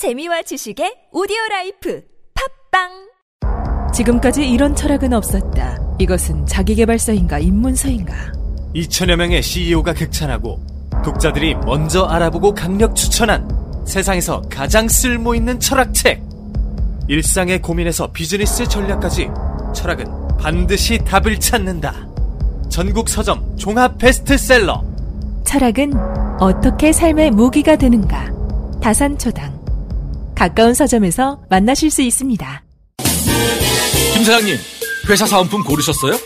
재미와 0.00 0.40
지식의 0.40 1.10
오디오 1.12 1.36
라이프 1.50 2.02
팟빵 2.72 3.92
지금까지 3.92 4.48
이런 4.48 4.74
철학은 4.74 5.12
없었다. 5.12 5.76
이것은 5.98 6.46
자기개발서인가 6.46 7.38
입문서인가? 7.38 8.14
2천여 8.74 9.16
명의 9.16 9.42
CEO가 9.42 9.92
극찬하고 9.92 10.58
독자들이 11.04 11.54
먼저 11.66 12.04
알아보고 12.04 12.54
강력 12.54 12.96
추천한 12.96 13.46
세상에서 13.86 14.40
가장 14.48 14.88
쓸모 14.88 15.34
있는 15.34 15.60
철학책. 15.60 16.22
일상의 17.06 17.60
고민에서 17.60 18.10
비즈니스 18.10 18.66
전략까지 18.66 19.28
철학은 19.74 20.06
반드시 20.38 20.96
답을 20.96 21.38
찾는다. 21.38 22.08
전국 22.70 23.06
서점 23.06 23.54
종합 23.58 23.98
베스트셀러. 23.98 24.82
철학은 25.44 25.92
어떻게 26.40 26.90
삶의 26.90 27.32
무기가 27.32 27.76
되는가? 27.76 28.32
다산초당. 28.80 29.59
가까운 30.40 30.72
서점에서 30.72 31.38
만나실 31.50 31.90
수 31.90 32.00
있습니다. 32.00 32.62
김 34.14 34.24
사장님, 34.24 34.56
회사 35.10 35.26
사은품 35.26 35.62
고르셨어요? 35.62 36.18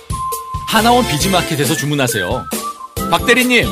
하나원 0.69 1.05
비즈마켓에서 1.09 1.75
주문하세요. 1.75 2.45
박 3.11 3.27
대리님, 3.27 3.67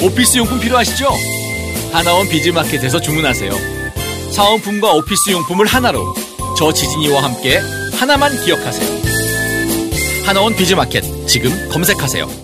오피스 0.00 0.38
용품 0.38 0.58
필요하시죠? 0.60 1.06
하나원 1.92 2.26
비즈마켓에서 2.30 2.98
주문하세요. 2.98 3.52
사은품과 4.32 4.90
오피스 4.94 5.32
용품을 5.32 5.66
하나로 5.66 6.14
저 6.56 6.72
지진이와 6.72 7.22
함께 7.22 7.60
하나만 7.92 8.42
기억하세요. 8.42 8.88
하나원 10.24 10.56
비즈마켓 10.56 11.28
지금 11.28 11.50
검색하세요. 11.68 12.43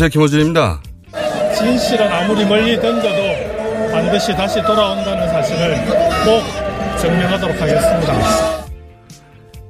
안녕하세요. 0.00 0.08
김호준입니다. 0.08 0.82
진실은 1.58 2.10
아무리 2.10 2.46
멀리 2.46 2.80
던져도 2.80 3.90
반드시 3.92 4.32
다시 4.32 4.62
돌아온다는 4.62 5.28
사실을 5.28 5.76
꼭 6.24 6.98
증명하도록 6.98 7.60
하겠습니다. 7.60 8.66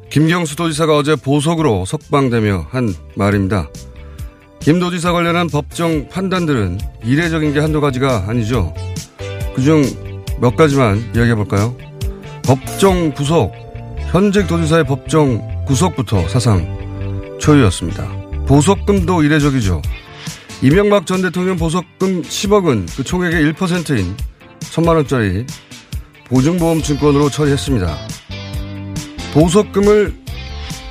김경수 0.09 0.55
도지사가 0.55 0.97
어제 0.97 1.17
보석으로 1.17 1.85
석방되며 1.85 2.67
한 2.71 2.95
말입니다. 3.17 3.69
김 4.61 4.79
도지사 4.79 5.11
관련한 5.11 5.49
법정 5.49 6.09
판단들은 6.09 6.79
이례적인 7.03 7.53
게 7.53 7.59
한두 7.59 7.81
가지가 7.81 8.27
아니죠. 8.29 8.73
그중 9.57 9.83
몇 10.41 10.55
가지만 10.55 10.99
이야기해 11.13 11.35
볼까요? 11.35 11.75
법정 12.45 13.11
구속, 13.11 13.53
현직 14.13 14.47
도지사의 14.47 14.85
법정 14.85 15.65
구속부터 15.65 16.29
사상 16.29 17.37
초유였습니다. 17.41 18.07
보석금도 18.47 19.25
이례적이죠. 19.25 19.83
이명박 20.63 21.07
전 21.07 21.23
대통령 21.23 21.57
보석금 21.57 22.21
10억은 22.21 22.87
그 22.95 23.03
총액의 23.03 23.53
1%인 23.55 24.15
천만 24.61 24.97
원짜리 24.97 25.47
보증보험 26.27 26.83
증권으로 26.83 27.31
처리했습니다. 27.31 27.97
보석금을 29.33 30.15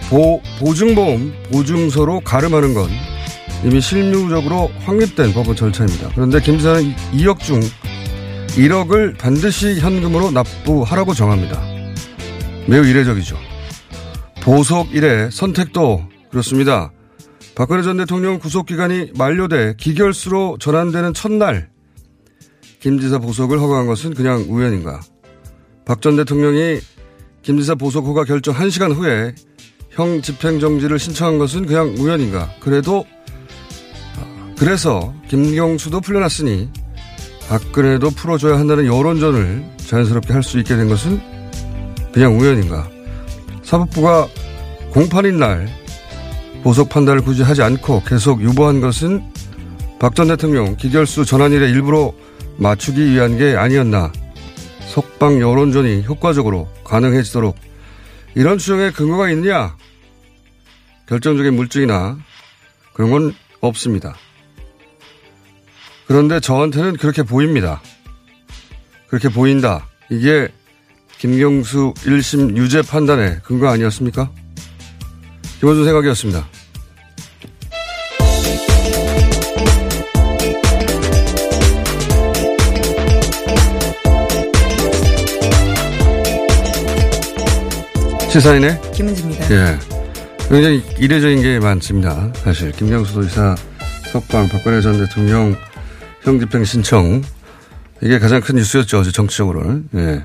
보, 0.10 0.42
보증보험 0.60 1.34
보증서로 1.52 2.22
가름하는 2.22 2.74
건 2.74 2.90
이미 3.64 3.80
실무적으로 3.80 4.72
확립된 4.86 5.34
법원 5.34 5.56
절차입니다. 5.56 6.14
그런데 6.16 6.42
김 6.42 6.58
지사는 6.58 6.96
2억 7.14 7.40
중 7.40 7.60
1억을 8.56 9.20
반드시 9.20 9.80
현금으로 9.80 10.32
납부하라고 10.32 11.14
정합니다. 11.14 11.62
매우 12.66 12.84
이례적이죠. 12.84 13.38
보석 14.42 14.96
이래 14.96 15.30
선택도 15.30 16.08
그렇습니다. 16.32 16.92
박근혜 17.60 17.84
전 17.84 17.98
대통령 17.98 18.40
구속기간이 18.40 19.12
만료돼 19.18 19.74
기결수로 19.78 20.60
전환되는 20.62 21.14
첫날 21.14 21.70
김 22.80 23.02
지사 23.02 23.20
보석을 23.20 23.60
허가한 23.60 23.86
것은 23.86 24.14
그냥 24.14 24.46
우연인가. 24.48 25.02
박 25.84 26.00
전 26.00 26.16
대통령이 26.16 26.80
김 27.42 27.60
지사 27.60 27.76
보석 27.76 28.06
허가 28.06 28.24
결정 28.24 28.56
1시간 28.56 28.96
후에 28.96 29.36
형 29.90 30.22
집행정지를 30.22 31.00
신청한 31.00 31.38
것은 31.38 31.66
그냥 31.66 31.94
우연인가. 31.98 32.50
그래도 32.62 33.06
아, 34.16 34.54
그래서 34.58 35.14
김경수도 35.28 36.00
풀려났으니 36.00 36.70
박근혜도 37.50 38.12
풀어줘야 38.12 38.58
한다는 38.58 38.86
여론전을 38.86 39.66
자연스럽게 39.80 40.32
할 40.32 40.44
수 40.44 40.60
있게 40.60 40.78
된 40.78 40.88
것은 40.88 41.20
그냥 42.14 42.40
우연인가. 42.40 42.90
사법부가 43.64 44.30
공판인 44.92 45.40
날 45.40 45.79
보석 46.64 46.90
판단을 46.90 47.22
굳이 47.22 47.42
하지 47.44 47.62
않고 47.62 48.04
계속 48.06 48.42
유보한 48.42 48.82
것은 48.82 49.24
박 50.00 50.14
전 50.16 50.28
대통령 50.28 50.76
기결수 50.78 51.26
전환일에 51.26 51.70
일부러 51.70 52.14
맞추기 52.58 53.12
위한 53.12 53.38
게 53.38 53.56
아니었나. 53.56 54.12
석방 54.88 55.40
여론전이 55.40 56.06
효과적으로 56.06 56.68
가능해지도록 56.84 57.56
이런 58.36 58.58
추정에 58.58 58.92
근거가 58.92 59.30
있느냐? 59.32 59.76
결정적인 61.08 61.56
물증이나 61.56 62.18
그런 62.94 63.12
건 63.12 63.36
없습니다. 63.62 64.16
그런데 66.08 66.40
저한테는 66.40 66.98
그렇게 66.98 67.24
보입니다. 67.24 67.82
그렇게 69.08 69.30
보인다. 69.30 69.88
이게 70.10 70.48
김경수 71.18 71.94
1심 71.98 72.58
유죄 72.58 72.82
판단의 72.82 73.42
근거 73.44 73.68
아니었습니까? 73.68 74.32
김원준 75.60 75.84
생각이었습니다. 75.84 76.48
시사인의 88.30 88.80
김은지입니다. 88.94 89.52
예. 89.52 89.80
굉장히 90.48 90.84
이례적인 90.98 91.42
게 91.42 91.60
많습니다. 91.60 92.32
사실 92.36 92.72
김경수 92.72 93.14
도지사 93.14 93.56
석방 94.14 94.48
박근혜 94.48 94.82
전 94.82 94.98
대통령 94.98 95.56
형집행 96.22 96.64
신청 96.64 97.22
이게 98.02 98.18
가장 98.18 98.40
큰 98.40 98.56
뉴스였죠. 98.56 99.00
어제 99.00 99.12
정치적으로는. 99.12 99.90
예. 99.96 100.24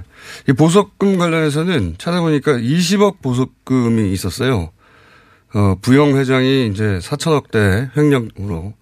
이 0.48 0.52
보석금 0.52 1.19
관련해서는 1.19 1.96
찾아보니까 1.98 2.52
20억 2.52 3.20
보석금이 3.20 4.12
있었어요. 4.12 4.70
어, 5.54 5.76
부영 5.80 6.16
회장이 6.16 6.68
이제 6.68 6.98
4천억대 7.00 7.96
횡령으로. 7.96 8.74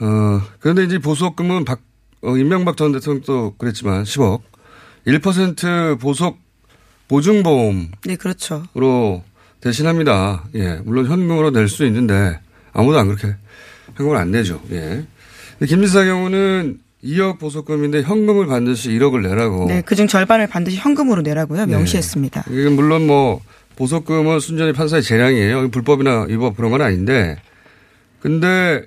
어, 0.00 0.40
그런데 0.60 0.84
이제 0.84 0.98
보석금은 0.98 1.64
박, 1.64 1.80
어, 2.22 2.36
임명박 2.36 2.76
전 2.76 2.92
대통령도 2.92 3.54
그랬지만 3.58 4.04
10억. 4.04 4.40
1% 5.06 6.00
보석 6.00 6.38
보증보험으로 7.08 7.88
네, 8.04 8.16
그렇죠. 8.16 8.64
대신합니다. 9.60 10.44
예. 10.56 10.80
물론 10.84 11.06
현금으로 11.06 11.50
낼 11.50 11.68
수 11.68 11.84
있는데 11.86 12.40
아무도 12.72 12.98
안 12.98 13.06
그렇게 13.06 13.36
현금을 13.96 14.16
안 14.16 14.32
내죠. 14.32 14.60
예. 14.72 15.04
김지사 15.64 16.04
경우는 16.04 16.80
2억 17.04 17.38
보석금인데 17.38 18.02
현금을 18.02 18.46
반드시 18.46 18.90
1억을 18.90 19.22
내라고. 19.28 19.66
네, 19.68 19.80
그중 19.82 20.08
절반을 20.08 20.48
반드시 20.48 20.78
현금으로 20.78 21.22
내라고요. 21.22 21.66
명시했습니다. 21.66 22.46
이게 22.50 22.68
물론 22.68 23.06
뭐 23.06 23.40
보석금은 23.76 24.40
순전히 24.40 24.72
판사의 24.72 25.02
재량이에요. 25.02 25.70
불법이나 25.70 26.22
위법 26.28 26.56
그런 26.56 26.70
건 26.70 26.82
아닌데. 26.82 27.36
근데 28.20 28.82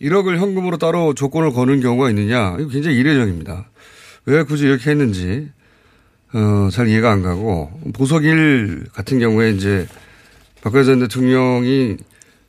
1억을 0.00 0.38
현금으로 0.38 0.78
따로 0.78 1.14
조건을 1.14 1.52
거는 1.52 1.80
경우가 1.80 2.10
있느냐. 2.10 2.56
이거 2.58 2.68
굉장히 2.68 2.96
이례적입니다. 2.96 3.68
왜 4.24 4.42
굳이 4.42 4.64
이렇게 4.64 4.90
했는지, 4.90 5.50
어, 6.32 6.68
잘 6.72 6.88
이해가 6.88 7.10
안 7.10 7.22
가고. 7.22 7.70
보석일 7.94 8.86
같은 8.92 9.18
경우에 9.18 9.50
이제 9.50 9.86
박근혜 10.62 10.84
전 10.84 11.00
대통령이 11.00 11.98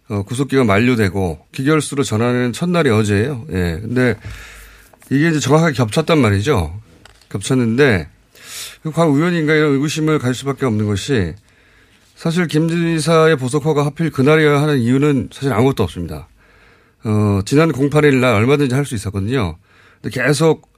어, 0.09 0.23
구속기가 0.23 0.63
만료되고 0.63 1.45
기결수로 1.51 2.03
전환하는 2.03 2.53
첫날이 2.53 2.89
어제예요. 2.89 3.45
예. 3.51 3.79
근데 3.81 4.15
이게 5.09 5.29
이제 5.29 5.39
정확하게 5.39 5.73
겹쳤단 5.73 6.19
말이죠. 6.19 6.79
겹쳤는데 7.29 8.09
과연 8.93 9.09
우연인가 9.11 9.53
이런 9.53 9.73
의구심을 9.73 10.19
가질 10.19 10.35
수밖에 10.35 10.65
없는 10.65 10.85
것이 10.85 11.33
사실 12.23 12.47
김 12.47 12.69
지사의 12.69 13.35
보석허가 13.35 13.85
하필 13.85 14.09
그날이어야 14.09 14.61
하는 14.61 14.79
이유는 14.79 15.27
사실 15.33 15.51
아무것도 15.51 15.83
없습니다. 15.83 16.29
어, 17.03 17.41
지난 17.43 17.69
08일 17.69 18.21
날 18.21 18.35
얼마든지 18.35 18.73
할 18.73 18.85
수 18.85 18.95
있었거든요. 18.95 19.57
근데 20.01 20.21
계속, 20.21 20.71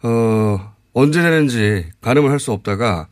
어, 0.00 0.72
언제 0.94 1.20
되는지 1.20 1.84
가늠을 2.00 2.30
할 2.30 2.38
수 2.38 2.52
없다가 2.52 3.08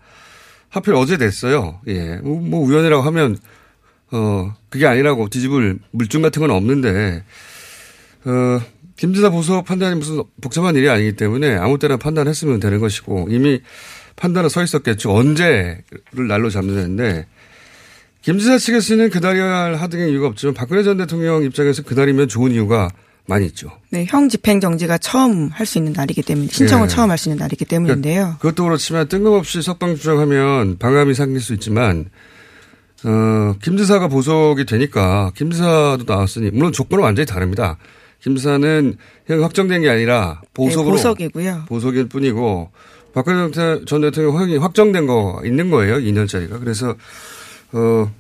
하필 0.71 0.95
어제 0.95 1.19
됐어요. 1.19 1.83
예. 1.87 2.17
뭐, 2.23 2.41
뭐 2.41 2.67
우연이라고 2.67 3.03
하면, 3.03 3.37
어, 4.11 4.55
그게 4.71 4.87
아니라고 4.87 5.29
뒤집을 5.29 5.79
물증 5.91 6.23
같은 6.23 6.41
건 6.41 6.53
없는데, 6.53 7.25
어, 8.25 8.61
김지사 8.97 9.29
보석 9.29 9.67
판단이 9.67 9.97
무슨 9.97 10.23
복잡한 10.41 10.77
일이 10.77 10.89
아니기 10.89 11.13
때문에 11.13 11.59
아무 11.59 11.79
때나 11.79 11.99
판단했으면 11.99 12.59
되는 12.59 12.81
것이고 12.81 13.29
이미 13.29 13.61
판단은 14.17 14.49
서 14.49 14.63
있었겠죠. 14.63 15.15
언제를 15.15 16.27
날로 16.27 16.49
잡는 16.49 16.97
데 16.97 17.27
김지사 18.27 18.59
측에서는 18.59 19.11
그날이어야 19.11 19.57
할 19.57 19.75
하등의 19.77 20.11
이유가 20.11 20.27
없지만 20.27 20.53
박근혜 20.53 20.83
전 20.83 20.97
대통령 20.97 21.45
입장에서 21.45 21.85
그날이면 21.85 22.27
좋은 22.27 22.51
이유가 22.51 22.91
많이 23.27 23.47
있죠. 23.47 23.71
네, 23.91 24.05
형 24.09 24.29
집행 24.29 24.59
정지가 24.59 24.99
처음 24.99 25.49
할 25.53 25.65
수 25.65 25.79
있는 25.79 25.93
날이기 25.93 26.23
때문에 26.23 26.49
신청을 26.51 26.87
예. 26.87 26.89
처음 26.89 27.11
할 27.11 27.19
수 27.19 27.29
있는 27.29 27.39
날이기 27.39 27.65
때문인데요. 27.67 28.15
그러니까 28.23 28.39
그것도 28.39 28.65
그렇지만 28.65 29.07
뜬금없이 29.07 29.63
석방 29.63 29.95
주장하면 29.95 30.77
방함이 30.79 31.15
생길 31.15 31.41
수 31.41 31.55
있지만 31.55 32.07
어, 33.05 33.55
김 33.63 33.77
지사가 33.77 34.09
보석이 34.09 34.65
되니까 34.65 35.31
김 35.37 35.53
지사도 35.53 36.03
나왔으니 36.05 36.51
물론 36.51 36.73
조건은 36.73 37.05
완전히 37.05 37.27
다릅니다. 37.27 37.79
김 38.21 38.35
지사는 38.35 38.97
그냥 39.25 39.45
확정된 39.45 39.83
게 39.83 39.89
아니라 39.89 40.41
보석으로 40.53 40.97
네, 40.97 41.03
보석이고요. 41.03 41.65
보석일 41.69 42.09
뿐이고 42.09 42.73
박근혜 43.15 43.53
전 43.87 44.01
대통령 44.01 44.65
확정된 44.65 45.07
거 45.07 45.41
있는 45.45 45.71
거예요. 45.71 45.99
2년짜리가. 45.99 46.59
그래서 46.59 46.97
어 47.77 48.11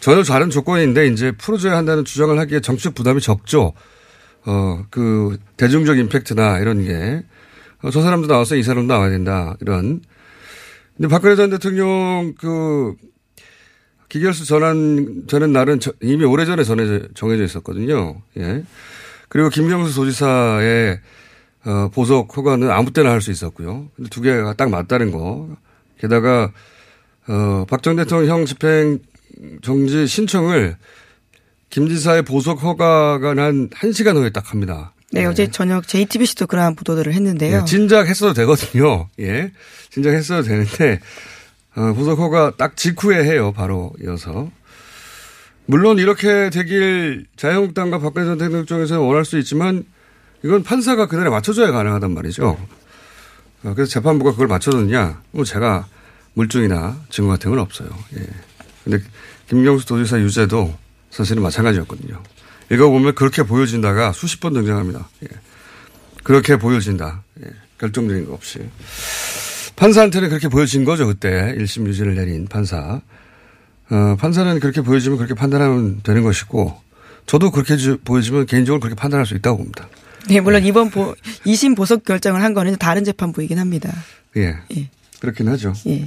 전혀 0.00 0.22
다른 0.22 0.48
조건인데 0.50 1.06
이제 1.08 1.32
풀어줘야 1.32 1.76
한다는 1.76 2.04
주장을 2.04 2.36
하기에 2.38 2.60
정치적 2.60 2.94
부담이 2.94 3.20
적죠. 3.20 3.72
어, 4.46 4.84
그, 4.90 5.36
대중적 5.56 5.98
임팩트나 5.98 6.60
이런 6.60 6.84
게, 6.84 7.22
어, 7.82 7.90
저 7.90 8.00
사람도 8.00 8.28
나와서 8.28 8.54
이 8.56 8.62
사람도 8.62 8.92
나와야 8.92 9.10
된다. 9.10 9.56
이런. 9.60 10.00
근데 10.96 11.08
박근혜 11.08 11.34
전 11.36 11.50
대통령 11.50 12.34
그, 12.38 12.94
기결수 14.08 14.46
전환, 14.46 15.24
전한 15.26 15.52
날은 15.52 15.80
저- 15.80 15.92
이미 16.00 16.24
오래전에 16.24 16.62
정해져 16.64 17.44
있었거든요. 17.44 18.22
예. 18.38 18.64
그리고 19.28 19.50
김경수 19.50 19.92
소지사의, 19.92 21.00
어, 21.66 21.90
보석 21.92 22.34
허가는 22.34 22.70
아무 22.70 22.92
때나 22.92 23.10
할 23.10 23.20
수 23.20 23.30
있었고요. 23.30 23.88
근데 23.96 24.08
두 24.08 24.22
개가 24.22 24.54
딱 24.54 24.70
맞다는 24.70 25.10
거. 25.10 25.48
게다가, 26.00 26.52
어, 27.28 27.64
박전 27.68 27.96
대통령 27.96 28.38
형 28.38 28.46
집행 28.46 28.98
정지 29.62 30.06
신청을 30.06 30.76
김 31.70 31.88
지사의 31.88 32.22
보석 32.22 32.62
허가가 32.62 33.34
난 33.34 33.68
1시간 33.68 34.16
후에 34.16 34.30
딱 34.30 34.50
합니다. 34.50 34.92
네, 35.12 35.24
어제 35.24 35.50
저녁 35.50 35.86
JTBC도 35.86 36.46
그러한 36.46 36.74
보도들을 36.74 37.12
했는데요. 37.12 37.58
예, 37.58 37.64
진작 37.64 38.08
했어도 38.08 38.34
되거든요. 38.34 39.08
예. 39.20 39.52
진작 39.90 40.12
했어도 40.12 40.42
되는데, 40.42 41.00
어, 41.76 41.94
보석 41.94 42.18
허가 42.18 42.52
딱 42.56 42.76
직후에 42.76 43.24
해요. 43.24 43.52
바로 43.52 43.92
이어서. 44.02 44.50
물론 45.66 45.98
이렇게 45.98 46.50
되길 46.50 47.26
자유한국당과 47.36 47.98
박근혜 47.98 48.26
전 48.26 48.38
대통령 48.38 48.66
쪽에서는 48.66 49.02
원할 49.02 49.24
수 49.24 49.38
있지만 49.38 49.84
이건 50.42 50.62
판사가 50.62 51.06
그날에 51.06 51.28
맞춰줘야 51.28 51.72
가능하단 51.72 52.12
말이죠. 52.12 52.58
어, 53.64 53.74
그래서 53.74 53.90
재판부가 53.90 54.32
그걸 54.32 54.46
맞춰줬냐? 54.46 55.22
뭐 55.32 55.44
제가 55.44 55.86
물증이나 56.38 56.96
증거 57.10 57.30
같은 57.30 57.50
건 57.50 57.58
없어요. 57.58 57.88
예. 58.16 58.24
근데 58.84 59.02
김경수 59.48 59.86
도지사 59.86 60.20
유죄도 60.20 60.72
사실은 61.10 61.42
마찬가지였거든요. 61.42 62.22
읽어보면 62.70 63.14
그렇게 63.16 63.42
보여진다가 63.42 64.12
수십 64.12 64.38
번 64.40 64.52
등장합니다. 64.52 65.08
예. 65.24 65.28
그렇게 66.22 66.56
보여진다. 66.56 67.22
예. 67.44 67.50
결정적인 67.78 68.26
거 68.26 68.34
없이. 68.34 68.60
판사한테는 69.76 70.28
그렇게 70.28 70.48
보여진 70.48 70.84
거죠. 70.84 71.06
그때 71.06 71.54
1심 71.58 71.86
유죄를 71.88 72.14
내린 72.14 72.46
판사. 72.46 73.00
어, 73.90 74.16
판사는 74.18 74.60
그렇게 74.60 74.80
보여지면 74.80 75.18
그렇게 75.18 75.34
판단하면 75.34 76.00
되는 76.04 76.22
것이고 76.22 76.80
저도 77.26 77.50
그렇게 77.50 77.76
주- 77.76 77.98
보여지면 78.04 78.46
개인적으로 78.46 78.80
그렇게 78.80 78.94
판단할 78.94 79.26
수 79.26 79.34
있다고 79.34 79.58
봅니다. 79.58 79.88
네, 80.28 80.40
물론 80.40 80.64
이번 80.64 80.90
보, 80.90 81.14
2심 81.46 81.74
보석 81.76 82.04
결정을 82.04 82.42
한 82.42 82.54
거는 82.54 82.76
다른 82.76 83.02
재판부이긴 83.04 83.58
합니다. 83.58 83.92
예. 84.36 84.56
예. 84.76 84.90
그렇긴 85.20 85.48
하죠. 85.48 85.72
예. 85.86 86.04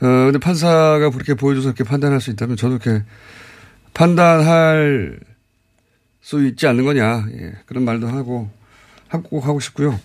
어, 0.00 0.06
근데 0.26 0.38
판사가 0.38 1.10
그렇게 1.10 1.34
보여줘서 1.34 1.72
그렇게 1.72 1.84
판단할 1.84 2.20
수 2.20 2.30
있다면 2.30 2.56
저도 2.56 2.78
그렇게 2.78 3.04
판단할 3.94 5.18
수 6.20 6.44
있지 6.46 6.66
않는 6.66 6.84
거냐. 6.84 7.26
예. 7.32 7.52
그런 7.66 7.84
말도 7.84 8.08
하고, 8.08 8.50
하고 9.08 9.40
하고 9.40 9.60
싶고요. 9.60 9.98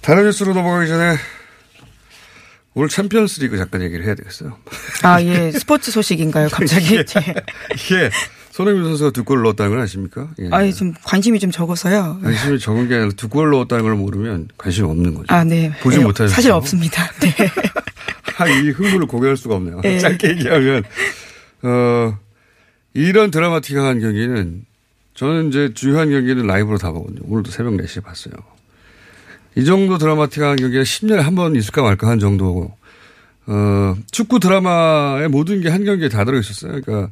다른 0.00 0.24
뉴스로 0.24 0.54
넘어가기 0.54 0.88
전에 0.88 1.16
오늘 2.74 2.88
챔피언스 2.88 3.40
리그 3.40 3.58
잠깐 3.58 3.82
얘기를 3.82 4.04
해야 4.04 4.14
되겠어요. 4.14 4.56
아, 5.02 5.22
예. 5.22 5.52
스포츠 5.52 5.90
소식인가요, 5.90 6.48
갑자기? 6.48 6.96
예. 6.96 7.00
이게 7.74 8.10
손흥민 8.52 8.84
선수가 8.84 9.10
두 9.12 9.24
골을 9.24 9.42
넣었다는 9.44 9.72
걸 9.72 9.80
아십니까? 9.80 10.28
예. 10.38 10.48
아, 10.50 10.70
좀 10.72 10.92
관심이 11.04 11.40
좀 11.40 11.50
적어서요. 11.50 12.20
관심이 12.22 12.58
적은 12.58 12.86
게 12.86 12.96
아니라 12.96 13.10
두 13.16 13.28
골을 13.30 13.50
넣었다는 13.50 13.82
걸 13.82 13.94
모르면 13.94 14.48
관심이 14.58 14.86
없는 14.88 15.14
거죠. 15.14 15.26
아, 15.34 15.42
네. 15.42 15.72
보지 15.80 15.98
예, 15.98 16.02
못하셨어요? 16.02 16.34
사실 16.34 16.52
없습니다. 16.52 17.10
네. 17.20 17.34
아, 18.36 18.46
이 18.46 18.70
흥분을 18.70 19.06
공유할 19.06 19.38
수가 19.38 19.54
없네요. 19.56 19.80
예. 19.84 19.98
짧게 19.98 20.28
얘기하면, 20.30 20.84
어, 21.62 22.18
이런 22.92 23.30
드라마틱한 23.30 24.00
경기는 24.00 24.66
저는 25.14 25.48
이제 25.48 25.70
주요한 25.74 26.10
경기는 26.10 26.46
라이브로 26.46 26.76
다 26.76 26.92
보거든요. 26.92 27.20
오늘도 27.24 27.50
새벽 27.50 27.72
4시에 27.74 28.02
봤어요. 28.04 28.34
이 29.56 29.64
정도 29.64 29.96
드라마틱한 29.96 30.56
경기가 30.56 30.82
10년에 30.82 31.16
한 31.20 31.34
번 31.34 31.56
있을까 31.56 31.82
말까 31.82 32.06
한 32.06 32.18
정도고, 32.18 32.76
어, 33.46 33.94
축구 34.10 34.40
드라마의 34.40 35.28
모든 35.28 35.62
게 35.62 35.70
한 35.70 35.84
경기에 35.84 36.10
다 36.10 36.24
들어있었어요. 36.26 36.80
그러니까 36.82 37.10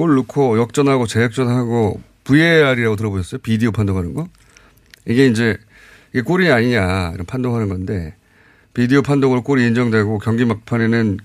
골 0.00 0.14
넣고 0.14 0.58
역전하고 0.58 1.06
재역전하고 1.06 2.00
VAR이라고 2.24 2.96
들어보셨어요? 2.96 3.40
비디오 3.42 3.70
판독하는 3.70 4.14
거? 4.14 4.28
이게 5.06 5.26
이제 5.26 5.58
이게 6.14 6.22
골이 6.22 6.50
아니냐 6.50 7.10
이런 7.12 7.26
판독하는 7.26 7.68
건데 7.68 8.14
비디오 8.72 9.02
판독으로 9.02 9.42
골이 9.42 9.66
인정되고 9.66 10.18
경기 10.20 10.46
막판에는 10.46 11.18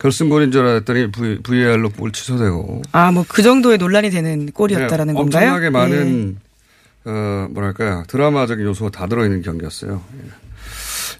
결승골인 0.00 0.50
줄 0.50 0.66
알았더니 0.66 1.12
VAR로 1.44 1.90
골 1.90 2.10
취소되고 2.10 2.82
아, 2.90 3.12
뭐 3.12 3.24
그 3.28 3.42
정도의 3.42 3.78
논란이 3.78 4.10
되는 4.10 4.50
골이었다라는 4.50 5.14
그냥 5.14 5.30
건가요? 5.30 5.54
엄청나게 5.54 5.66
예. 5.66 5.70
많은 5.70 6.38
어 7.04 7.46
뭐랄까요 7.52 8.02
드라마적인 8.08 8.66
요소가 8.66 8.90
다 8.90 9.06
들어있는 9.06 9.42
경기였어요. 9.42 10.02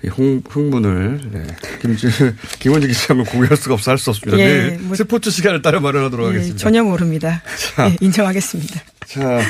예. 0.05 0.07
이 0.07 0.11
흥, 0.11 0.43
흥분을 0.49 1.21
네. 1.33 1.43
김지 1.83 2.07
김원지 2.61 2.89
기자는 2.89 3.25
공유할 3.25 3.57
수가 3.57 3.75
없어 3.75 3.91
할 3.91 3.99
수 3.99 4.11
없습니다. 4.11 4.39
예, 4.39 4.79
뭐- 4.81 4.95
스포츠 4.97 5.31
시간을 5.31 5.63
따라 5.63 5.81
마련하도록 5.81 6.27
예, 6.27 6.31
하겠습니다. 6.31 6.59
전혀 6.59 6.83
모릅니다. 6.85 7.43
자. 7.75 7.89
예, 7.91 7.97
인정하겠습니다. 8.01 8.81
자 9.07 9.41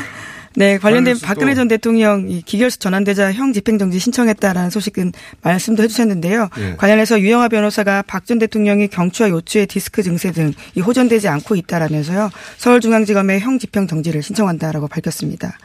네, 0.57 0.77
관련된 0.79 1.21
박근혜 1.21 1.55
전 1.55 1.69
대통령 1.69 2.29
이 2.29 2.43
기결수 2.43 2.79
전환되자 2.81 3.33
형 3.33 3.53
집행정지 3.53 3.99
신청했다라는 4.01 4.71
소식은 4.71 5.13
말씀도 5.43 5.83
해주셨는데요. 5.85 6.49
예. 6.59 6.75
관련해서 6.77 7.21
유영하 7.21 7.49
변호사가 7.49 8.03
박 8.03 8.25
전 8.25 8.39
대통령이 8.41 8.89
경추와 8.89 9.29
요추의 9.29 9.67
디스크 9.69 10.03
증세 10.03 10.33
등이 10.33 10.55
호전되지 10.85 11.29
않고 11.29 11.55
있다라면서요. 11.57 12.31
서울중앙지검에 12.57 13.39
형 13.41 13.59
집행정지를 13.59 14.23
신청한다라고 14.23 14.89
밝혔습니다. 14.89 15.57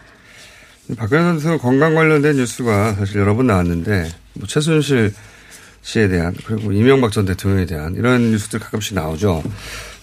박근혜 0.98 1.22
전 1.22 1.38
대통령 1.38 1.60
건강 1.60 1.96
관련된 1.96 2.36
뉴스가 2.36 2.94
사실 2.94 3.22
여러 3.22 3.36
번 3.36 3.48
나왔는데 3.48 4.10
뭐 4.34 4.48
최순실 4.48 5.14
씨에 5.82 6.08
대한 6.08 6.34
그리고 6.46 6.72
이명박 6.72 7.12
전 7.12 7.26
대통령에 7.26 7.66
대한 7.66 7.96
이런 7.96 8.32
뉴스들 8.32 8.60
가끔씩 8.60 8.96
나오죠. 8.96 9.44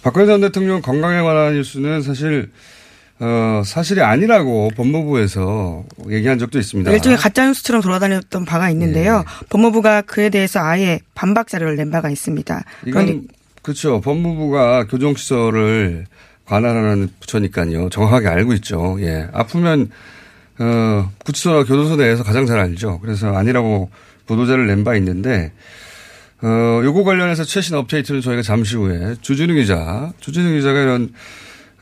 박근혜 0.03 0.27
전 0.27 0.41
대통령 0.41 0.81
건강에 0.81 1.21
관한 1.21 1.55
뉴스는 1.55 2.03
사실 2.03 2.51
어, 3.19 3.63
사실이 3.65 4.01
아니라고 4.01 4.71
법무부에서 4.77 5.85
얘기한 6.09 6.39
적도 6.39 6.59
있습니다. 6.59 6.91
일종의 6.91 7.19
가짜뉴스처럼 7.19 7.83
돌아다녔던 7.83 8.47
바가 8.47 8.71
있는데요. 8.71 9.19
네. 9.19 9.47
법무부가 9.51 10.03
그에 10.03 10.31
대해서 10.31 10.61
아예 10.61 11.01
반박 11.15 11.49
자료를 11.49 11.77
낸 11.77 11.91
바가 11.91 12.09
있습니다. 12.09 12.65
이건 12.87 13.29
그렇죠. 13.61 14.01
법무부가 14.01 14.87
교정시설을 14.87 16.07
관할하는 16.47 17.11
부처니까요. 17.21 17.91
정확하게 17.91 18.29
알고 18.29 18.55
있죠. 18.55 18.97
예. 19.01 19.29
아프면 19.33 19.91
어, 20.61 21.11
구치소나 21.25 21.65
교도소 21.65 21.97
내에서 21.97 22.23
가장 22.23 22.47
잘 22.47 22.59
알죠. 22.61 23.01
그래서 23.01 23.35
아니라고 23.35 23.91
보도자를 24.27 24.67
낸 24.67 24.85
바 24.85 24.95
있는데 24.97 25.53
어, 26.43 26.81
요거 26.85 27.05
관련해서 27.05 27.45
최신 27.45 27.75
업데이트는 27.77 28.21
저희가 28.21 28.43
잠시 28.43 28.77
후에 28.77 29.17
주진우 29.21 29.55
기자, 29.55 30.13
주진우 30.21 30.53
기자가 30.53 30.81
이런 30.81 31.13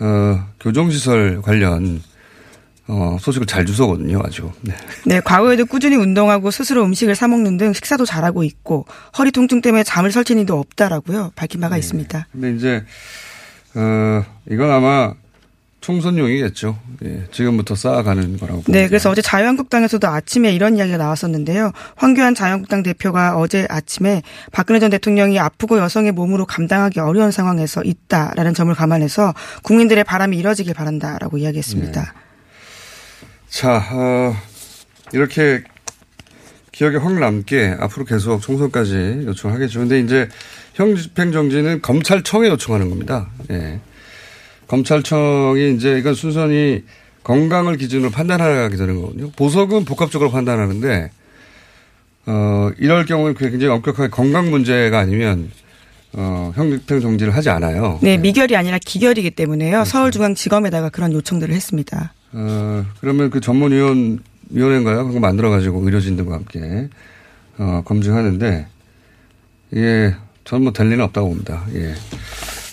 어, 0.00 0.44
교정시설 0.60 1.42
관련 1.42 2.00
어, 2.90 3.18
소식을 3.20 3.46
잘 3.46 3.66
주소거든요, 3.66 4.18
아주. 4.24 4.50
네. 4.62 4.74
네, 5.04 5.20
과거에도 5.20 5.66
꾸준히 5.66 5.96
운동하고 5.96 6.50
스스로 6.50 6.84
음식을 6.84 7.14
사 7.14 7.28
먹는 7.28 7.58
등 7.58 7.72
식사도 7.74 8.06
잘하고 8.06 8.44
있고 8.44 8.86
허리 9.18 9.30
통증 9.30 9.60
때문에 9.60 9.82
잠을 9.84 10.10
설친 10.10 10.38
일도 10.38 10.58
없다라고요. 10.58 11.32
밝힌 11.36 11.60
바가 11.60 11.76
있습니다. 11.76 12.26
근데 12.32 12.54
이제, 12.54 12.84
어, 13.74 14.24
이건 14.50 14.70
아마 14.70 15.12
총선용이겠죠. 15.88 16.78
예, 17.06 17.24
지금부터 17.32 17.74
쌓아가는 17.74 18.36
거라고 18.36 18.60
봅니다. 18.60 18.72
네, 18.72 18.88
그래서 18.88 19.08
어제 19.08 19.22
자유한국당에서도 19.22 20.06
아침에 20.06 20.52
이런 20.52 20.76
이야기가 20.76 20.98
나왔었는데요. 20.98 21.72
황교안 21.96 22.34
자유한국당 22.34 22.82
대표가 22.82 23.38
어제 23.38 23.66
아침에 23.70 24.22
박근혜 24.52 24.80
전 24.80 24.90
대통령이 24.90 25.38
아프고 25.38 25.78
여성의 25.78 26.12
몸으로 26.12 26.44
감당하기 26.44 27.00
어려운 27.00 27.30
상황에서 27.30 27.82
있다라는 27.82 28.52
점을 28.52 28.74
감안해서 28.74 29.32
국민들의 29.62 30.04
바람이 30.04 30.36
이뤄지길 30.36 30.74
바란다라고 30.74 31.38
이야기했습니다. 31.38 32.00
네. 32.02 32.08
자, 33.48 33.82
어, 33.90 34.36
이렇게 35.14 35.62
기억에 36.72 36.96
확 36.96 37.14
남게 37.14 37.76
앞으로 37.80 38.04
계속 38.04 38.42
총선까지 38.42 39.22
요청하겠죠. 39.24 39.80
근데 39.80 40.00
이제 40.00 40.28
형집행정지는 40.74 41.80
검찰청에 41.80 42.48
요청하는 42.48 42.90
겁니다. 42.90 43.30
예. 43.50 43.80
검찰청이 44.68 45.74
이제 45.74 45.98
이건 45.98 46.14
순전히 46.14 46.84
건강을 47.24 47.76
기준으로 47.76 48.10
판단하게 48.10 48.76
되는 48.76 49.00
거거든요. 49.00 49.30
보석은 49.32 49.84
복합적으로 49.84 50.30
판단하는데, 50.30 51.10
어, 52.26 52.70
이럴 52.78 53.04
경우는 53.04 53.34
굉장히 53.34 53.66
엄격하게 53.66 54.08
건강 54.10 54.50
문제가 54.50 54.98
아니면, 55.00 55.50
어, 56.12 56.52
형집행정지를 56.54 57.34
하지 57.34 57.50
않아요. 57.50 57.98
네, 58.02 58.16
미결이 58.16 58.56
아니라 58.56 58.78
기결이기 58.78 59.32
때문에요. 59.32 59.84
서울중앙지검에다가 59.84 60.88
그런 60.90 61.12
요청들을 61.12 61.54
했습니다. 61.54 62.14
어, 62.32 62.84
그러면 63.00 63.30
그 63.30 63.40
전문위원, 63.40 64.20
위원회인가요? 64.50 65.06
그거 65.08 65.20
만들어가지고 65.20 65.82
의료진들과 65.84 66.34
함께, 66.34 66.88
어, 67.58 67.82
검증하는데, 67.84 68.66
이게 69.72 70.14
저는 70.44 70.62
뭐 70.64 70.72
될 70.72 70.88
리는 70.88 71.04
없다고 71.04 71.28
봅니다. 71.28 71.64
예. 71.74 71.92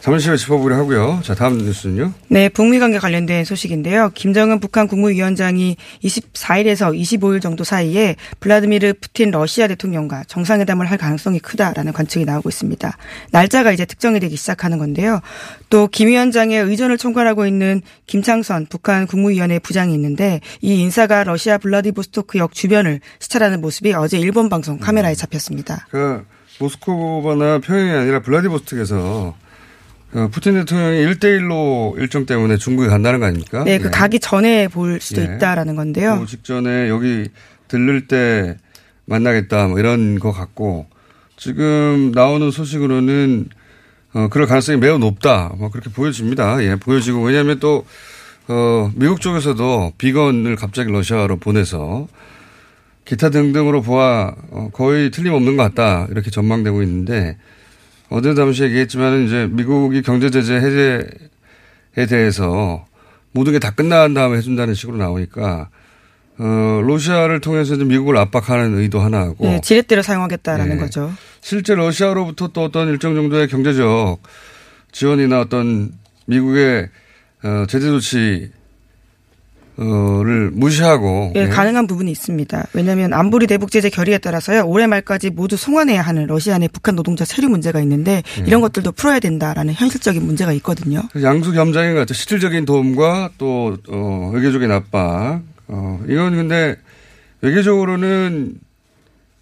잠시 0.05 0.27
후에 0.29 0.38
짚어보려 0.38 0.75
하고요. 0.75 1.21
자, 1.24 1.33
다음 1.33 1.57
뉴스는요. 1.57 2.13
네, 2.27 2.47
북미 2.47 2.77
관계 2.77 3.00
관련된 3.00 3.43
소식인데요. 3.43 4.12
김정은 4.13 4.59
북한 4.59 4.88
국무위원장이 4.88 5.77
24일에서 6.03 6.95
25일 6.95 7.41
정도 7.41 7.63
사이에 7.63 8.15
블라디미르 8.39 8.93
푸틴 9.01 9.31
러시아 9.31 9.67
대통령과 9.67 10.25
정상회담을 10.27 10.85
할 10.85 11.00
가능성이 11.00 11.39
크다라는 11.39 11.91
관측이 11.91 12.24
나오고 12.24 12.50
있습니다. 12.50 12.95
날짜가 13.31 13.71
이제 13.71 13.83
특정이 13.85 14.19
되기 14.19 14.35
시작하는 14.35 14.77
건데요. 14.77 15.21
또 15.71 15.88
김 15.88 16.09
위원장의 16.09 16.62
의전을 16.62 17.00
총괄하고 17.00 17.47
있는 17.47 17.81
김창선 18.05 18.67
북한 18.69 19.07
국무위원회 19.07 19.57
부장이 19.57 19.91
있는데 19.95 20.39
이 20.62 20.79
인사가 20.81 21.24
러시아 21.24 21.57
블라디보스토크 21.57 22.38
역 22.38 22.53
주변을 22.53 23.00
시찰하는 23.17 23.59
모습이 23.59 23.93
어제 23.93 24.19
일본 24.19 24.50
방송 24.50 24.77
카메라에 24.77 25.15
잡혔습니다. 25.15 25.88
그, 25.89 26.24
모스크바나 26.59 27.57
평양이 27.57 27.89
아니라 27.89 28.21
블라디보스톡에서 28.21 29.45
어, 30.15 30.29
푸틴 30.29 30.53
대통령이 30.53 31.05
1대1로 31.13 32.00
일정 32.00 32.25
때문에 32.25 32.55
중국에 32.55 32.88
간다는 32.88 33.19
거 33.19 33.25
아닙니까? 33.25 33.65
네, 33.65 33.77
그 33.77 33.88
예. 33.88 33.89
가기 33.89 34.19
전에 34.22 34.69
볼 34.69 35.01
수도 35.01 35.22
예. 35.22 35.25
있다라는 35.25 35.75
건데요. 35.75 36.22
그 36.22 36.25
직전에 36.25 36.88
여기 36.88 37.27
들를 37.67 38.07
때 38.07 38.55
만나겠다 39.03 39.67
뭐 39.67 39.77
이런 39.77 40.17
거 40.17 40.31
같고 40.31 40.88
지금 41.36 42.13
나오는 42.15 42.50
소식으로는 42.50 43.50
어, 44.13 44.29
그럴 44.29 44.48
가능성이 44.48 44.77
매우 44.79 44.98
높다. 44.98 45.51
뭐 45.57 45.69
그렇게 45.69 45.89
보여집니다. 45.89 46.63
예, 46.63 46.77
보여지고 46.77 47.22
왜냐하면 47.22 47.60
또 47.60 47.86
어, 48.48 48.89
미국 48.95 49.19
쪽에서도 49.19 49.93
비건을 49.98 50.55
갑자기 50.55 50.93
러시아로 50.93 51.38
보내서 51.38 52.07
기타 53.03 53.29
등등으로 53.29 53.81
보아 53.81 54.34
어, 54.51 54.69
거의 54.72 55.12
틀림없는 55.12 55.57
것 55.57 55.63
같다 55.63 56.07
이렇게 56.10 56.31
전망되고 56.31 56.81
있는데 56.84 57.38
어느 58.09 58.35
당시 58.35 58.63
얘기했지만은 58.63 59.25
이제 59.25 59.47
미국이 59.51 60.01
경제 60.01 60.29
제재 60.29 60.55
해제에 60.55 62.05
대해서 62.07 62.85
모든 63.31 63.53
게 63.53 63.59
다 63.59 63.71
끝난 63.71 64.13
다음에 64.13 64.38
해준다는 64.38 64.74
식으로 64.74 64.97
나오니까 64.97 65.69
어, 66.38 66.81
러시아를 66.85 67.39
통해서 67.41 67.75
이제 67.75 67.83
미국을 67.85 68.17
압박하는 68.17 68.77
의도 68.77 69.00
하나하고 69.00 69.45
네, 69.45 69.62
지렛대로 69.62 70.01
사용하겠다라는 70.01 70.75
예. 70.75 70.79
거죠. 70.79 71.12
실제 71.41 71.75
러시아로부터 71.75 72.50
또 72.50 72.63
어떤 72.63 72.89
일정 72.89 73.15
정도의 73.15 73.47
경제적 73.47 74.21
지원이나 74.91 75.39
어떤 75.41 75.91
미국의 76.27 76.89
어, 77.43 77.65
제재 77.67 77.88
조치 77.88 78.51
를 79.77 80.51
무시하고 80.53 81.34
예, 81.36 81.41
예. 81.41 81.48
가능한 81.50 81.88
부분이 81.88 82.10
있습니다. 82.10 82.67
왜냐하면 82.72 83.12
안보리 83.12 83.46
대북 83.46 83.72
제재 83.72 83.89
결의에 83.89 84.17
따라서요 84.20 84.63
올해 84.65 84.88
말까지 84.88 85.32
모두 85.32 85.58
송환해야 85.58 86.01
하는 86.01 86.27
러시아 86.27 86.58
내 86.58 86.70
북한 86.70 86.96
노동자 86.96 87.25
체류 87.25 87.50
문제가 87.50 87.82
있는데 87.82 88.24
예. 88.39 88.44
이런 88.48 88.62
것들도 88.62 88.94
풀어야 88.94 89.20
된다라는 89.20 89.74
현실적인 89.74 90.25
문제가 90.25 90.53
있거든요. 90.53 91.01
양수 91.22 91.51
겸장인 91.51 91.94
것 91.94 92.00
같아요. 92.00 92.13
실질적인 92.13 92.63
도움과 92.63 93.32
또 93.38 93.75
어, 93.89 94.32
외교적인 94.34 94.72
압박. 94.72 95.41
어, 95.67 96.00
이건 96.08 96.38
근데 96.38 96.77
외교적으로는 97.41 98.53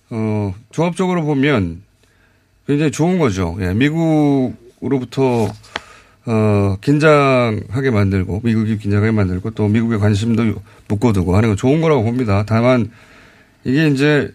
어, 0.09 0.55
종합적으로 0.71 1.25
보면 1.25 1.83
굉장히 2.65 2.89
좋은 2.89 3.19
거죠. 3.19 3.55
예, 3.61 3.71
미국으로부터 3.75 5.47
어, 6.25 6.77
긴장하게 6.79 7.91
만들고 7.91 8.41
미국이 8.43 8.77
긴장하게 8.77 9.11
만들고 9.11 9.51
또 9.51 9.67
미국의 9.67 9.99
관심도 9.99 10.55
묶어두고 10.87 11.35
하는 11.35 11.49
건 11.49 11.57
좋은 11.57 11.81
거라고 11.81 12.03
봅니다. 12.03 12.43
다만 12.47 12.89
이게 13.63 13.87
이제 13.87 14.31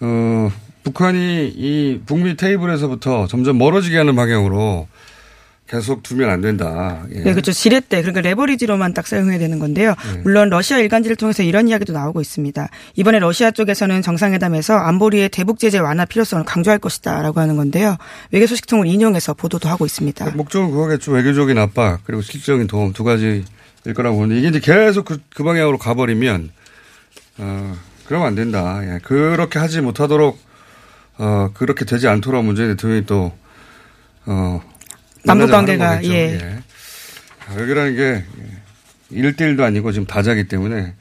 어, 0.00 0.50
북한이 0.82 1.48
이 1.48 2.00
북미 2.04 2.36
테이블에서부터 2.36 3.26
점점 3.26 3.58
멀어지게 3.58 3.96
하는 3.96 4.16
방향으로 4.16 4.88
계속 5.66 6.02
두면 6.02 6.28
안 6.28 6.42
된다. 6.42 7.04
예. 7.10 7.20
네, 7.20 7.32
그렇죠. 7.32 7.50
지렛대 7.52 8.02
그러니까 8.02 8.20
레버리지로만 8.20 8.92
딱 8.92 9.06
사용해야 9.06 9.38
되는 9.38 9.58
건데요. 9.58 9.94
네. 10.14 10.20
물론 10.22 10.50
러시아 10.50 10.78
일간지를 10.78 11.16
통해서 11.16 11.42
이런 11.42 11.68
이야기도 11.68 11.94
나오고 11.94 12.20
있습니다. 12.20 12.68
이번에 12.96 13.18
러시아 13.18 13.50
쪽에서는 13.50 14.02
정상회담에서 14.02 14.76
안보리의 14.76 15.30
대북 15.30 15.58
제재 15.58 15.78
완화 15.78 16.04
필요성을 16.04 16.44
강조할 16.44 16.78
것이다라고 16.78 17.40
하는 17.40 17.56
건데요. 17.56 17.96
외교 18.30 18.46
소식통을 18.46 18.86
인용해서 18.86 19.32
보도도 19.32 19.68
하고 19.68 19.86
있습니다. 19.86 20.32
목적은 20.32 20.70
그거겠죠. 20.70 21.12
외교적인 21.12 21.56
압박 21.56 22.00
그리고 22.04 22.20
실질적인 22.20 22.66
도움 22.66 22.92
두 22.92 23.02
가지일 23.02 23.44
거라고 23.94 24.16
보는데 24.16 24.38
이게 24.38 24.48
이제 24.48 24.60
계속 24.60 25.06
그, 25.06 25.18
그 25.34 25.44
방향으로 25.44 25.78
가버리면 25.78 26.50
어, 27.38 27.74
그러면 28.06 28.28
안 28.28 28.34
된다. 28.34 28.80
예. 28.82 28.98
그렇게 29.02 29.58
하지 29.58 29.80
못하도록 29.80 30.38
어, 31.16 31.50
그렇게 31.54 31.86
되지 31.86 32.06
않도록 32.06 32.44
문재인 32.44 32.68
대통령이 32.70 33.06
또 33.06 33.32
어, 34.26 34.60
남북 35.24 35.50
관계가. 35.50 36.04
예. 36.04 36.58
아, 37.46 37.54
외교라는 37.54 37.96
게 37.96 38.24
1대1도 39.12 39.62
아니고 39.62 39.92
지금 39.92 40.06
다자기 40.06 40.44
때문에 40.48 40.94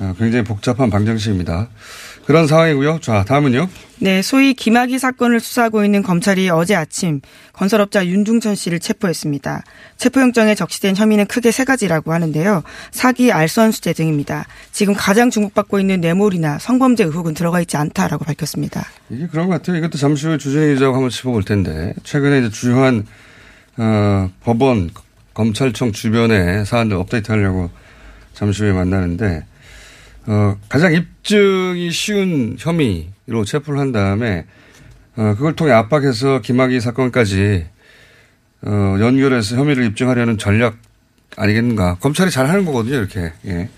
어, 0.00 0.14
굉장히 0.18 0.44
복잡한 0.44 0.90
방정식입니다. 0.90 1.68
그런 2.26 2.46
상황이고요. 2.46 3.00
자, 3.00 3.24
다음은요. 3.24 3.68
네, 3.98 4.22
소위 4.22 4.54
김학의 4.54 4.98
사건을 4.98 5.40
수사하고 5.40 5.84
있는 5.84 6.02
검찰이 6.02 6.48
어제 6.50 6.74
아침 6.74 7.20
건설업자 7.52 8.04
윤중천 8.04 8.54
씨를 8.54 8.80
체포했습니다. 8.80 9.62
체포영장에 9.98 10.54
적시된 10.54 10.96
혐의는 10.96 11.26
크게 11.26 11.52
세 11.52 11.64
가지라고 11.64 12.12
하는데요. 12.12 12.62
사기, 12.90 13.30
알선수재 13.30 13.92
등입니다. 13.92 14.46
지금 14.72 14.94
가장 14.94 15.30
주목받고 15.30 15.78
있는 15.78 16.00
뇌물이나 16.00 16.58
성범죄 16.58 17.04
의혹은 17.04 17.34
들어가 17.34 17.60
있지 17.60 17.76
않다라고 17.76 18.24
밝혔습니다. 18.24 18.86
이게 19.10 19.26
그런 19.28 19.46
것 19.46 19.52
같아요. 19.54 19.76
이것도 19.76 19.98
잠시 19.98 20.26
후에 20.26 20.38
주진희 20.38 20.74
기자하고 20.74 20.96
한번 20.96 21.10
짚어볼 21.10 21.44
텐데 21.44 21.94
최근에 22.02 22.40
이제 22.40 22.50
주요한 22.50 23.06
어, 23.76 24.30
법원, 24.42 24.90
검찰청 25.32 25.92
주변의 25.92 26.64
사안들 26.66 26.96
업데이트 26.96 27.32
하려고 27.32 27.70
잠시 28.32 28.62
후에 28.62 28.72
만나는데 28.72 29.44
어, 30.26 30.56
가장 30.68 30.94
입증이 30.94 31.90
쉬운 31.90 32.56
혐의로 32.58 33.44
체포를 33.44 33.80
한 33.80 33.92
다음에 33.92 34.46
어, 35.16 35.34
그걸 35.36 35.54
통해 35.54 35.72
압박해서 35.72 36.40
김학의 36.40 36.80
사건까지 36.80 37.66
어, 38.62 38.96
연결해서 39.00 39.56
혐의를 39.56 39.84
입증하려는 39.84 40.38
전략 40.38 40.76
아니겠는가. 41.36 41.96
검찰이 42.00 42.30
잘 42.30 42.48
하는 42.48 42.64
거거든요, 42.64 42.96
이렇게. 42.96 43.32
예. 43.46 43.68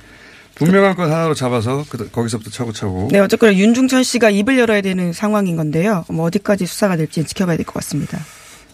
분명한 0.54 0.94
것 0.94 1.10
하나로 1.10 1.34
잡아서 1.34 1.84
그, 1.88 2.10
거기서부터 2.10 2.50
차고차고. 2.50 3.08
네, 3.12 3.18
어쨌거나 3.18 3.54
윤중천 3.54 4.02
씨가 4.04 4.30
입을 4.30 4.58
열어야 4.58 4.80
되는 4.82 5.12
상황인 5.12 5.56
건데요. 5.56 6.04
뭐 6.08 6.26
어디까지 6.26 6.66
수사가 6.66 6.96
될지 6.96 7.24
지켜봐야 7.24 7.56
될 7.56 7.66
것 7.66 7.74
같습니다. 7.74 8.18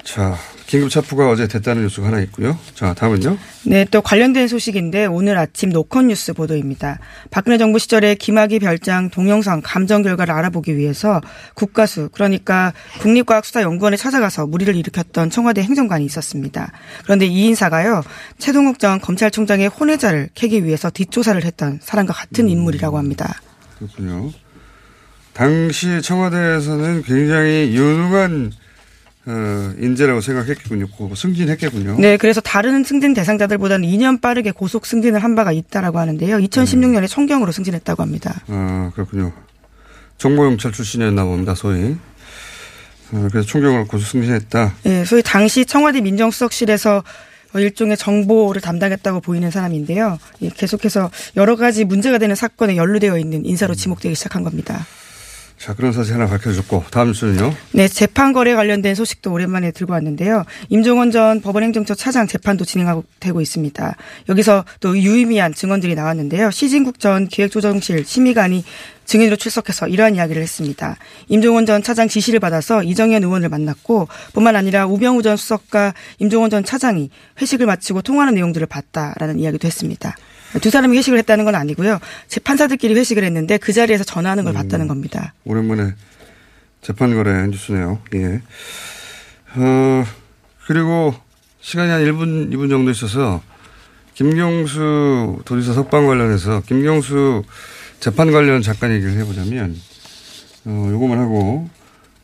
자, 0.04 0.36
긴급 0.72 0.88
체포가 0.88 1.28
어제 1.28 1.46
됐다는 1.46 1.82
뉴스가 1.82 2.06
하나 2.06 2.20
있고요. 2.20 2.58
자, 2.74 2.94
다음은요. 2.94 3.36
네, 3.66 3.84
또 3.90 4.00
관련된 4.00 4.48
소식인데 4.48 5.04
오늘 5.04 5.36
아침 5.36 5.68
노컷 5.68 6.06
뉴스 6.06 6.32
보도입니다. 6.32 6.98
박근혜 7.30 7.58
정부 7.58 7.78
시절에 7.78 8.14
김학의 8.14 8.58
별장 8.58 9.10
동영상 9.10 9.60
감정 9.62 10.00
결과를 10.00 10.32
알아보기 10.32 10.78
위해서 10.78 11.20
국가수 11.52 12.08
그러니까 12.10 12.72
국립과학수사연구원에 13.00 13.98
찾아가서 13.98 14.46
무리를 14.46 14.74
일으켰던 14.74 15.28
청와대 15.28 15.62
행정관이 15.62 16.06
있었습니다. 16.06 16.72
그런데 17.02 17.26
이 17.26 17.48
인사가요 17.48 18.02
최동욱 18.38 18.78
전 18.78 18.98
검찰총장의 18.98 19.68
혼외자를 19.68 20.30
캐기 20.32 20.64
위해서 20.64 20.88
뒷조사를 20.88 21.44
했던 21.44 21.80
사람과 21.82 22.14
같은 22.14 22.48
인물이라고 22.48 22.96
합니다. 22.96 23.42
그렇군요. 23.76 24.30
당시 25.34 26.00
청와대에서는 26.00 27.02
굉장히 27.02 27.76
유능한 27.76 28.52
어, 29.24 29.72
인재라고 29.78 30.20
생각했겠군요. 30.20 30.88
고- 30.88 31.14
승진했겠군요. 31.14 31.96
네, 32.00 32.16
그래서 32.16 32.40
다른 32.40 32.82
승진 32.82 33.14
대상자들보다는 33.14 33.88
2년 33.88 34.20
빠르게 34.20 34.50
고속 34.50 34.84
승진을 34.84 35.22
한 35.22 35.34
바가 35.36 35.52
있다라고 35.52 35.98
하는데요. 36.00 36.38
2016년에 36.38 37.06
총경으로 37.08 37.52
승진했다고 37.52 38.02
합니다. 38.02 38.40
아, 38.48 38.90
그렇군요. 38.94 39.32
정보용찰 40.18 40.72
출신이었나 40.72 41.24
봅니다, 41.24 41.54
소위. 41.54 41.96
어, 43.12 43.28
그래서 43.30 43.46
총경을 43.46 43.86
고소 43.86 44.04
승진했다. 44.06 44.74
예, 44.86 45.04
소위 45.04 45.22
당시 45.22 45.64
청와대 45.66 46.00
민정수석실에서 46.00 47.04
어, 47.54 47.58
일종의 47.58 47.96
정보를 47.98 48.60
담당했다고 48.62 49.20
보이는 49.20 49.50
사람인데요. 49.50 50.18
예, 50.40 50.48
계속해서 50.48 51.10
여러 51.36 51.54
가지 51.56 51.84
문제가 51.84 52.18
되는 52.18 52.34
사건에 52.34 52.76
연루되어 52.76 53.18
있는 53.18 53.44
인사로 53.44 53.74
지목되기 53.74 54.14
시작한 54.14 54.42
겁니다. 54.42 54.84
자, 55.62 55.74
그런 55.74 55.92
사실 55.92 56.14
하나 56.14 56.26
밝혀줬고, 56.26 56.86
다음 56.90 57.06
뉴스는요. 57.08 57.54
네, 57.70 57.86
재판 57.86 58.32
거래 58.32 58.52
관련된 58.56 58.96
소식도 58.96 59.30
오랜만에 59.30 59.70
들고 59.70 59.92
왔는데요. 59.92 60.44
임종원 60.70 61.12
전 61.12 61.40
법원행정처 61.40 61.94
차장 61.94 62.26
재판도 62.26 62.64
진행하고 62.64 63.04
되고 63.20 63.40
있습니다. 63.40 63.96
여기서 64.28 64.64
또 64.80 64.98
유의미한 64.98 65.54
증언들이 65.54 65.94
나왔는데요. 65.94 66.50
시진국 66.50 66.98
전 66.98 67.28
기획조정실 67.28 68.04
심의관이 68.04 68.64
증인으로 69.04 69.36
출석해서 69.36 69.86
이러한 69.86 70.16
이야기를 70.16 70.42
했습니다. 70.42 70.96
임종원 71.28 71.64
전 71.64 71.80
차장 71.80 72.08
지시를 72.08 72.40
받아서 72.40 72.82
이정현 72.82 73.22
의원을 73.22 73.48
만났고 73.48 74.08
뿐만 74.32 74.56
아니라 74.56 74.86
우병우 74.86 75.22
전 75.22 75.36
수석과 75.36 75.94
임종원 76.18 76.50
전 76.50 76.64
차장이 76.64 77.08
회식을 77.40 77.66
마치고 77.66 78.02
통화하는 78.02 78.34
내용들을 78.34 78.66
봤다라는 78.66 79.38
이야기도 79.38 79.66
했습니다. 79.66 80.16
두 80.60 80.70
사람이 80.70 80.96
회식을 80.98 81.18
했다는 81.18 81.44
건 81.44 81.54
아니고요. 81.54 81.98
재판사들끼리 82.28 82.94
회식을 82.94 83.24
했는데 83.24 83.56
그 83.58 83.72
자리에서 83.72 84.04
전화하는 84.04 84.44
걸 84.44 84.52
봤다는 84.52 84.88
겁니다. 84.88 85.34
오랜만에 85.44 85.94
재판 86.82 87.14
거래 87.14 87.46
뉴스네요. 87.46 88.00
예. 88.14 88.42
어, 89.54 90.04
그리고 90.66 91.14
시간이 91.60 91.90
한 91.90 92.02
1분, 92.04 92.52
2분 92.52 92.68
정도 92.68 92.90
있어서 92.90 93.42
김경수 94.14 95.40
도지사 95.44 95.72
석방 95.72 96.06
관련해서 96.06 96.60
김경수 96.66 97.42
재판 98.00 98.32
관련 98.32 98.62
잠깐 98.62 98.92
얘기를 98.92 99.12
해보자면, 99.18 99.76
어, 100.64 100.88
요거만 100.90 101.18
하고 101.18 101.68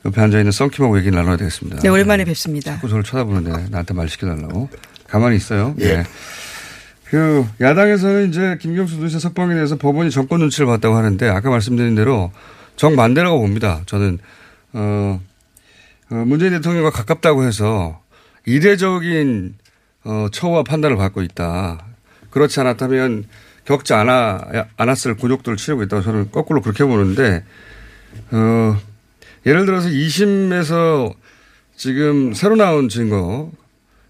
옆에 0.05 0.21
앉아있는 0.21 0.51
썬킴하고 0.53 0.99
얘기를 0.99 1.17
나눠야 1.17 1.37
되겠습니다. 1.37 1.81
네, 1.81 1.89
오랜만에 1.89 2.25
뵙습니다. 2.25 2.75
자꾸 2.75 2.89
저를 2.89 3.05
쳐다보는데 3.05 3.69
나한테 3.71 3.95
말 3.95 4.09
시켜달라고. 4.09 4.69
가만히 5.07 5.37
있어요. 5.37 5.75
예. 5.81 6.05
그 7.11 7.47
야당에서는 7.61 8.29
이제 8.29 8.59
김경수 8.61 8.99
도지사 8.99 9.19
석방에 9.19 9.55
대해서 9.55 9.77
법원이 9.77 10.11
정권 10.11 10.41
눈치를 10.41 10.67
봤다고 10.67 10.97
하는데 10.97 11.29
아까 11.29 11.51
말씀드린 11.51 11.95
대로 11.95 12.31
정반대라고 12.77 13.41
봅니다. 13.41 13.83
저는 13.87 14.19
어, 14.75 15.21
어, 16.11 16.15
문재인 16.27 16.53
대통령과 16.53 16.91
가깝다고 16.91 17.45
해서 17.45 18.01
이례적인 18.47 19.57
어, 20.05 20.27
처우와 20.31 20.63
판단을 20.65 20.97
받고 20.97 21.23
있다. 21.23 21.85
그렇지 22.31 22.61
않았다면 22.61 23.25
겪지 23.65 23.93
않아, 23.93 24.67
않았을 24.77 25.17
곤욕들을 25.17 25.59
치르고 25.59 25.83
있다고 25.85 26.03
저는 26.03 26.31
거꾸로 26.31 26.63
그렇게 26.63 26.85
보는데, 26.85 27.45
어, 28.31 28.77
예를 29.45 29.67
들어서 29.67 29.89
2심에서 29.89 31.15
지금 31.77 32.33
새로 32.33 32.57
나온 32.57 32.89
증거, 32.89 33.51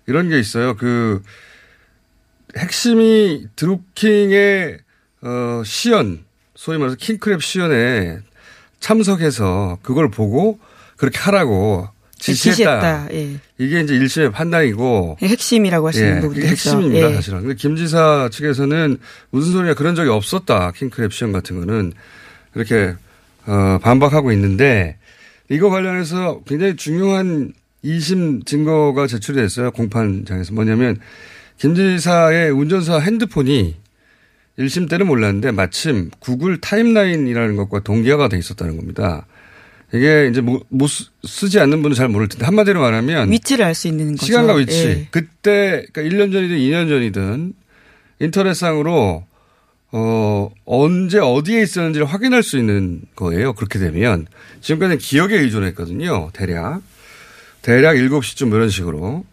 이런 0.07 0.29
게 0.29 0.39
있어요. 0.39 0.77
그, 0.77 1.23
핵심이 2.57 3.47
드루킹의, 3.57 4.79
어, 5.23 5.63
시연, 5.65 6.25
소위 6.55 6.79
말해서 6.79 6.97
킹크랩 6.97 7.41
시연에 7.41 8.19
참석해서 8.81 9.79
그걸 9.83 10.11
보고 10.11 10.59
그렇게 10.97 11.19
하라고 11.19 11.89
지시했다. 12.19 12.51
지시했다. 12.53 13.09
예. 13.13 13.37
이게 13.59 13.81
이제 13.81 13.95
1심의 13.99 14.33
판단이고. 14.33 15.19
핵심이라고 15.21 15.89
하시는 15.89 16.17
예, 16.17 16.21
부분이죠. 16.21 16.47
핵심입니다, 16.49 17.11
예. 17.11 17.15
사실은. 17.15 17.41
근데 17.43 17.55
김 17.55 17.77
지사 17.77 18.29
측에서는 18.33 18.99
무슨 19.31 19.53
소리야 19.53 19.75
그런 19.75 19.95
적이 19.95 20.11
없었다. 20.11 20.73
킹크랩 20.73 21.13
시험 21.13 21.33
같은 21.33 21.61
거는. 21.61 21.93
이렇게, 22.55 22.95
어, 23.47 23.79
반박하고 23.83 24.33
있는데 24.33 24.97
이거 25.49 25.71
관련해서 25.71 26.41
굉장히 26.47 26.77
중요한 26.77 27.53
2심 27.85 28.45
증거가 28.47 29.07
제출이 29.07 29.37
됐어요. 29.39 29.71
공판장에서. 29.71 30.53
뭐냐면 30.53 30.99
김 31.59 31.75
지사의 31.75 32.51
운전사 32.51 32.99
핸드폰이 32.99 33.77
1심 34.59 34.89
때는 34.89 35.07
몰랐는데 35.07 35.51
마침 35.53 36.11
구글 36.19 36.61
타임라인이라는 36.61 37.57
것과 37.57 37.81
동기화가 37.81 38.29
돼 38.29 38.39
있었다는 38.39 38.77
겁니다. 38.77 39.27
이게 39.95 40.29
이제 40.31 40.41
뭐, 40.41 40.61
못 40.69 40.87
쓰- 40.89 41.07
쓰지 41.25 41.59
않는 41.61 41.81
분은 41.83 41.95
잘 41.95 42.09
모를 42.09 42.29
텐데 42.29 42.45
한마디로 42.45 42.81
말하면 42.81 43.31
위치를 43.31 43.65
알 43.65 43.75
수 43.75 43.89
있는 43.89 44.13
거죠. 44.13 44.27
시간과 44.27 44.55
위치. 44.55 44.87
예. 44.87 45.09
그때 45.11 45.87
그러니까 45.93 46.03
1년 46.03 46.33
전이든 46.33 46.57
2년 46.59 46.89
전이든 46.89 47.55
인터넷상으로 48.21 49.25
어 49.91 50.51
언제 50.67 51.19
어디에 51.19 51.63
있었는지를 51.63 52.07
확인할 52.07 52.43
수 52.43 52.59
있는 52.59 53.01
거예요. 53.17 53.55
그렇게 53.55 53.79
되면 53.79 54.27
지금까지는 54.61 54.99
기억에 54.99 55.37
의존했거든요. 55.37 56.31
대략 56.35 56.83
대략 57.63 57.95
7시쯤 57.95 58.53
이런 58.55 58.69
식으로. 58.69 59.25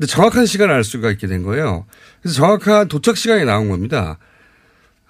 근데 0.00 0.10
정확한 0.10 0.46
시간을 0.46 0.74
알 0.74 0.82
수가 0.82 1.10
있게 1.10 1.26
된 1.26 1.42
거예요. 1.42 1.84
그래서 2.22 2.36
정확한 2.36 2.88
도착 2.88 3.18
시간이 3.18 3.44
나온 3.44 3.68
겁니다. 3.68 4.16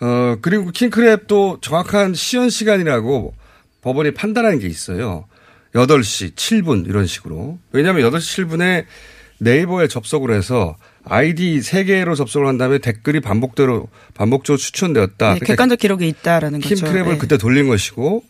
어 0.00 0.37
그리고 0.42 0.72
킹크랩도 0.72 1.62
정확한 1.62 2.14
시연 2.14 2.50
시간이라고 2.50 3.33
법원이 3.83 4.14
판단하는 4.14 4.59
게 4.59 4.66
있어요. 4.66 5.26
8시 5.74 6.35
7분 6.35 6.88
이런 6.88 7.07
식으로. 7.07 7.61
왜냐하면 7.70 8.11
8시 8.11 8.48
7분에 8.48 8.87
네이버에 9.38 9.87
접속을 9.87 10.35
해서 10.35 10.76
아이디 11.05 11.61
3개로 11.61 12.16
접속을 12.16 12.48
한 12.48 12.59
다음에 12.59 12.79
댓글이 12.79 13.20
반복대로 13.20 13.87
반복적으로 14.14 14.59
추천되었다. 14.59 15.35
네, 15.35 15.38
그러니까 15.38 15.46
객관적 15.46 15.79
기록이 15.79 16.09
있다라는 16.09 16.61
거죠. 16.61 16.74
킹크랩을 16.74 17.12
예. 17.12 17.16
그때 17.18 17.38
돌린 17.38 17.68
것이고 17.68 18.24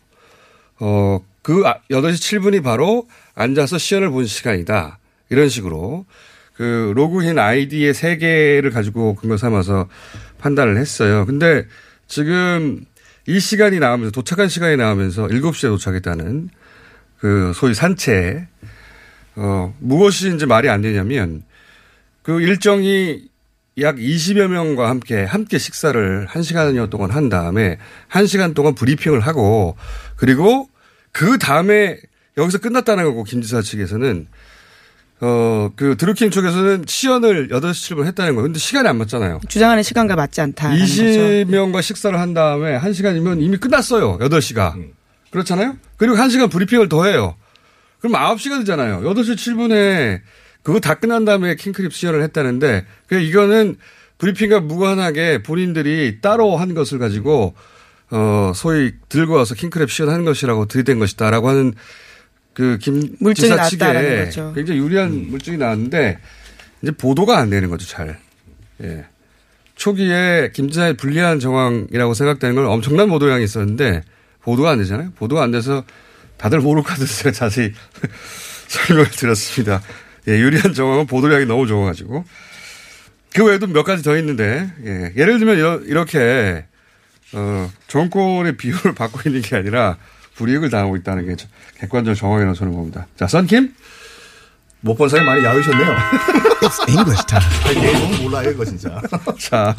어, 0.81 1.21
그 1.41 1.63
아- 1.65 1.79
8시 1.91 2.39
7분이 2.43 2.63
바로 2.63 3.09
앉아서 3.35 3.79
시연을 3.79 4.11
본 4.11 4.27
시간이다. 4.27 4.99
이런 5.31 5.49
식으로 5.49 6.05
그 6.61 6.93
로그인 6.95 7.39
아이디의 7.39 7.95
3개를 7.95 8.71
가지고 8.71 9.15
근거 9.15 9.39
삼아서 9.39 9.89
판단을 10.37 10.77
했어요. 10.77 11.25
근데 11.25 11.65
지금 12.07 12.85
이 13.27 13.41
시간이 13.41 13.79
나오면서 13.79 14.11
도착한 14.11 14.49
시간이 14.49 14.77
나오면서 14.77 15.27
7시에 15.29 15.71
도착했다는 15.71 16.51
그 17.17 17.53
소위 17.55 17.73
산채 17.73 18.47
어, 19.37 19.75
무엇이 19.79 20.35
이제 20.35 20.45
말이 20.45 20.69
안 20.69 20.83
되냐면 20.83 21.45
그 22.21 22.43
일정이 22.43 23.23
약 23.81 23.97
20여 23.97 24.49
명과 24.49 24.91
함께 24.91 25.25
함께 25.25 25.57
식사를 25.57 26.27
1시간여 26.27 26.91
동안 26.91 27.11
한 27.11 27.31
다음에 27.31 27.79
1시간 28.11 28.55
동안 28.55 28.75
브리핑을 28.75 29.21
하고 29.21 29.79
그리고 30.15 30.69
그 31.11 31.39
다음에 31.39 31.97
여기서 32.37 32.59
끝났다는 32.59 33.05
거고 33.05 33.25
김 33.25 33.41
지사 33.41 33.63
측에서는 33.63 34.27
어, 35.23 35.71
그 35.77 35.97
드루킹 35.97 36.31
쪽에서는 36.31 36.85
시연을 36.87 37.49
8시 37.49 37.95
7분 37.95 38.07
했다는 38.07 38.35
거예요. 38.35 38.45
근데 38.45 38.59
시간이 38.59 38.89
안 38.89 38.97
맞잖아요. 38.97 39.41
주장하는 39.49 39.83
시간과 39.83 40.17
맞지 40.17 40.41
않다라는 40.41 40.81
거죠. 40.81 41.03
20명과 41.03 41.83
식사를 41.83 42.19
한 42.19 42.33
다음에 42.33 42.79
1시간이면 42.79 43.43
이미 43.43 43.59
끝났어요. 43.59 44.19
8시가. 44.19 44.75
그렇잖아요? 45.31 45.77
그리고 45.97 46.17
1시간 46.17 46.51
브리핑을 46.51 46.89
더 46.89 47.05
해요. 47.05 47.37
그럼 48.01 48.15
9시가 48.15 48.61
되잖아요. 48.61 49.03
8시 49.03 49.35
7분에 49.35 50.21
그거 50.63 50.81
다 50.81 50.95
끝난 50.95 51.25
다음에 51.25 51.55
킹크립 51.55 51.93
시연을 51.93 52.23
했다는데 52.23 52.87
그 53.07 53.21
이거는 53.21 53.77
브리핑과 54.19 54.61
무관하게 54.61 55.43
본인들이 55.43 56.21
따로 56.21 56.57
한 56.57 56.75
것을 56.75 56.99
가지고 56.99 57.55
어 58.11 58.53
소위 58.55 58.93
들고 59.09 59.35
와서 59.35 59.55
킹크랩 59.55 59.89
시연한 59.89 60.25
것이라고 60.25 60.67
들이댄 60.67 60.99
것이다라고 60.99 61.49
하는 61.49 61.75
그김 62.61 63.17
물증이 63.19 63.57
측에 63.69 64.25
거죠. 64.25 64.53
굉장히 64.55 64.81
유리한 64.81 65.29
물증이 65.31 65.57
나왔는데 65.57 66.19
이제 66.83 66.93
보도가 66.93 67.39
안 67.39 67.51
되는 67.51 67.71
거죠 67.71 67.87
잘. 67.87 68.19
예. 68.83 69.05
초기에 69.75 70.51
김 70.53 70.69
지사의 70.69 70.95
불리한 70.95 71.41
정황이라고 71.41 72.13
생각되는 72.13 72.55
건 72.55 72.67
엄청난 72.67 73.09
보도량이 73.09 73.45
있었는데 73.45 74.03
보도가 74.43 74.71
안 74.71 74.79
되잖아요. 74.79 75.13
보도가 75.17 75.43
안 75.43 75.51
돼서 75.51 75.85
다들 76.37 76.61
같아서 76.85 77.07
제가 77.07 77.33
자세히 77.33 77.73
설명을 78.69 79.11
드렸습니다. 79.11 79.83
예, 80.29 80.33
유리한 80.33 80.75
정황은 80.75 81.07
보도량이 81.07 81.47
너무 81.47 81.67
좋아가지고. 81.67 82.25
그 83.35 83.45
외에도 83.45 83.67
몇 83.67 83.85
가지 83.85 84.03
더 84.03 84.17
있는데, 84.19 84.71
예. 84.85 85.13
예를 85.17 85.39
들면 85.39 85.87
이렇게, 85.87 86.65
어, 87.33 87.71
정권의 87.87 88.57
비율을 88.57 88.93
받고 88.97 89.21
있는 89.27 89.41
게 89.43 89.57
아니라 89.57 89.97
불이익을 90.41 90.71
당하고 90.71 90.97
있다는 90.97 91.27
게 91.27 91.37
객관적 91.79 92.17
정황이라고 92.17 92.55
저는 92.57 92.73
봅니다. 92.73 93.07
자, 93.17 93.27
썬킴? 93.27 93.75
못 94.81 94.97
본 94.97 95.11
사람이 95.11 95.27
많이 95.29 95.45
야위셨네요. 95.45 95.87
English 96.89 97.27
time. 97.27 97.81
내용은 97.83 98.23
몰라요, 98.23 98.51
이거 98.51 98.65
진짜. 98.65 98.99
자, 99.39 99.75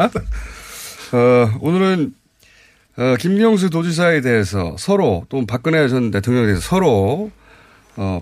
어, 1.12 1.58
오늘은 1.60 2.14
어, 2.98 3.16
김경수 3.20 3.72
도지사에 3.72 4.22
대해서 4.22 4.76
서로 4.78 5.26
또 5.30 5.44
박근혜 5.48 5.88
전 5.88 6.12
대통령에 6.12 6.46
대해서 6.46 6.62
서로 6.62 7.32
어, 7.96 8.22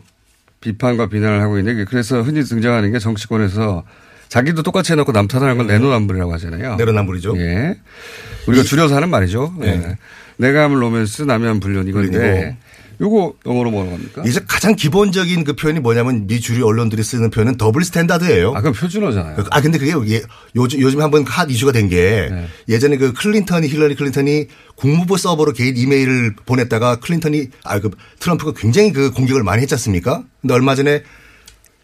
비판과 0.62 1.10
비난을 1.10 1.41
하고 1.41 1.58
있는데 1.60 1.84
그래서 1.84 2.21
흔히 2.21 2.43
등장하는 2.43 2.93
게 2.93 2.99
정치권에서 2.99 3.84
자기도 4.30 4.63
똑같이 4.63 4.94
해놓고 4.94 5.12
남 5.12 5.28
탓하는 5.28 5.58
건 5.58 5.68
내로남불이라고 5.68 6.32
하잖아요. 6.34 6.76
내로남불이죠. 6.76 7.38
예. 7.38 7.78
우리가 8.48 8.63
줄여서 8.63 8.96
하는 8.96 9.10
말이죠. 9.10 9.54
예. 9.63 9.72
네. 9.76 9.98
내가 10.38 10.63
하면 10.63 10.80
로맨스, 10.80 11.24
남이 11.24 11.46
하면 11.46 11.60
불륜 11.60 11.88
이건데 11.88 12.56
요거 13.02 13.36
영어로 13.46 13.72
뭐라고 13.72 13.96
합니까? 13.96 14.24
이제 14.26 14.42
가장 14.46 14.76
기본적인 14.76 15.46
그 15.46 15.54
표현이 15.54 15.80
뭐냐면 15.80 16.28
미 16.28 16.39
주류 16.42 16.65
언론들이 16.65 17.02
쓰는 17.02 17.30
표현은 17.30 17.56
double 17.58 17.84
standard예요. 17.86 18.54
아, 18.56 18.62
그럼 18.62 18.74
표준어잖아요. 18.74 19.46
아 19.52 19.62
근데 19.62 19.78
그게 19.78 19.94
예, 20.13 20.22
요즘 20.56 20.82
요즘 20.82 21.02
한번 21.02 21.26
핫 21.26 21.50
이슈가 21.50 21.72
된게 21.72 22.28
네. 22.30 22.48
예전에 22.68 22.98
그 22.98 23.13
클린턴이 23.13 23.68
힐러리 23.70 23.96
클린턴이 23.96 24.48
국무부 24.76 25.18
서버로 25.18 25.54
개인 25.54 25.78
이메일을 25.78 26.36
보냈다가 26.46 26.98
클린턴이 26.98 27.48
아 27.63 27.80
그 27.80 27.89
트럼프가 28.20 28.52
굉장히 28.56 28.92
그 28.92 29.12
공격을 29.12 29.44
많이 29.44 29.62
했지 29.62 29.74
않습니까? 29.76 30.24
근데 30.42 30.54
얼마 30.54 30.76
전에 30.76 31.04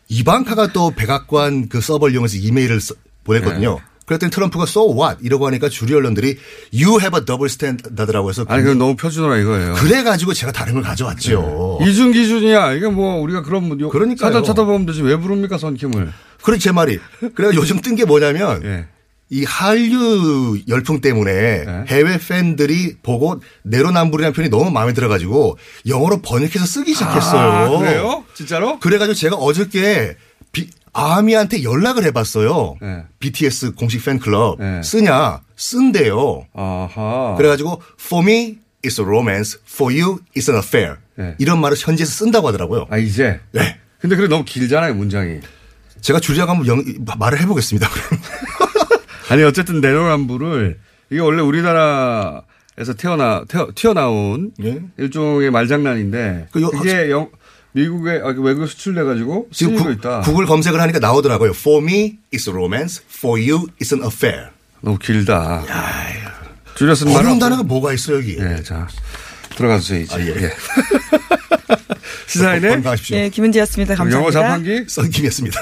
이방카가 0.08 0.68
또 0.74 0.92
백악관 0.92 1.70
그 1.70 1.82
서버를 1.82 2.14
이용해서 2.14 2.38
이메일을 2.38 2.80
써- 2.82 2.96
보냈거든요. 3.24 3.76
네. 3.76 3.82
그랬더니 4.06 4.30
트럼프가 4.30 4.66
so 4.68 4.94
what 4.96 5.18
이러고 5.26 5.48
하니까 5.48 5.68
주류 5.68 5.96
언론들이 5.98 6.38
you 6.72 7.00
have 7.00 7.18
a 7.20 7.26
double 7.26 7.48
standard라고 7.50 8.30
해서 8.30 8.46
아니, 8.48 8.62
그건 8.62 8.78
너무 8.78 8.96
표준어라 8.96 9.38
이거예요. 9.40 9.74
그래 9.74 10.04
가지고 10.04 10.34
제가 10.34 10.52
다른 10.52 10.76
걸 10.76 10.84
가져왔죠. 10.84 11.80
이중 11.82 12.12
기준이야. 12.12 12.74
이게 12.74 12.88
뭐 12.88 13.16
우리가 13.22 13.42
그런 13.42 13.68
뭐 13.68 13.78
요- 13.80 13.90
그러니까요. 13.90 14.30
사전 14.30 14.44
쳐다보면 14.44 14.86
되지 14.86 15.02
왜 15.02 15.16
부릅니까 15.18 15.58
선킴을? 15.58 16.14
그렇지 16.44 16.64
제 16.64 16.72
말이. 16.72 17.00
그래가 17.34 17.56
요즘 17.56 17.82
뜬 17.82 17.96
게 17.96 18.06
뭐냐면 18.06 18.62
예. 18.64 18.86
이 19.30 19.44
한류 19.44 20.60
열풍 20.68 21.02
때문에 21.02 21.32
네. 21.66 21.84
해외 21.88 22.18
팬들이 22.20 22.96
보고 23.02 23.42
내로남불이라는 23.64 24.34
표현이 24.34 24.50
너무 24.50 24.70
마음에 24.72 24.94
들어가지고 24.94 25.58
영어로 25.88 26.22
번역해서 26.22 26.66
쓰기 26.66 26.94
시작했어요. 26.94 27.40
아, 27.42 27.80
그래요? 27.80 28.24
진짜로? 28.36 28.80
그래가지고 28.80 29.16
제가 29.16 29.36
어저께 29.36 30.16
비- 30.52 30.70
아미한테 30.94 31.64
연락을 31.64 32.04
해봤어요. 32.06 32.78
네. 32.82 33.04
BTS 33.20 33.74
공식 33.74 34.06
팬클럽 34.06 34.60
네. 34.60 34.82
쓰냐? 34.84 35.42
쓴대요. 35.58 36.46
아하. 36.54 37.34
그래가지고 37.38 37.82
for 38.00 38.24
me 38.24 38.60
it's 38.86 39.00
a 39.02 39.06
romance, 39.06 39.58
for 39.68 39.92
you 39.92 40.20
it's 40.38 40.50
an 40.50 40.58
affair. 40.62 40.98
네. 41.18 41.34
이런 41.40 41.60
말을 41.62 41.76
현지에서 41.80 42.12
쓴다고 42.12 42.48
하더라고요. 42.50 42.86
아 42.92 42.98
이제. 42.98 43.40
네. 43.52 43.80
근데 44.00 44.16
그래 44.16 44.28
너무 44.28 44.46
길잖아요 44.46 44.94
문장이. 44.94 45.40
제가 46.02 46.20
줄여가 46.20 46.52
한번 46.52 46.68
영- 46.68 46.84
말을 47.18 47.42
해보겠습니다. 47.42 47.90
아니 49.30 49.44
어쨌든 49.44 49.82
내로남불을 49.82 50.78
이게 51.12 51.20
원래 51.22 51.42
우리나라에서 51.42 52.94
태어나 52.98 53.44
태어, 53.48 53.70
튀어나온 53.74 54.52
예. 54.64 54.82
일종의 54.98 55.52
말장난인데 55.52 56.48
그 56.52 56.62
요- 56.62 56.70
그게 56.70 57.10
영, 57.12 57.30
미국에 57.74 58.22
아, 58.24 58.28
외국 58.38 58.68
수출돼 58.68 59.04
가지고 59.04 59.48
지금 59.52 59.76
구, 59.76 59.92
있다. 59.92 60.22
구글 60.22 60.46
검색을 60.46 60.80
하니까 60.80 61.00
나오더라고요. 61.00 61.52
For 61.52 61.84
me, 61.84 62.18
it's 62.34 62.48
a 62.48 62.54
romance. 62.54 63.02
For 63.14 63.40
you, 63.42 63.68
it's 63.82 63.94
an 63.94 64.04
affair. 64.06 64.50
너무 64.82 64.98
길다. 64.98 65.64
줄여 66.76 66.94
쓴 66.96 67.08
말은 67.08 67.20
어려운. 67.22 67.40
단어가 67.40 67.64
뭐가 67.64 67.94
있어요, 67.94 68.18
여기? 68.18 68.38
예, 68.40 68.62
자 68.64 68.88
들어가주세요 69.56 70.02
이제. 70.02 70.16
아, 70.16 70.20
예. 70.20 70.28
예. 70.44 70.52
시사인의. 72.28 72.82
네, 73.12 73.30
김은지였습니다. 73.30 73.96
감사합니다. 73.96 74.18
영어 74.20 74.32
자판기 74.32 74.86
썬킴이었습니다. 74.88 75.60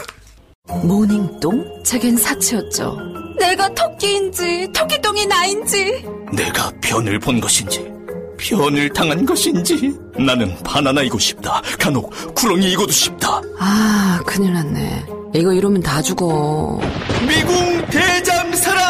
모닝똥? 0.83 1.83
제겐 1.83 2.15
사치였죠. 2.17 2.97
내가 3.39 3.67
토끼인지 3.73 4.67
토끼똥이 4.73 5.25
나인지 5.25 6.05
내가 6.31 6.71
변을 6.81 7.19
본 7.19 7.39
것인지 7.39 7.91
변을 8.37 8.89
당한 8.93 9.25
것인지 9.25 9.93
나는 10.17 10.55
바나나이고 10.63 11.17
싶다. 11.19 11.61
간혹 11.79 12.11
구렁이이고도 12.35 12.91
싶다. 12.91 13.41
아, 13.59 14.19
큰일 14.25 14.53
났네. 14.53 15.05
이거 15.35 15.53
이러면 15.53 15.81
다 15.81 16.01
죽어. 16.01 16.79
미궁 17.27 17.85
대장사랑! 17.87 18.83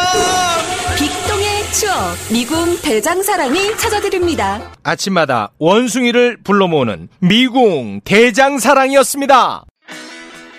빅동의 0.98 1.72
추억 1.72 1.94
미궁 2.32 2.82
대장사랑이 2.82 3.78
찾아드립니다. 3.78 4.72
아침마다 4.84 5.52
원숭이를 5.60 6.38
불러 6.44 6.68
모으는 6.68 7.10
미궁 7.20 8.02
대장사랑이었습니다. 8.04 9.66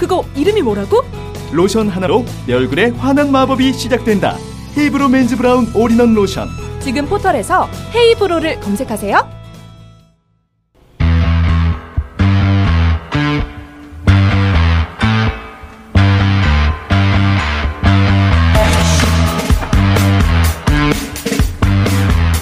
그거 0.00 0.24
이름이 0.34 0.62
뭐라고? 0.62 1.02
로션 1.52 1.90
하나로 1.90 2.24
내 2.46 2.54
얼굴에 2.54 2.88
환한 2.88 3.30
마법이 3.30 3.74
시작된다 3.74 4.38
헤이브로 4.74 5.10
맨즈 5.10 5.36
브라운 5.36 5.70
올인원 5.74 6.14
로션 6.14 6.48
지금 6.80 7.04
포털에서 7.04 7.68
헤이브로를 7.94 8.60
검색하세요. 8.60 9.40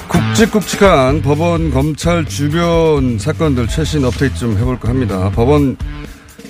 굵직굵직한 0.06 1.22
법원 1.22 1.72
검찰 1.72 2.24
주변 2.24 3.18
사건들 3.18 3.66
최신 3.66 4.04
업데이트 4.04 4.36
좀 4.36 4.56
해볼까 4.56 4.88
합니다. 4.88 5.28
법원 5.34 5.76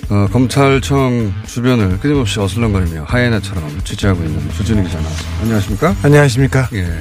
어, 0.09 0.27
검찰청 0.31 1.31
주변을 1.45 1.99
끊임없이 1.99 2.39
어슬렁거리며 2.39 3.03
하이에나처럼 3.03 3.83
취재하고 3.83 4.23
있는 4.23 4.49
주진우 4.53 4.83
기자 4.83 4.99
나왔습니다. 4.99 5.41
안녕하십니까? 5.41 5.95
안녕하십니까? 6.03 6.69
예. 6.73 6.99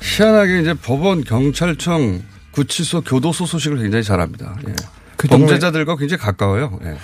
희한하게 0.00 0.60
이제 0.60 0.74
법원, 0.74 1.24
경찰청, 1.24 2.22
구치소, 2.52 3.02
교도소 3.02 3.46
소식을 3.46 3.78
굉장히 3.78 4.04
잘합니다. 4.04 4.56
예. 4.68 4.74
그 5.16 5.26
동네- 5.26 5.46
범죄자들과 5.46 5.96
굉장히 5.96 6.20
가까워요. 6.22 6.78
예. 6.84 6.96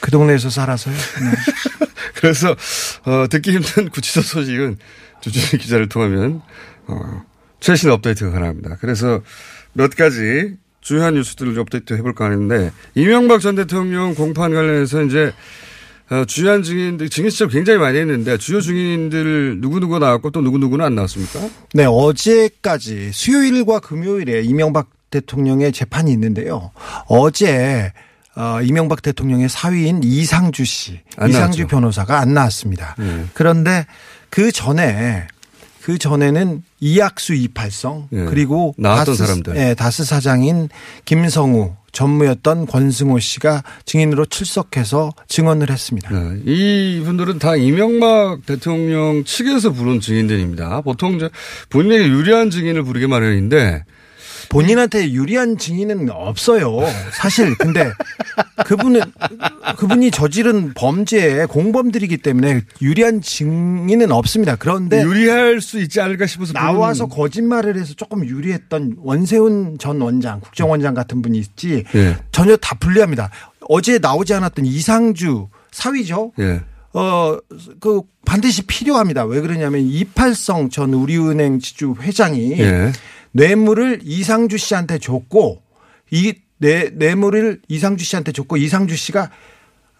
그 0.00 0.10
동네에서 0.10 0.50
살아서요. 0.50 0.94
네. 0.94 1.86
그래서 2.16 2.54
어, 3.04 3.26
듣기 3.30 3.52
힘든 3.52 3.88
구치소 3.88 4.20
소식은 4.20 4.76
주진우 5.22 5.60
기자를 5.62 5.88
통하면 5.88 6.42
어, 6.86 7.22
최신 7.60 7.90
업데이트가 7.90 8.30
가능합니다. 8.32 8.76
그래서 8.80 9.22
몇 9.72 9.96
가지 9.96 10.56
주요한 10.86 11.14
뉴스들을 11.14 11.58
업데이트 11.58 11.94
해볼까 11.94 12.26
하는데 12.26 12.70
이명박 12.94 13.40
전 13.40 13.56
대통령 13.56 14.14
공판 14.14 14.54
관련해서 14.54 15.02
이제 15.02 15.32
어, 16.08 16.24
주요한 16.24 16.62
증인들 16.62 17.08
증인 17.08 17.28
시절 17.28 17.48
굉장히 17.48 17.80
많이 17.80 17.98
했는데 17.98 18.38
주요 18.38 18.60
증인들 18.60 19.58
누구누구 19.58 19.98
나왔고 19.98 20.30
또 20.30 20.42
누구누구는 20.42 20.84
안 20.84 20.94
나왔습니까? 20.94 21.40
네, 21.74 21.86
어제까지 21.86 23.10
수요일과 23.12 23.80
금요일에 23.80 24.42
이명박 24.42 24.90
대통령의 25.10 25.72
재판이 25.72 26.12
있는데요. 26.12 26.70
어제 27.08 27.92
어, 28.36 28.60
이명박 28.62 29.02
대통령의 29.02 29.48
사위인 29.48 30.02
이상주 30.04 30.64
씨, 30.64 31.00
안 31.16 31.30
이상주 31.30 31.62
나왔죠. 31.62 31.66
변호사가 31.66 32.20
안 32.20 32.32
나왔습니다. 32.32 32.94
그런데 33.34 33.86
그 34.30 34.52
전에 34.52 35.26
그 35.86 35.98
전에는 35.98 36.64
이학수 36.80 37.32
이팔성 37.32 38.08
예. 38.12 38.24
그리고 38.24 38.74
나왔던 38.76 39.14
다스, 39.14 39.24
사람들. 39.24 39.56
예, 39.56 39.74
다스 39.74 40.04
사장인 40.04 40.68
김성우 41.04 41.76
전무였던 41.92 42.66
권승호 42.66 43.20
씨가 43.20 43.62
증인으로 43.84 44.24
출석해서 44.26 45.12
증언을 45.28 45.70
했습니다. 45.70 46.10
네, 46.10 46.40
이분들은 46.44 47.38
다 47.38 47.54
이명박 47.54 48.44
대통령 48.46 49.22
측에서 49.22 49.70
부른 49.70 50.00
증인들입니다. 50.00 50.80
보통 50.80 51.20
본인에게 51.70 52.08
유리한 52.08 52.50
증인을 52.50 52.82
부르게 52.82 53.06
마련인데 53.06 53.84
본인한테 54.48 55.12
유리한 55.12 55.58
증인은 55.58 56.10
없어요. 56.10 56.78
사실 57.12 57.56
근데 57.58 57.90
그분은 58.64 59.00
그분이 59.76 60.10
저지른 60.10 60.74
범죄의 60.74 61.46
공범들이기 61.46 62.18
때문에 62.18 62.62
유리한 62.82 63.20
증인은 63.20 64.12
없습니다. 64.12 64.56
그런데 64.56 65.02
유리할 65.02 65.60
수 65.60 65.80
있지 65.80 66.00
않을까 66.00 66.26
싶어서 66.26 66.52
나와서 66.52 67.06
거짓말을 67.06 67.76
해서 67.76 67.94
조금 67.94 68.24
유리했던 68.24 68.96
원세훈 68.98 69.78
전 69.78 70.00
원장, 70.00 70.40
국정원장 70.40 70.94
같은 70.94 71.22
분이 71.22 71.38
있지 71.38 71.84
예. 71.94 72.16
전혀 72.32 72.56
다 72.56 72.76
불리합니다. 72.78 73.30
어제 73.68 73.98
나오지 73.98 74.34
않았던 74.34 74.66
이상주 74.66 75.48
사위죠. 75.70 76.32
예. 76.38 76.60
어, 76.96 77.36
그 77.78 78.00
반드시 78.24 78.62
필요합니다. 78.62 79.26
왜 79.26 79.42
그러냐면 79.42 79.82
이팔성 79.82 80.70
전 80.70 80.94
우리은행 80.94 81.58
지주 81.58 81.94
회장이 82.00 82.52
예. 82.58 82.90
뇌물을 83.32 84.00
이상주 84.02 84.56
씨한테 84.56 84.98
줬고 84.98 85.60
이 86.10 86.34
뇌, 86.56 86.88
뇌물을 86.94 87.60
이상주 87.68 88.02
씨한테 88.02 88.32
줬고 88.32 88.56
이상주 88.56 88.96
씨가 88.96 89.30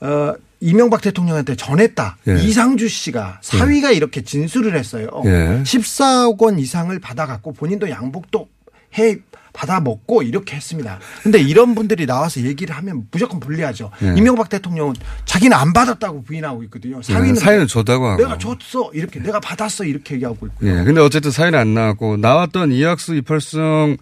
어 0.00 0.35
이명박 0.61 1.02
대통령한테 1.02 1.54
전했다. 1.54 2.16
예. 2.28 2.42
이상주 2.42 2.88
씨가 2.88 3.40
사위가 3.42 3.90
이렇게 3.90 4.22
진술을 4.22 4.74
했어요. 4.74 5.09
예. 5.26 5.62
14억 5.64 6.40
원 6.40 6.59
이상을 6.59 6.98
받아갖고 6.98 7.52
본인도 7.52 7.90
양복도 7.90 8.48
해 8.96 9.18
받아 9.57 9.81
먹고 9.81 10.23
이렇게 10.23 10.55
했습니다. 10.55 11.01
근데 11.23 11.40
이런 11.40 11.75
분들이 11.75 12.05
나와서 12.05 12.42
얘기를 12.42 12.77
하면 12.77 13.07
무조건 13.11 13.40
불리하죠. 13.40 13.90
예. 14.03 14.14
이명박 14.16 14.51
대통령은 14.51 14.95
자기는 15.25 15.57
안 15.57 15.73
받았다고 15.73 16.25
부인하고 16.25 16.62
있거든요. 16.64 17.01
사위는 17.01 17.37
예, 17.37 17.40
사위는 17.40 17.66
줬다고 17.66 18.07
하고. 18.07 18.23
내가 18.23 18.37
줬어 18.37 18.90
이렇게 18.92 19.19
내가 19.21 19.40
받았어 19.40 19.85
이렇게 19.85 20.16
얘기하고 20.16 20.47
있고요. 20.47 20.71
예. 20.71 20.85
근데 20.85 21.01
어쨌든 21.01 21.31
사인은 21.31 21.59
안 21.59 21.73
나왔고 21.73 22.19
나왔던 22.19 22.71
이학수 22.73 23.14
이팔성 23.14 23.97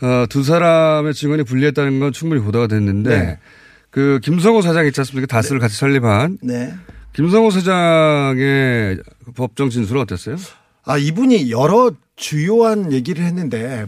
어, 0.00 0.26
두 0.28 0.44
사람의 0.44 1.12
증언이 1.14 1.42
불리했다는 1.42 1.98
건 1.98 2.12
충분히 2.12 2.40
보도가 2.40 2.68
됐는데 2.68 3.18
네. 3.18 3.38
그 3.90 4.20
김성호 4.22 4.62
사장 4.62 4.86
있지 4.86 5.00
않습니까? 5.00 5.26
다스를 5.26 5.60
같이 5.60 5.76
설립한 5.76 6.38
네. 6.42 6.72
김성호 7.14 7.50
사장의 7.50 9.00
법정 9.34 9.70
진술은 9.70 10.02
어땠어요? 10.02 10.36
아, 10.84 10.98
이분이 10.98 11.50
여러 11.50 11.92
주요한 12.16 12.92
얘기를 12.92 13.24
했는데 13.24 13.86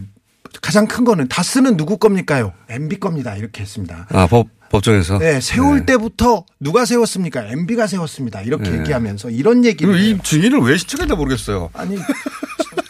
가장 0.61 0.87
큰 0.87 1.03
거는 1.03 1.27
다스는 1.27 1.77
누구 1.77 1.97
겁니까요? 1.97 2.53
MB 2.69 2.99
겁니다. 2.99 3.35
이렇게 3.35 3.61
했습니다. 3.61 4.07
아, 4.09 4.27
법, 4.27 4.47
법정에서? 4.69 5.17
네, 5.19 5.39
세울 5.39 5.85
때부터 5.85 6.45
누가 6.59 6.85
세웠습니까? 6.85 7.45
MB가 7.47 7.87
세웠습니다. 7.87 8.41
이렇게 8.41 8.69
네. 8.69 8.79
얘기하면서 8.79 9.29
이런 9.29 9.63
얘기를 9.65 9.97
이. 9.99 10.17
증인을 10.21 10.59
왜 10.59 10.77
신청했나 10.77 11.15
모르겠어요. 11.15 11.69
아니 11.73 11.97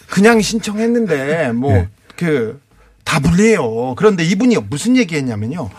그냥 0.09 0.41
신청했는데 0.41 1.51
뭐그다 1.51 3.19
불리해요. 3.21 3.93
그런데 3.95 4.23
이분이 4.23 4.57
무슨 4.69 4.97
얘기 4.97 5.15
했냐면요. 5.15 5.69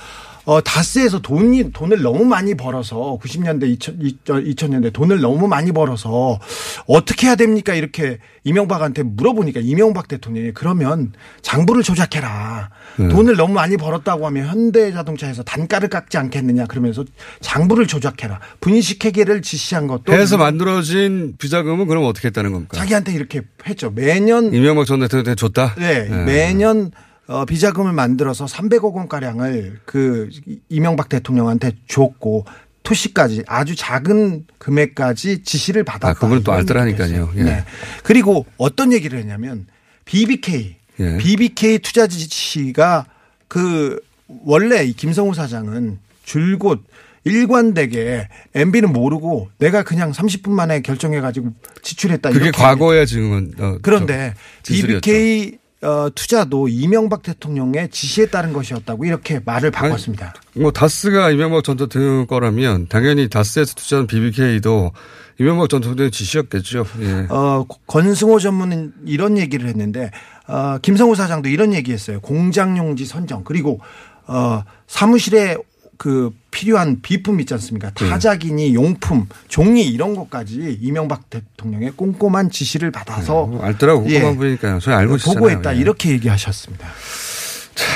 어, 0.49 0.63
다스에서 0.63 1.21
돈이, 1.21 1.73
돈을 1.75 2.01
너무 2.01 2.25
많이 2.25 2.55
벌어서 2.55 3.19
90년대, 3.23 3.69
2000, 3.69 3.99
2000년대 4.25 4.95
돈을 4.95 5.21
너무 5.21 5.47
많이 5.47 5.73
벌어서 5.73 6.41
어떻게 6.87 7.27
해야 7.27 7.35
됩니까? 7.35 7.75
이렇게 7.75 8.17
이명박한테 8.45 9.03
물어보니까 9.03 9.61
이명박 9.63 10.09
대통령이 10.09 10.53
그러면 10.55 11.13
장부를 11.43 11.83
조작해라. 11.83 12.71
네. 12.97 13.09
돈을 13.09 13.37
너무 13.37 13.53
많이 13.53 13.77
벌었다고 13.77 14.25
하면 14.25 14.47
현대자동차에서 14.47 15.43
단가를 15.43 15.91
깎지 15.91 16.17
않겠느냐 16.17 16.65
그러면서 16.65 17.05
장부를 17.43 17.87
조작해라. 17.87 18.41
분식 18.61 19.05
회계를 19.05 19.43
지시한 19.43 19.87
것도 19.87 20.15
해서 20.15 20.39
만들어진 20.39 21.35
비자금은 21.37 21.87
그럼 21.89 22.07
어떻게 22.07 22.29
했다는 22.29 22.53
겁니까? 22.53 22.75
자기한테 22.75 23.13
이렇게 23.13 23.43
했죠. 23.67 23.91
매년 23.91 24.55
이명박 24.55 24.87
전 24.87 25.01
대통령한테 25.01 25.35
줬다? 25.35 25.75
네, 25.77 26.09
매년 26.25 26.91
어, 27.29 27.45
비자금을 27.45 27.93
만들어서 27.93 28.47
300억 28.47 28.95
원가량을 28.95 29.81
그 29.85 30.31
이명박 30.71 31.11
대통령한테 31.11 31.73
줬고 31.87 32.47
토시까지 32.83 33.45
아주 33.47 33.77
작은 33.77 34.47
금액까지 34.57 35.43
지시를 35.43 35.85
받았다. 35.85 36.09
아, 36.09 36.15
그분은 36.15 36.43
또 36.43 36.55
했어요. 36.55 37.31
예. 37.37 37.43
네. 37.43 37.65
그리고 38.03 38.47
어떤 38.57 38.95
얘기를 38.95 39.19
했냐면 39.19 39.67
BBK, 40.07 40.77
예. 41.01 41.19
BBK 41.19 41.81
투자 41.81 42.07
지시가 42.07 43.05
그 43.47 44.01
원래 44.45 44.85
이 44.85 44.95
김성우 44.95 45.35
사장은 45.35 45.99
줄곧 46.25 46.83
일관되게 47.25 48.29
MB는 48.55 48.91
모르고 48.95 49.51
내가 49.59 49.83
그냥 49.83 50.13
30분 50.13 50.49
만에 50.49 50.81
결정해 50.81 51.21
가지고 51.21 51.53
지출했다. 51.83 52.31
그게 52.31 52.51
과거의 52.53 53.07
증언. 53.07 53.53
어, 53.59 53.77
그런데. 53.83 54.33
BBK 54.67 55.59
어, 55.81 56.09
투자도 56.13 56.69
이명박 56.69 57.23
대통령의 57.23 57.91
지시에 57.91 58.27
따른 58.27 58.53
것이었다고 58.53 59.05
이렇게 59.05 59.41
말을 59.45 59.71
바꿨습니다. 59.71 60.35
뭐 60.55 60.73
다스가 60.73 61.31
이명박 61.31 61.63
전 61.63 61.77
대통령 61.77 62.27
거라면 62.27 62.89
당연히 62.89 63.29
다스에서 63.29 63.75
투자한 63.75 64.09
BBK도 64.09 64.93
이명박 65.39 65.69
전 65.69 65.81
대통령의 65.81 66.11
지시였겠죠. 66.11 66.85
예. 67.01 67.27
어, 67.31 67.65
권승호 67.87 68.41
전문은 68.41 68.93
이런 69.07 69.39
얘기를 69.39 69.69
했는데 69.69 70.11
어, 70.49 70.79
김성우 70.83 71.15
사장도 71.15 71.49
이런 71.49 71.73
얘기했어요. 71.75 72.21
공장용지 72.21 73.05
선정 73.05 73.45
그리고 73.45 73.81
어, 74.27 74.65
사무실에 74.89 75.57
그 75.99 76.33
필요한 76.53 77.01
비품 77.03 77.41
있지 77.41 77.53
않습니까? 77.55 77.91
네. 77.91 78.09
타자기니 78.09 78.75
용품, 78.75 79.27
종이 79.49 79.83
이런 79.83 80.15
것까지 80.15 80.79
이명박 80.81 81.29
대통령의 81.29 81.91
꼼꼼한 81.97 82.51
지시를 82.51 82.93
받아서 82.93 83.47
뭐 83.47 83.63
알뜰하고 83.63 84.05
꼼꼼한 84.05 84.33
예. 84.33 84.37
분이니까요. 84.37 84.79
저희 84.79 84.95
알고 84.95 85.17
있잖아요. 85.17 85.35
보고했다 85.35 85.77
예. 85.77 85.81
이렇게 85.81 86.11
얘기하셨습니다. 86.11 86.87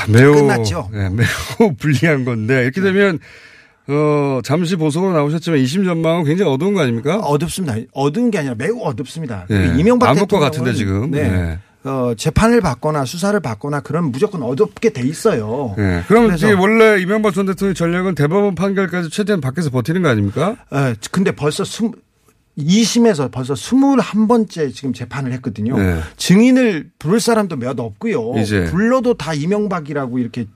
매우 0.08 0.34
끝났죠? 0.34 0.90
예, 0.94 1.08
매우 1.08 1.74
불리한 1.78 2.24
건데 2.24 2.64
이렇게 2.64 2.80
되면 2.80 3.20
어 3.86 4.40
잠시 4.44 4.76
보석으로 4.76 5.12
나오셨지만 5.12 5.60
이심 5.60 5.84
전망은 5.84 6.24
굉장히 6.24 6.52
어두운 6.52 6.74
거 6.74 6.80
아닙니까? 6.80 7.18
어둡습니다. 7.18 7.76
어두운 7.92 8.32
게 8.32 8.38
아니라 8.38 8.56
매우 8.56 8.80
어둡습니다. 8.80 9.46
예. 9.48 9.54
그리고 9.54 9.78
이명박 9.78 10.14
대통령은 10.14 10.50
같은데 10.50 10.74
지금. 10.74 11.10
네. 11.12 11.20
예. 11.20 11.58
어, 11.84 12.12
재판을 12.16 12.60
받거나 12.60 13.04
수사를 13.04 13.38
받거나 13.40 13.80
그런 13.80 14.12
무조건 14.12 14.42
어둡게 14.42 14.90
돼 14.90 15.02
있어요. 15.02 15.74
예. 15.78 16.04
그럼 16.06 16.28
그래서- 16.28 16.48
원래 16.60 17.00
이명박 17.00 17.34
전 17.34 17.46
대통령의 17.46 17.74
전략은 17.74 18.14
대법원 18.14 18.54
판결까지 18.54 19.10
최대한 19.10 19.40
밖에서 19.40 19.70
버티는 19.70 20.02
거 20.02 20.08
아닙니까? 20.08 20.56
예, 20.74 20.94
근데 21.10 21.32
벌써 21.32 21.64
스 21.64 21.90
2심에서 22.58 23.30
벌써 23.32 23.54
21번째 23.54 24.74
지금 24.74 24.92
재판을 24.92 25.32
했거든요. 25.32 25.76
네. 25.78 26.00
증인을 26.18 26.90
부를 26.98 27.18
사람도 27.18 27.56
몇 27.56 27.80
없고요. 27.80 28.34
이제. 28.38 28.64
불러도 28.64 29.14
다 29.14 29.32
이명박이라고 29.32 30.18
이렇게 30.18 30.46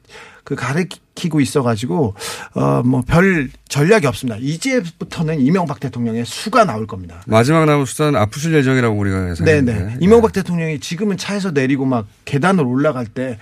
그 0.46 0.54
가르치고 0.54 1.40
있어가지고 1.40 2.14
어 2.54 2.82
뭐 2.84 3.02
별 3.02 3.50
전략이 3.68 4.06
없습니다. 4.06 4.38
이제부터는 4.40 5.40
이명박 5.40 5.80
대통령의 5.80 6.24
수가 6.24 6.64
나올 6.64 6.86
겁니다. 6.86 7.20
마지막 7.26 7.64
남은 7.66 7.84
수사는 7.84 8.14
아프실 8.18 8.54
예정이라고 8.54 8.96
우리가 8.96 9.30
예상했는데. 9.30 9.74
네네. 9.74 9.96
이명박 10.00 10.32
대통령이 10.32 10.78
지금은 10.78 11.16
차에서 11.16 11.50
내리고 11.50 11.84
막 11.84 12.06
계단을 12.24 12.64
올라갈 12.64 13.06
때 13.06 13.38
어, 13.38 13.40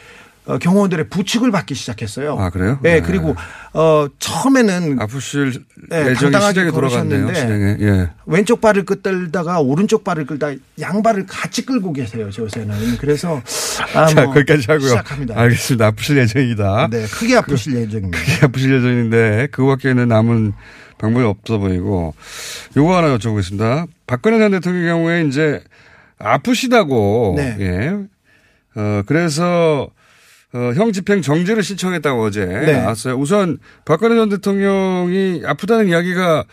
경호원들의 0.61 1.09
부축을 1.09 1.51
받기 1.51 1.75
시작했어요. 1.75 2.37
아, 2.39 2.51
그래요? 2.51 2.79
예, 2.85 2.95
네. 2.95 3.01
그리고 3.01 3.35
어 3.73 4.07
처음에는 4.19 5.01
아프실 5.01 5.65
네, 5.89 6.13
당당하게. 6.13 6.69
걸으셨는데. 6.71 7.77
예. 7.81 8.11
왼쪽 8.27 8.61
발을 8.61 8.85
끌다가 8.85 9.61
오른쪽 9.61 10.05
발을 10.05 10.27
끌다 10.27 10.51
양발을 10.79 11.25
같이 11.27 11.65
끌고 11.65 11.95
계세요. 11.95 12.29
요새는 12.39 12.99
그래서 12.99 13.41
아, 13.95 14.07
자, 14.07 14.23
뭐 14.23 14.35
거기까지 14.35 14.67
하고요. 14.71 14.89
시작합니다. 14.89 15.41
알겠습니다. 15.41 15.87
아프실 15.87 16.19
예정이다. 16.19 16.89
네, 16.91 17.07
크게 17.07 17.37
아프실 17.37 17.75
예정입니다. 17.77 18.19
크게 18.19 18.45
아프실 18.47 18.75
예정인데 18.75 19.49
그거밖에는 19.51 20.09
남은 20.09 20.53
방법이 20.99 21.25
없어 21.25 21.57
보이고 21.59 22.15
요거 22.77 22.95
하나 22.97 23.17
여쭤보겠습니다. 23.17 23.89
박근혜 24.07 24.39
전 24.39 24.51
대통령의 24.51 24.89
경우에 24.91 25.25
이제 25.25 25.63
아프시다고 26.19 27.35
네. 27.39 27.57
예. 27.61 27.97
어 28.77 29.03
그래서 29.07 29.89
어, 30.55 30.73
형 30.75 30.93
집행 30.93 31.21
정지를 31.21 31.63
신청했다고 31.63 32.23
어제 32.23 32.47
네. 32.47 32.81
나왔어요. 32.81 33.17
우선 33.17 33.59
박근혜 33.85 34.15
전 34.15 34.29
대통령이 34.29 35.43
아프다는 35.45 35.89
이야기가 35.89 36.45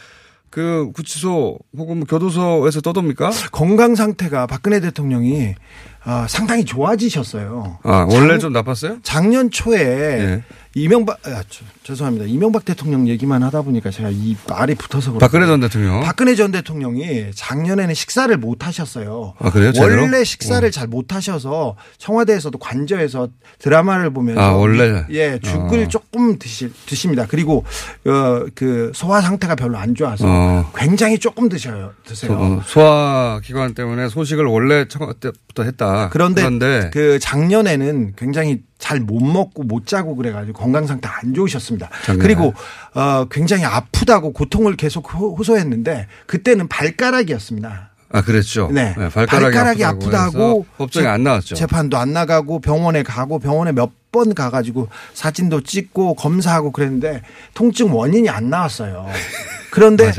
그 0.50 0.92
구치소 0.94 1.60
혹은 1.78 1.98
뭐 2.00 2.06
교도소에서 2.08 2.82
떠돕니까? 2.82 3.30
건강 3.52 3.96
상태가 3.96 4.48
박근혜 4.48 4.80
대통령이 4.82 5.56
아, 6.04 6.26
상당히 6.28 6.66
좋아지셨어요. 6.66 7.80
아 7.84 8.06
원래 8.10 8.34
작- 8.34 8.40
좀 8.40 8.54
나빴어요? 8.54 8.98
작년 9.04 9.50
초에 9.52 9.80
예. 9.80 10.44
이명박 10.74 11.20
아, 11.28 11.44
저- 11.50 11.66
죄송합니다. 11.84 12.26
이명박 12.28 12.64
대통령 12.64 13.08
얘기만 13.08 13.44
하다 13.44 13.64
보니까 13.64 13.90
제가 13.92 14.10
이 14.10 14.38
말이 14.48 14.74
붙어서 14.76 15.12
그렇 15.12 15.20
박근혜 15.20 15.46
전 15.46 15.60
대통령. 15.60 16.00
박근혜 16.02 16.36
전 16.36 16.52
대통령이 16.52 17.32
작년에는 17.36 17.94
식사를 17.94 18.36
못 18.38 18.66
하셨어요. 18.66 19.34
아, 19.40 19.52
그래요? 19.52 19.74
제대로? 19.74 20.02
원래 20.04 20.24
식사를 20.24 20.70
잘못 20.72 21.14
하셔서 21.14 21.76
청와대에서도 21.98 22.58
관저에서 22.58 23.28
드라마를 23.60 24.12
보면서 24.12 24.42
아, 24.42 24.54
원래? 24.54 25.06
예 25.10 25.40
죽을 25.40 25.84
어. 25.84 25.88
조금 25.90 26.40
드시, 26.40 26.72
드십니다. 26.86 27.26
그리고 27.28 27.66
어, 28.06 28.46
그 28.56 28.92
소화 28.96 29.20
상태가 29.20 29.56
별로 29.56 29.78
안 29.78 29.94
좋아서 29.94 30.26
어. 30.26 30.72
굉장히 30.74 31.20
조금 31.20 31.50
드셔요 31.50 31.92
드세요. 32.06 32.62
소, 32.66 32.80
소화 32.80 33.42
기관 33.44 33.74
때문에 33.74 34.08
소식을 34.08 34.46
원래 34.46 34.88
청와 34.88 35.14
때부터 35.20 35.64
했다. 35.64 36.10
그런데, 36.14 36.42
그런데 36.42 36.90
그 36.94 37.20
작년에는 37.20 38.14
굉장히 38.16 38.62
잘 38.82 39.00
못 39.00 39.22
먹고 39.24 39.64
못 39.64 39.86
자고 39.88 40.16
그래가지고 40.18 40.58
건강 40.60 40.86
상태 40.88 41.08
안 41.08 41.34
좋으셨습니다. 41.34 41.90
작년에. 42.06 42.22
그리고 42.28 42.54
어 42.94 43.26
굉장히 43.32 43.64
아프다고 43.64 44.34
고통을 44.34 44.76
계속 44.76 45.14
호- 45.14 45.36
호소했는데 45.36 46.08
그때는 46.26 46.68
발가락이었습니다. 46.68 47.92
아 48.14 48.22
그랬죠. 48.24 48.70
네, 48.74 48.94
발가락이, 48.94 49.28
발가락이 49.30 49.84
아프다고, 49.86 50.66
법정에 50.78 51.06
재- 51.06 51.10
안 51.10 51.24
나왔죠. 51.24 51.56
재판도 51.56 51.96
안 51.98 52.12
나가고 52.12 52.60
병원에 52.60 53.04
가고 53.04 53.40
병원에 53.40 53.72
몇 53.72 53.92
번 54.12 54.36
가가지고 54.36 54.90
사진도 55.14 55.62
찍고 55.62 56.16
검사하고 56.16 56.74
그랬는데 56.74 57.22
통증 57.54 57.96
원인이 57.96 58.28
안 58.28 58.50
나왔어요. 58.50 59.08
그런데. 59.72 60.12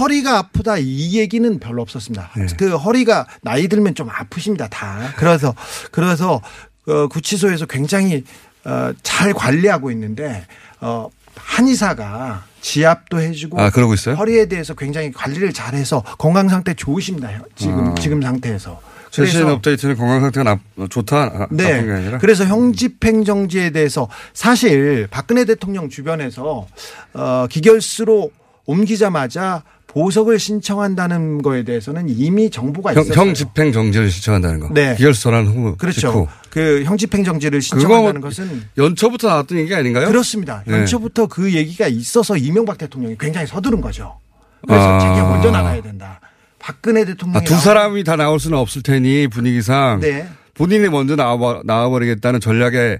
허리가 0.00 0.38
아프다 0.38 0.78
이 0.78 1.16
얘기는 1.16 1.60
별로 1.60 1.80
없었습니다. 1.82 2.30
네. 2.36 2.46
그 2.58 2.74
허리가 2.74 3.24
나이 3.42 3.68
들면 3.68 3.94
좀 3.94 4.08
아프십니다 4.10 4.66
다. 4.66 5.12
그래서 5.16 5.54
그래서 5.92 6.40
어, 6.86 7.08
구치소에서 7.08 7.66
굉장히 7.66 8.24
어, 8.64 8.92
잘 9.02 9.32
관리하고 9.32 9.90
있는데 9.90 10.46
어, 10.80 11.08
한의사가 11.36 12.44
지압도 12.60 13.20
해주고 13.20 13.60
아, 13.60 13.70
그러고 13.70 13.94
있어요? 13.94 14.16
허리에 14.16 14.46
대해서 14.46 14.74
굉장히 14.74 15.12
관리를 15.12 15.52
잘해서 15.52 16.02
건강 16.18 16.48
상태 16.48 16.74
좋으십니다. 16.74 17.30
지금 17.54 17.88
아. 17.88 17.94
지금 17.94 18.22
상태에서. 18.22 18.80
최신 19.10 19.46
업데이트는 19.46 19.96
건강 19.96 20.20
상태가 20.20 20.58
나, 20.74 20.86
좋다. 20.88 21.16
아, 21.16 21.46
네. 21.50 21.72
아니라. 21.72 22.18
그래서 22.18 22.44
형집행 22.44 23.24
정지에 23.24 23.70
대해서 23.70 24.08
사실 24.34 25.06
박근혜 25.10 25.44
대통령 25.44 25.88
주변에서 25.88 26.66
어, 27.14 27.46
기결수로 27.48 28.30
옮기자마자 28.66 29.62
보석을 29.96 30.38
신청한다는 30.38 31.40
거에 31.40 31.62
대해서는 31.62 32.10
이미 32.10 32.50
정보가 32.50 32.92
형, 32.92 33.02
있었어요. 33.02 33.18
형 33.18 33.32
집행 33.32 33.72
정지를 33.72 34.10
신청한다는 34.10 34.60
거. 34.60 34.68
네. 34.74 34.94
기결소란 34.94 35.46
후. 35.46 35.74
그렇죠. 35.78 36.00
직후. 36.00 36.28
그 36.50 36.82
형집행 36.84 37.24
정지를 37.24 37.60
그거 37.60 37.80
신청한다는 37.80 38.20
것은 38.20 38.62
연초부터 38.76 39.28
나왔던 39.28 39.56
얘기 39.56 39.74
아닌가요? 39.74 40.06
그렇습니다. 40.08 40.62
네. 40.66 40.80
연초부터 40.80 41.28
그 41.28 41.54
얘기가 41.54 41.88
있어서 41.88 42.36
이명박 42.36 42.76
대통령이 42.76 43.16
굉장히 43.18 43.46
서두른 43.46 43.80
거죠. 43.80 44.20
그래서 44.66 44.96
아. 44.96 44.98
자기가 44.98 45.30
먼저 45.30 45.50
나가야 45.50 45.80
된다. 45.80 46.20
박근혜 46.58 47.06
대통령이 47.06 47.38
아, 47.38 47.48
두 47.48 47.54
사람이 47.56 48.04
다 48.04 48.16
나올 48.16 48.38
수는 48.38 48.58
없을 48.58 48.82
테니 48.82 49.28
분위기상 49.28 50.00
네. 50.00 50.28
본인이 50.52 50.90
먼저 50.90 51.16
나와 51.16 51.62
나와버리겠다는 51.64 52.40
전략의 52.40 52.98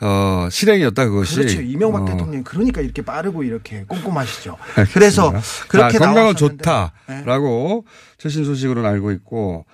어, 0.00 0.48
실행이었다 0.50 1.06
그것이. 1.06 1.36
그렇죠. 1.36 1.60
이명박 1.62 2.02
어. 2.02 2.04
대통령 2.04 2.44
그러니까 2.44 2.80
이렇게 2.82 3.02
빠르고 3.02 3.42
이렇게 3.42 3.84
꼼꼼하시죠. 3.88 4.56
알겠습니다. 4.76 4.92
그래서 4.92 5.32
그렇게 5.68 5.98
자, 5.98 6.04
건강은 6.04 6.36
좋다라고 6.36 7.84
최신 8.18 8.44
소식으로는 8.44 8.88
알고 8.88 9.10
있고 9.12 9.64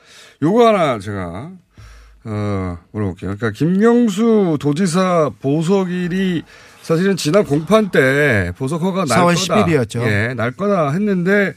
요거 0.43 0.67
하나 0.67 0.99
제가 1.01 1.51
어, 2.25 2.79
물어볼게요. 2.93 3.37
그러니까 3.37 3.51
김경수 3.51 4.59
도지사 4.61 5.31
보석일이 5.41 6.45
사실은 6.83 7.17
지난 7.17 7.45
공판 7.45 7.91
때 7.91 8.53
보석 8.57 8.83
허가 8.83 9.05
날 9.05 9.19
4월 9.19 9.49
거다. 9.49 9.65
10일이었죠. 9.67 10.03
예, 10.03 10.35
날 10.35 10.53
거다 10.53 10.91
했는데 10.93 11.55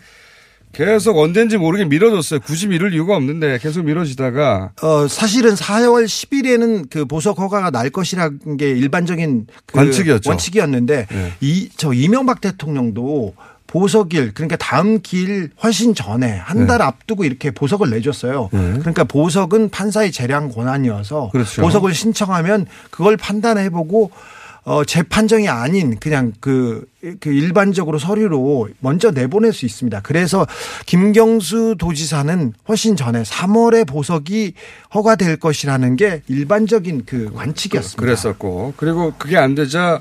계속 0.75 1.17
언젠지 1.17 1.57
모르게 1.57 1.85
미뤄졌어요. 1.85 2.41
굳이 2.41 2.67
미룰 2.67 2.93
이유가 2.93 3.15
없는데 3.15 3.59
계속 3.59 3.85
미뤄지다가 3.85 4.71
어, 4.81 5.07
사실은 5.07 5.53
4월 5.53 6.05
10일에는 6.05 6.89
그 6.89 7.05
보석 7.05 7.39
허가가 7.39 7.71
날 7.71 7.89
것이라는 7.89 8.57
게 8.57 8.71
일반적인 8.71 9.47
그 9.65 9.73
관측이었죠. 9.73 10.29
원칙이었는데 10.29 11.07
네. 11.09 11.33
이저 11.39 11.93
이명박 11.93 12.41
대통령도 12.41 13.35
보석일 13.67 14.33
그러니까 14.33 14.57
다음 14.57 15.01
길 15.01 15.49
훨씬 15.63 15.95
전에 15.95 16.37
한달 16.37 16.81
앞두고 16.81 17.23
이렇게 17.23 17.51
보석을 17.51 17.89
내줬어요. 17.89 18.49
네. 18.51 18.59
그러니까 18.79 19.05
보석은 19.05 19.69
판사의 19.69 20.11
재량 20.11 20.49
권한이어서 20.49 21.29
그렇죠. 21.31 21.61
보석을 21.61 21.93
신청하면 21.93 22.67
그걸 22.89 23.17
판단해보고 23.17 24.11
어, 24.65 24.83
재판정이 24.83 25.47
아닌 25.47 25.95
그냥 25.99 26.33
그, 26.39 26.85
그 27.19 27.29
일반적으로 27.31 27.99
서류로 27.99 28.69
먼저 28.79 29.11
내보낼 29.11 29.53
수 29.53 29.65
있습니다. 29.67 30.01
그래서 30.01 30.47
김경수 30.87 31.75
도지사는 31.77 32.53
훨씬 32.67 32.95
전에 32.95 33.21
3월에 33.21 33.87
보석이 33.87 34.53
허가될 34.93 35.37
것이라는 35.37 35.95
게 35.97 36.23
일반적인 36.27 37.03
그 37.05 37.31
관측이었습니다. 37.31 38.01
그랬었고 38.01 38.73
그리고 38.75 39.13
그게 39.19 39.37
안 39.37 39.53
되자 39.53 39.99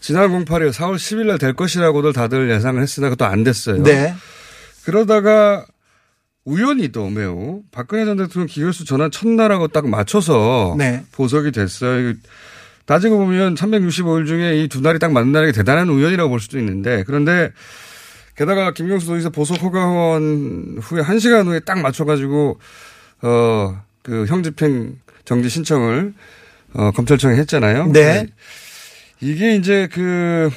지난 0.00 0.30
08일 0.44 0.72
4월 0.72 0.94
10일 0.94 1.26
날 1.26 1.38
될 1.38 1.54
것이라고들 1.54 2.12
다들 2.12 2.48
예상을 2.48 2.80
했으나 2.80 3.08
그것도 3.10 3.28
안 3.28 3.42
됐어요. 3.42 3.82
네. 3.82 4.14
그러다가 4.84 5.66
우연히도 6.44 7.10
매우 7.10 7.62
박근혜 7.72 8.04
전 8.04 8.18
대통령 8.18 8.46
기결수 8.46 8.84
전환 8.84 9.10
첫날하고 9.10 9.66
딱 9.66 9.88
맞춰서 9.88 10.76
네. 10.78 11.02
보석이 11.10 11.50
됐어요. 11.50 12.14
따지고 12.86 13.18
보면 13.18 13.54
365일 13.56 14.26
중에 14.26 14.62
이 14.62 14.68
두 14.68 14.80
날이 14.80 14.98
딱 14.98 15.12
맞는다는 15.12 15.48
게 15.48 15.52
대단한 15.52 15.88
우연이라고 15.88 16.30
볼 16.30 16.40
수도 16.40 16.58
있는데 16.58 17.02
그런데 17.06 17.50
게다가 18.36 18.72
김경수 18.72 19.06
도지사 19.06 19.30
보석 19.30 19.62
허가원 19.62 20.78
후에 20.80 21.00
한 21.02 21.18
시간 21.18 21.46
후에 21.46 21.60
딱 21.60 21.80
맞춰가지고 21.80 22.58
어 23.22 23.86
그 24.06 24.24
형집행 24.26 25.00
정지 25.24 25.48
신청을 25.48 26.14
어 26.74 26.92
검찰청에 26.92 27.34
했잖아요. 27.38 27.88
네. 27.92 28.28
이게 29.20 29.56
이제 29.56 29.88
그, 29.92 30.48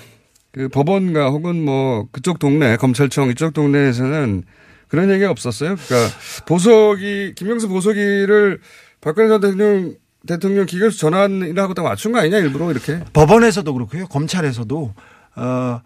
그 0.52 0.68
법원가 0.70 1.32
혹은 1.32 1.66
뭐 1.66 2.08
그쪽 2.12 2.38
동네 2.38 2.78
검찰청 2.78 3.32
이쪽 3.32 3.54
동네에서는 3.54 4.44
그런 4.88 5.10
얘기가 5.10 5.32
없었어요. 5.32 5.78
그러니까 5.88 6.16
보석이 6.46 7.34
김영수 7.36 7.70
보석이를 7.70 8.60
박근혜 9.02 9.30
전 9.30 9.42
대통령 9.42 9.96
대통령 10.28 10.66
기결수 10.66 11.00
전환이라고 11.00 11.74
딱 11.74 11.84
맞춘 11.84 12.12
거 12.12 12.20
아니냐 12.20 12.38
일부러 12.40 12.70
이렇게. 12.72 13.00
법원에서도 13.14 13.74
그렇고요. 13.74 14.08
검찰에서도 14.08 14.94
어 15.36 15.82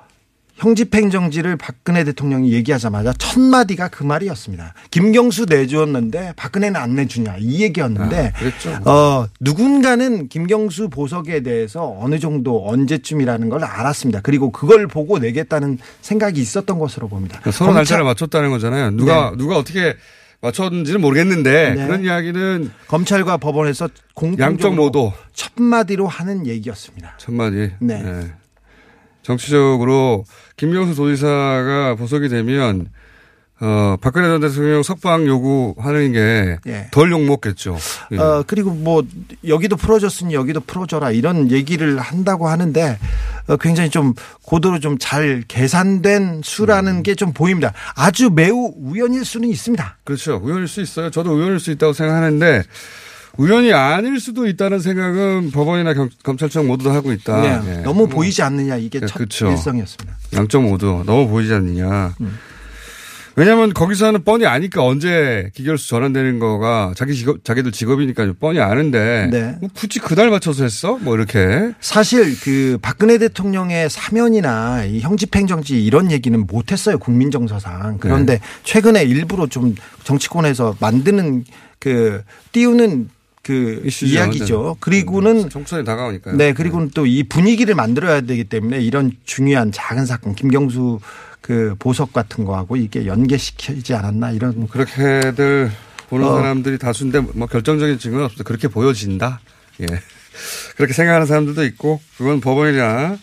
형집행정지를 0.56 1.58
박근혜 1.58 2.04
대통령이 2.04 2.54
얘기하자마자 2.54 3.14
첫 3.18 3.40
마디가 3.40 3.88
그 3.88 4.04
말이었습니다. 4.04 4.74
김경수 4.92 5.46
내주었는데 5.50 6.34
박근혜는 6.36 6.80
안 6.80 6.96
내주냐 6.96 7.38
이 7.40 7.62
얘기였는데 7.64 8.34
아. 8.86 8.90
어 8.90 9.28
누군가는 9.40 10.28
김경수 10.30 10.90
보석에 10.90 11.42
대해서 11.42 11.96
어느 12.00 12.20
정도 12.20 12.68
언제쯤이라는 12.68 13.50
걸 13.50 13.64
알았습니다. 13.64 14.22
그리고 14.22 14.52
그걸 14.52 14.88
보고 14.88 15.18
내겠다는 15.18 15.80
생각이 16.02 16.40
있었던 16.40 16.78
것으로 16.80 17.08
봅니다. 17.08 17.40
서로 17.46 17.68
검찰- 17.70 17.74
날짜를 17.76 18.04
맞췄다는 18.06 18.52
거잖아요. 18.52 18.92
누가 18.92 19.34
누가 19.36 19.58
어떻게 19.58 19.96
맞췄는지는 20.44 21.00
모르겠는데 21.00 21.74
네. 21.76 21.88
그런 21.88 22.04
이야기는 22.04 22.70
검찰과 22.88 23.38
법원에서 23.38 23.88
양쪽 24.40 24.76
모두 24.76 25.12
첫 25.34 25.54
마디로 25.56 26.06
하는 26.06 26.46
얘기였습니다. 26.46 27.16
첫 27.18 27.34
마디. 27.34 27.72
네. 27.80 28.04
정치적으로 29.22 30.26
김경수 30.58 30.96
도지사가 30.96 31.96
보석이 31.96 32.28
되면 32.28 32.90
어, 33.66 33.96
박근혜 34.02 34.28
전 34.28 34.42
대통령 34.42 34.84
석방 34.84 35.26
요구하는 35.26 36.12
게 36.12 36.58
예. 36.68 36.88
덜 36.92 37.12
욕먹겠죠. 37.12 37.78
예. 38.12 38.18
어, 38.18 38.44
그리고 38.46 38.72
뭐 38.72 39.04
여기도 39.48 39.78
풀어줬으니 39.78 40.34
여기도 40.34 40.60
풀어줘라 40.60 41.12
이런 41.12 41.50
얘기를 41.50 41.98
한다고 41.98 42.50
하는데 42.50 43.00
어, 43.48 43.56
굉장히 43.58 43.90
좀 43.90 44.14
고도로 44.42 44.80
좀 44.80 44.98
잘 45.00 45.44
계산된 45.48 46.42
수라는 46.44 46.98
음. 46.98 47.04
게좀 47.04 47.32
보입니다. 47.34 47.72
아주 47.96 48.30
매우 48.30 48.74
우연일 48.78 49.24
수는 49.26 49.48
있습니다. 49.50 49.98
그렇죠. 50.04 50.42
우연일 50.44 50.68
수 50.68 50.82
있어요. 50.82 51.10
저도 51.10 51.32
우연일 51.34 51.60
수 51.60 51.72
있다고 51.72 51.94
생각하는데 51.94 52.64
우연이 53.38 53.74
아닐 53.74 54.20
수도 54.20 54.46
있다는 54.48 54.80
생각은 54.80 55.52
법원이나 55.52 55.94
경- 55.94 56.10
검찰청 56.24 56.68
모두 56.68 56.84
다 56.86 56.94
하고 56.94 57.12
있다. 57.14 57.42
네, 57.42 57.78
예. 57.80 57.82
너무 57.82 58.08
보이지 58.08 58.42
않느냐 58.44 58.76
이게 58.76 59.00
네, 59.00 59.08
첫 59.08 59.16
그렇죠. 59.18 59.50
일성이었습니다. 59.52 60.18
양쪽 60.34 60.64
모두 60.64 61.02
너무 61.06 61.28
보이지 61.30 61.54
않느냐. 61.54 62.14
음. 62.22 62.38
왜냐하면 63.36 63.74
거기서는 63.74 64.24
뻔히 64.24 64.46
아니까 64.46 64.84
언제 64.84 65.50
기결수 65.56 65.90
전환되는 65.90 66.40
거가 66.40 66.94
자기 66.96 67.16
직업, 67.16 67.44
자기들 67.44 67.72
직업이니까 67.72 68.34
뻔히 68.40 68.60
아는데 68.60 69.28
네. 69.32 69.56
뭐 69.60 69.70
굳이 69.74 70.00
그날 70.00 70.30
맞춰서 70.30 70.64
했어? 70.64 70.98
뭐 70.98 71.16
이렇게. 71.16 71.74
사실 71.80 72.40
그 72.42 72.78
박근혜 72.82 73.18
대통령의 73.18 73.90
사면이나 73.90 74.86
이 74.86 75.00
형집행 75.00 75.48
정지 75.48 75.84
이런 75.84 76.12
얘기는 76.12 76.40
못했어요 76.46 77.00
국민정서상. 77.00 77.98
그런데 78.00 78.38
네. 78.38 78.42
최근에 78.64 79.04
일부러 79.04 79.48
좀 79.48 79.76
정치권에서 80.04 80.78
만드는 80.80 81.46
그 81.80 82.22
띄우는 82.52 83.10
그. 83.42 83.84
이야기죠. 84.04 84.78
그리고는 84.80 85.50
총선이 85.50 85.84
다가오니까요. 85.84 86.38
네 86.38 86.54
그리고는 86.54 86.92
또이 86.92 87.24
분위기를 87.24 87.76
만들어야 87.76 88.22
되기 88.22 88.44
때문에 88.46 88.80
이런 88.80 89.12
중요한 89.26 89.72
작은 89.72 90.06
사건 90.06 90.36
김경수 90.36 91.00
그 91.44 91.76
보석 91.78 92.14
같은 92.14 92.46
거하고 92.46 92.78
이게 92.78 93.06
연계시키지 93.06 93.94
않았나 93.94 94.32
이런 94.32 94.66
그렇게들 94.70 95.70
보는 96.10 96.26
어. 96.26 96.38
사람들이 96.38 96.78
다수인데 96.78 97.20
뭐 97.20 97.48
결정적인 97.48 98.00
증거는 98.00 98.26
없어. 98.26 98.44
그렇게 98.46 98.70
보여진다. 98.70 99.42
예. 99.82 99.86
그렇게 100.78 100.94
생각하는 100.94 101.28
사람들도 101.28 101.66
있고 101.66 102.00
그건 102.18 102.40
법원이나 102.40 103.18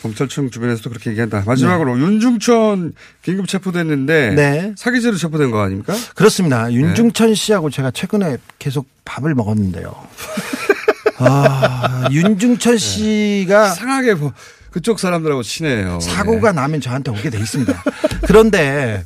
검찰청 0.00 0.50
주변에서도 0.50 0.88
그렇게 0.88 1.10
얘기한다. 1.10 1.42
마지막으로 1.44 1.98
윤중천 2.00 2.94
긴급 3.22 3.46
체포됐는데 3.46 4.30
네. 4.30 4.74
사기죄로 4.78 5.18
체포된 5.18 5.50
거 5.50 5.60
아닙니까? 5.60 5.94
그렇습니다. 6.14 6.72
윤중천 6.72 7.34
씨하고 7.34 7.68
제가 7.68 7.90
최근에 7.90 8.38
계속 8.58 8.88
밥을 9.04 9.34
먹었는데요. 9.34 9.94
아, 11.18 12.08
윤중천 12.10 12.78
씨가 12.78 13.70
상하게 13.70 14.14
뭐 14.14 14.32
그쪽 14.76 15.00
사람들하고 15.00 15.42
친해요. 15.42 15.98
사고가 16.00 16.52
나면 16.52 16.82
저한테 16.82 17.10
오게 17.10 17.30
돼 17.30 17.38
있습니다. 17.38 17.82
그런데 18.26 19.04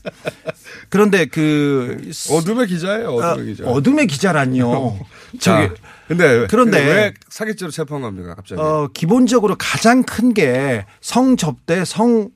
그런데 0.89 1.27
그 1.27 2.11
어둠의 2.29 2.67
기자예요. 2.67 3.11
어둠의 3.11 3.31
어, 3.31 3.45
기자. 3.45 3.65
어둠의. 3.69 4.09
자, 5.39 5.63
저기 5.69 5.81
근데 6.09 6.47
그런데 6.51 6.85
왜 6.85 7.15
사기죄로 7.29 7.71
체포한 7.71 8.03
겁니까? 8.03 8.35
갑자기. 8.35 8.61
어 8.61 8.89
기본적으로 8.93 9.55
가장 9.57 10.03
큰 10.03 10.35
게 10.35 10.87
성접대 11.01 11.85
성 11.85 12.31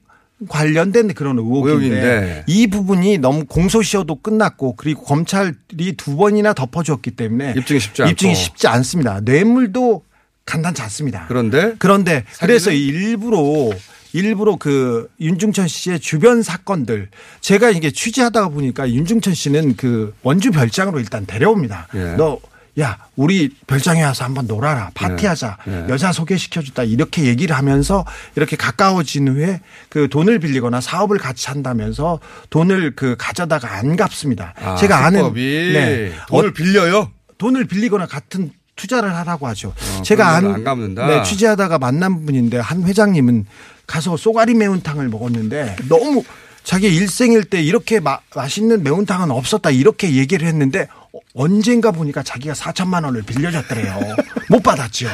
관련된 0.48 1.12
그런 1.14 1.36
의혹인데, 1.36 1.72
의혹인데. 1.72 2.44
이 2.46 2.68
부분이 2.68 3.18
너무 3.18 3.46
공소시효도 3.46 4.20
끝났고 4.22 4.76
그리고 4.76 5.02
검찰이 5.02 5.96
두 5.96 6.14
번이나 6.16 6.52
덮어줬기 6.52 7.10
때문에 7.12 7.54
입증이 7.56 7.80
쉽지 7.80 8.02
않고. 8.02 8.12
입증이 8.12 8.34
쉽지 8.36 8.68
않습니다. 8.68 9.18
뇌물도 9.22 10.04
간단치 10.46 10.82
않습니다. 10.82 11.24
그런데 11.28 11.74
그런데 11.78 12.24
사기는? 12.30 12.40
그래서 12.40 12.70
일부러 12.70 13.70
일부러 14.12 14.56
그 14.56 15.08
윤중천 15.20 15.66
씨의 15.68 16.00
주변 16.00 16.42
사건들 16.42 17.08
제가 17.40 17.70
이게 17.70 17.90
취재하다가 17.90 18.48
보니까 18.50 18.88
윤중천 18.90 19.34
씨는 19.34 19.76
그 19.76 20.14
원주 20.22 20.52
별장으로 20.52 21.00
일단 21.00 21.26
데려옵니다. 21.26 21.88
예. 21.94 22.14
너 22.16 22.38
야, 22.80 22.98
우리 23.14 23.50
별장에 23.68 24.02
와서 24.02 24.24
한번 24.24 24.48
놀아라. 24.48 24.90
파티하자. 24.94 25.58
예. 25.68 25.86
여자 25.88 26.12
소개시켜줬다. 26.12 26.82
이렇게 26.82 27.24
얘기를 27.24 27.56
하면서 27.56 28.04
이렇게 28.34 28.56
가까워진 28.56 29.28
후에 29.28 29.60
그 29.88 30.08
돈을 30.08 30.40
빌리거나 30.40 30.80
사업을 30.80 31.18
같이 31.18 31.48
한다면서 31.48 32.18
돈을 32.50 32.96
그 32.96 33.14
가져다가 33.16 33.76
안 33.76 33.94
갚습니다. 33.94 34.54
아, 34.56 34.74
제가 34.76 35.04
아는 35.06 35.34
네. 35.34 36.12
돈을 36.28 36.48
어, 36.48 36.52
빌려요. 36.52 37.12
돈을 37.38 37.66
빌리거나 37.66 38.06
같은 38.06 38.50
투자를 38.76 39.14
하라고 39.16 39.46
하죠. 39.48 39.68
어, 39.98 40.02
제가 40.02 40.28
아는 40.28 40.52
안 40.54 40.64
갚는다? 40.64 41.06
네, 41.06 41.22
취재하다가 41.22 41.78
만난 41.78 42.24
분인데 42.26 42.58
한 42.58 42.82
회장님은 42.84 43.46
가서 43.86 44.16
쏘가리 44.16 44.54
매운탕을 44.54 45.08
먹었는데 45.08 45.76
너무 45.88 46.22
자기 46.62 46.86
일생일 46.94 47.44
때 47.44 47.62
이렇게 47.62 48.00
마, 48.00 48.18
맛있는 48.34 48.82
매운탕은 48.82 49.30
없었다 49.30 49.70
이렇게 49.70 50.14
얘기를 50.14 50.48
했는데 50.48 50.88
어, 51.12 51.18
언젠가 51.34 51.90
보니까 51.92 52.22
자기가 52.22 52.54
4천만 52.54 53.04
원을 53.04 53.22
빌려줬더래요. 53.22 54.00
못 54.48 54.62
받았죠. 54.62 55.08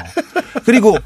그리고 0.64 0.96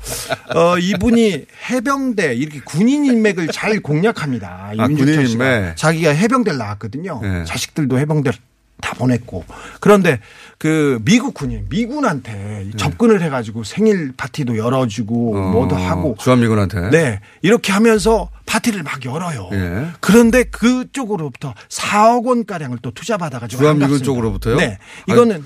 어 0.55 0.79
이분이 0.79 1.47
해병대 1.71 2.35
이렇게 2.35 2.61
군인 2.65 3.05
인맥을 3.07 3.49
잘 3.49 3.81
공략합니다. 3.81 4.73
아, 4.79 4.87
군인. 4.89 5.27
인맥. 5.27 5.77
자기가 5.77 6.11
해병대를 6.11 6.59
나왔거든요. 6.59 7.21
네. 7.23 7.45
자식들도 7.45 7.99
해병대를 7.99 8.39
다 8.81 8.95
보냈고 8.95 9.45
그런데 9.81 10.21
그 10.59 10.99
미국 11.05 11.35
군인 11.35 11.67
미군한테 11.69 12.33
네. 12.33 12.71
접근을 12.77 13.21
해가지고 13.23 13.65
생일 13.65 14.13
파티도 14.17 14.57
열어주고 14.57 15.35
뭐도 15.53 15.77
하고 15.77 16.17
주한미군한테. 16.19 16.91
네 16.91 17.21
이렇게 17.43 17.73
하면서 17.73 18.31
파티를 18.47 18.83
막 18.83 19.05
열어요. 19.05 19.49
예. 19.53 19.87
그런데 20.01 20.45
그쪽으로부터 20.45 21.55
4억 21.69 22.25
원 22.27 22.47
가량을 22.47 22.79
또 22.83 22.91
투자 22.93 23.17
받아가지고 23.17 23.61
주한미군. 23.63 24.03
쪽으로부터요? 24.03 24.57
네 24.57 24.79
이거는 25.09 25.45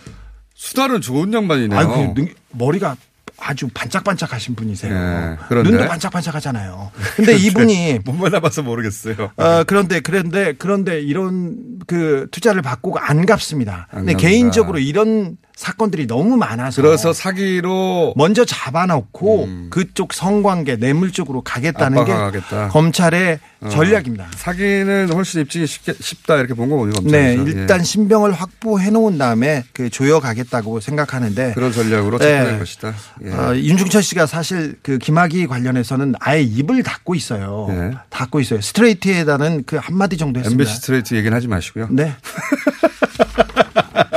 수달은 0.54 1.00
좋은 1.00 1.32
양반이네요. 1.32 1.78
아이고 1.78 2.14
능- 2.14 2.34
머리가 2.50 2.96
아주 3.40 3.68
반짝반짝하신 3.72 4.54
분이세요. 4.56 4.92
예, 4.94 5.36
그런데? 5.48 5.70
눈도 5.70 5.86
반짝반짝하잖아요. 5.88 6.90
근데 7.16 7.36
이분이 7.36 8.00
못 8.04 8.12
만나봐서 8.12 8.62
모르겠어요. 8.62 9.30
어, 9.36 9.64
그런데 9.64 10.00
그런데 10.00 10.54
그런데 10.58 11.00
이런 11.00 11.78
그 11.86 12.26
투자를 12.30 12.62
받고 12.62 12.98
안 12.98 13.24
갚습니다. 13.26 13.86
안 13.90 14.00
근데 14.00 14.12
갚는다. 14.12 14.18
개인적으로 14.18 14.78
이런 14.78 15.36
사건들이 15.58 16.06
너무 16.06 16.36
많아서 16.36 16.80
그래서 16.80 17.12
사기로 17.12 18.14
먼저 18.16 18.44
잡아놓고 18.44 19.48
그쪽 19.70 20.12
성관계 20.12 20.76
뇌물 20.76 21.10
쪽으로 21.10 21.42
가겠다는 21.42 22.04
게 22.04 22.12
압박하겠다. 22.12 22.68
검찰의 22.68 23.40
어. 23.62 23.68
전략입니다. 23.68 24.28
사기는 24.36 25.10
훨씬 25.12 25.40
입증이 25.40 25.66
쉽게, 25.66 25.94
쉽다 25.98 26.36
이렇게 26.36 26.54
본 26.54 26.70
거군요. 26.70 26.92
네, 27.10 27.34
검찰에서. 27.34 27.58
일단 27.58 27.80
예. 27.80 27.84
신병을 27.84 28.30
확보해 28.30 28.90
놓은 28.90 29.18
다음에 29.18 29.64
그 29.72 29.90
조여 29.90 30.20
가겠다고 30.20 30.78
생각하는데 30.78 31.54
그런 31.54 31.72
전략으로 31.72 32.18
네. 32.18 32.26
체포된 32.26 32.58
것이다. 32.60 32.94
예. 33.24 33.32
어, 33.32 33.56
윤중천 33.56 34.00
씨가 34.00 34.26
사실 34.26 34.76
그 34.84 34.98
김학의 34.98 35.48
관련해서는 35.48 36.14
아예 36.20 36.40
입을 36.40 36.84
닫고 36.84 37.16
있어요. 37.16 37.66
예. 37.70 37.94
닫고 38.10 38.38
있어요. 38.38 38.60
스트레이트에다는 38.60 39.64
그 39.66 39.74
한마디 39.74 40.16
정도 40.18 40.38
했습니다. 40.38 40.62
MBC 40.62 40.80
스트레이트 40.80 41.14
얘기는 41.16 41.36
하지 41.36 41.48
마시고요. 41.48 41.88
네. 41.90 42.14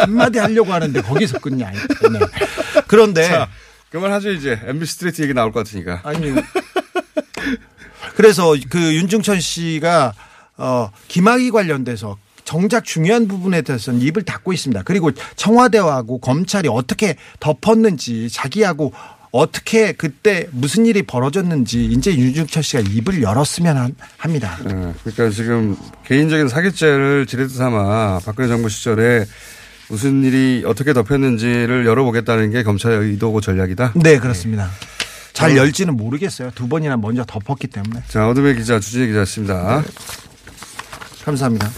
한마디 0.01 0.39
하려고 0.39 0.73
하는데 0.73 1.01
거기서 1.01 1.39
끝냐. 1.39 1.71
네. 1.71 2.19
그런데 2.87 3.27
자, 3.27 3.47
그만하죠 3.89 4.31
이제. 4.31 4.59
MBC 4.65 4.93
스트레이트 4.93 5.21
얘기 5.21 5.33
나올 5.33 5.51
것 5.51 5.63
같으니까. 5.65 6.01
아니 6.03 6.33
그래서 8.15 8.55
그 8.69 8.77
윤중천 8.95 9.39
씨가 9.39 10.13
어 10.57 10.89
김학의 11.07 11.51
관련돼서 11.51 12.17
정작 12.43 12.83
중요한 12.83 13.27
부분에 13.27 13.61
대해서는 13.61 14.01
입을 14.01 14.23
닫고 14.23 14.51
있습니다. 14.53 14.83
그리고 14.83 15.11
청와대하고 15.35 16.19
검찰이 16.19 16.67
어떻게 16.69 17.15
덮었는지 17.39 18.29
자기하고 18.29 18.93
어떻게 19.31 19.93
그때 19.93 20.47
무슨 20.51 20.85
일이 20.85 21.03
벌어졌는지 21.03 21.85
이제 21.85 22.13
윤중천 22.13 22.63
씨가 22.63 22.81
입을 22.89 23.21
열었으면 23.21 23.77
한- 23.77 23.95
합니다. 24.17 24.57
예, 24.65 24.93
그러니까 25.03 25.29
지금 25.29 25.77
개인적인 26.05 26.49
사기죄를 26.49 27.25
지렛대 27.27 27.53
삼아 27.53 28.19
박근혜 28.25 28.49
정부 28.49 28.67
시절에 28.67 29.23
무슨 29.91 30.23
일이 30.23 30.63
어떻게 30.65 30.93
덮였는지를 30.93 31.85
열어보겠다는 31.85 32.51
게 32.51 32.63
검찰의 32.63 32.97
의도고 32.99 33.41
전략이다. 33.41 33.91
네, 33.95 34.19
그렇습니다. 34.19 34.69
잘 35.33 35.51
어. 35.51 35.55
열지는 35.57 35.97
모르겠어요. 35.97 36.51
두 36.55 36.69
번이나 36.69 36.95
먼저 36.95 37.25
덮었기 37.25 37.67
때문에. 37.67 38.01
자, 38.07 38.29
어둠의 38.29 38.55
기자 38.55 38.79
주진희 38.79 39.07
기자였습니다. 39.07 39.83
감사합니다. 41.25 41.69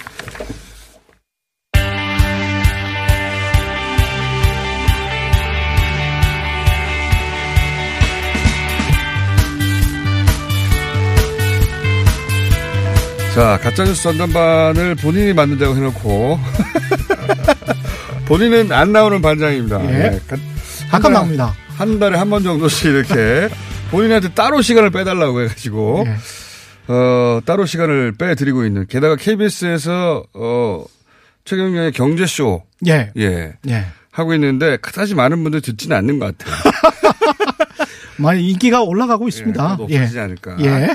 자, 13.34 13.58
가짜뉴스 13.60 14.04
전담반을 14.04 14.94
본인이 14.94 15.34
만든다고 15.34 15.76
해놓고 15.76 16.40
본인은 18.28 18.72
안 18.72 18.92
나오는 18.92 19.22
반장입니다. 19.22 19.84
예. 19.86 20.10
네, 20.10 20.20
가- 20.28 20.38
가끔 20.90 20.92
한 20.92 21.02
달- 21.02 21.14
나옵니다. 21.14 21.56
한 21.78 22.00
달에 22.00 22.18
한 22.18 22.30
번 22.30 22.44
정도씩 22.44 22.86
이렇게 22.86 23.50
본인한테 23.92 24.34
따로 24.34 24.62
시간을 24.62 24.92
빼달라고 24.92 25.42
해가지고 25.42 26.06
예. 26.08 26.16
어, 26.92 27.42
따로 27.46 27.66
시간을 27.66 28.14
빼드리고 28.18 28.66
있는 28.66 28.86
게다가 28.88 29.16
KBS에서 29.16 30.24
어, 30.34 30.86
최경영의 31.46 31.92
경제쇼 31.94 32.64
예. 32.88 33.12
예. 33.18 33.54
예. 33.70 33.86
하고 34.12 34.34
있는데 34.36 34.78
그다지 34.78 35.16
많은 35.16 35.42
분들이 35.44 35.62
듣지는 35.62 35.98
않는 35.98 36.20
것 36.20 36.38
같아요. 36.38 36.56
많이 38.18 38.50
인기가 38.50 38.82
올라가고 38.82 39.28
있습니다. 39.28 39.78
예, 39.90 39.94
예. 39.94 39.98
없어지지 39.98 40.20
않을까. 40.20 40.58
예. 40.60 40.90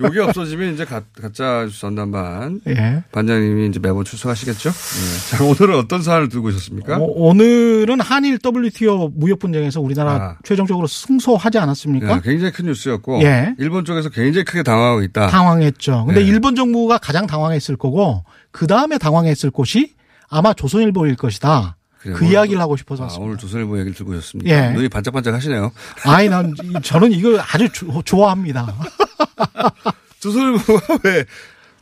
요게 0.00 0.20
없어지면 0.20 0.74
이제 0.74 0.84
가, 0.84 1.02
가짜 1.20 1.68
전담반 1.78 2.60
예. 2.68 3.02
반장님이 3.12 3.68
이제 3.68 3.78
매번 3.80 4.04
출석하시겠죠. 4.04 4.70
예. 4.70 5.36
자 5.36 5.44
오늘은 5.44 5.78
어떤 5.78 6.02
사안을 6.02 6.28
들고 6.28 6.48
오셨습니까? 6.48 6.96
어, 6.96 7.02
오늘은 7.02 8.00
한일 8.00 8.38
WTO 8.44 9.12
무역 9.14 9.38
분쟁에서 9.38 9.80
우리나라 9.80 10.12
아. 10.12 10.36
최종적으로 10.44 10.86
승소하지 10.86 11.58
않았습니까? 11.58 12.10
야, 12.10 12.20
굉장히 12.20 12.52
큰 12.52 12.66
뉴스였고 12.66 13.22
예. 13.22 13.54
일본 13.58 13.84
쪽에서 13.84 14.08
굉장히 14.10 14.44
크게 14.44 14.62
당황하고 14.62 15.02
있다. 15.02 15.28
당황했죠. 15.28 16.04
근데 16.06 16.20
네. 16.20 16.26
일본 16.26 16.54
정부가 16.54 16.98
가장 16.98 17.26
당황했을 17.26 17.76
거고 17.76 18.24
그 18.50 18.66
다음에 18.66 18.98
당황했을 18.98 19.50
곳이 19.50 19.94
아마 20.28 20.52
조선일보일 20.54 21.16
것이다. 21.16 21.76
그 22.12 22.24
오늘- 22.24 22.32
이야기를 22.32 22.60
하고 22.60 22.76
싶어서 22.76 23.02
아, 23.02 23.06
왔습니다. 23.06 23.26
오늘 23.26 23.38
조선일보 23.38 23.78
얘기를 23.78 23.94
들고 23.94 24.12
오셨습니까? 24.12 24.50
예. 24.50 24.70
눈이 24.72 24.88
반짝반짝 24.88 25.34
하시네요. 25.34 25.72
아니, 26.04 26.28
난 26.28 26.52
이- 26.62 26.72
저는 26.82 27.12
이걸 27.12 27.40
아주 27.40 27.68
조- 27.70 28.02
좋아합니다. 28.04 28.74
조선일보가 30.20 30.98
왜 31.04 31.24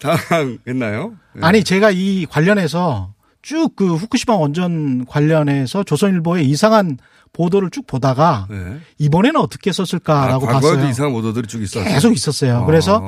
당황했나요? 0.01 1.14
예. 1.37 1.41
아니 1.43 1.64
제가 1.64 1.91
이 1.91 2.27
관련해서 2.29 3.12
쭉 3.43 3.77
그 3.77 3.95
후쿠시마 3.95 4.35
원전 4.37 5.05
관련해서 5.07 5.83
조선일보의 5.85 6.49
이상한 6.49 6.97
보도를 7.33 7.70
쭉 7.70 7.87
보다가 7.87 8.47
네. 8.49 8.79
이번에는 8.99 9.41
어떻게 9.41 9.72
썼을까라고 9.72 10.47
아, 10.49 10.53
과거에도 10.53 10.77
봤어요. 10.77 10.91
이상한 10.91 11.12
보도들이 11.12 11.47
쭉 11.49 11.62
있었어요. 11.62 11.85
계속 11.93 12.12
있었어요. 12.14 12.59
아. 12.62 12.64
그래서 12.66 13.03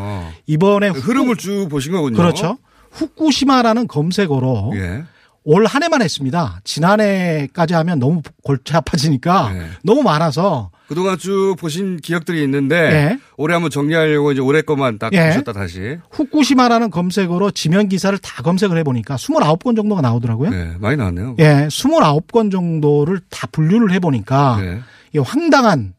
이번에 0.46 0.88
후쿠- 0.90 1.00
흐름을 1.02 1.36
쭉 1.36 1.68
보신 1.70 1.92
거군요. 1.92 2.16
그렇죠. 2.16 2.58
후쿠시마라는 2.90 3.86
검색어로 3.88 4.72
예. 4.74 5.04
올 5.48 5.64
한 5.66 5.82
해만 5.82 6.02
했습니다. 6.02 6.60
지난해까지 6.64 7.74
하면 7.74 8.00
너무 8.00 8.20
골치 8.42 8.74
아파지니까 8.74 9.52
네. 9.52 9.66
너무 9.84 10.02
많아서 10.02 10.70
그동안 10.88 11.16
쭉 11.18 11.54
보신 11.58 11.98
기억들이 11.98 12.42
있는데 12.42 12.76
예. 12.76 13.18
올해 13.36 13.54
한번 13.54 13.70
정리하려고 13.70 14.32
이제 14.32 14.40
올해 14.40 14.60
것만 14.62 14.98
딱 14.98 15.12
예. 15.12 15.28
보셨다 15.28 15.52
다시. 15.52 15.98
후쿠시마라는 16.10 16.90
검색어로 16.90 17.52
지면 17.52 17.88
기사를 17.88 18.16
다 18.18 18.42
검색을 18.42 18.76
해보니까 18.78 19.14
29건 19.16 19.76
정도가 19.76 20.00
나오더라고요. 20.00 20.50
네, 20.50 20.74
많이 20.80 20.96
나왔네요. 20.96 21.36
예, 21.38 21.68
29건 21.68 22.50
정도를 22.50 23.20
다 23.30 23.46
분류를 23.52 23.92
해보니까 23.92 24.58
네. 24.60 24.80
이게 25.12 25.20
황당한 25.20 25.94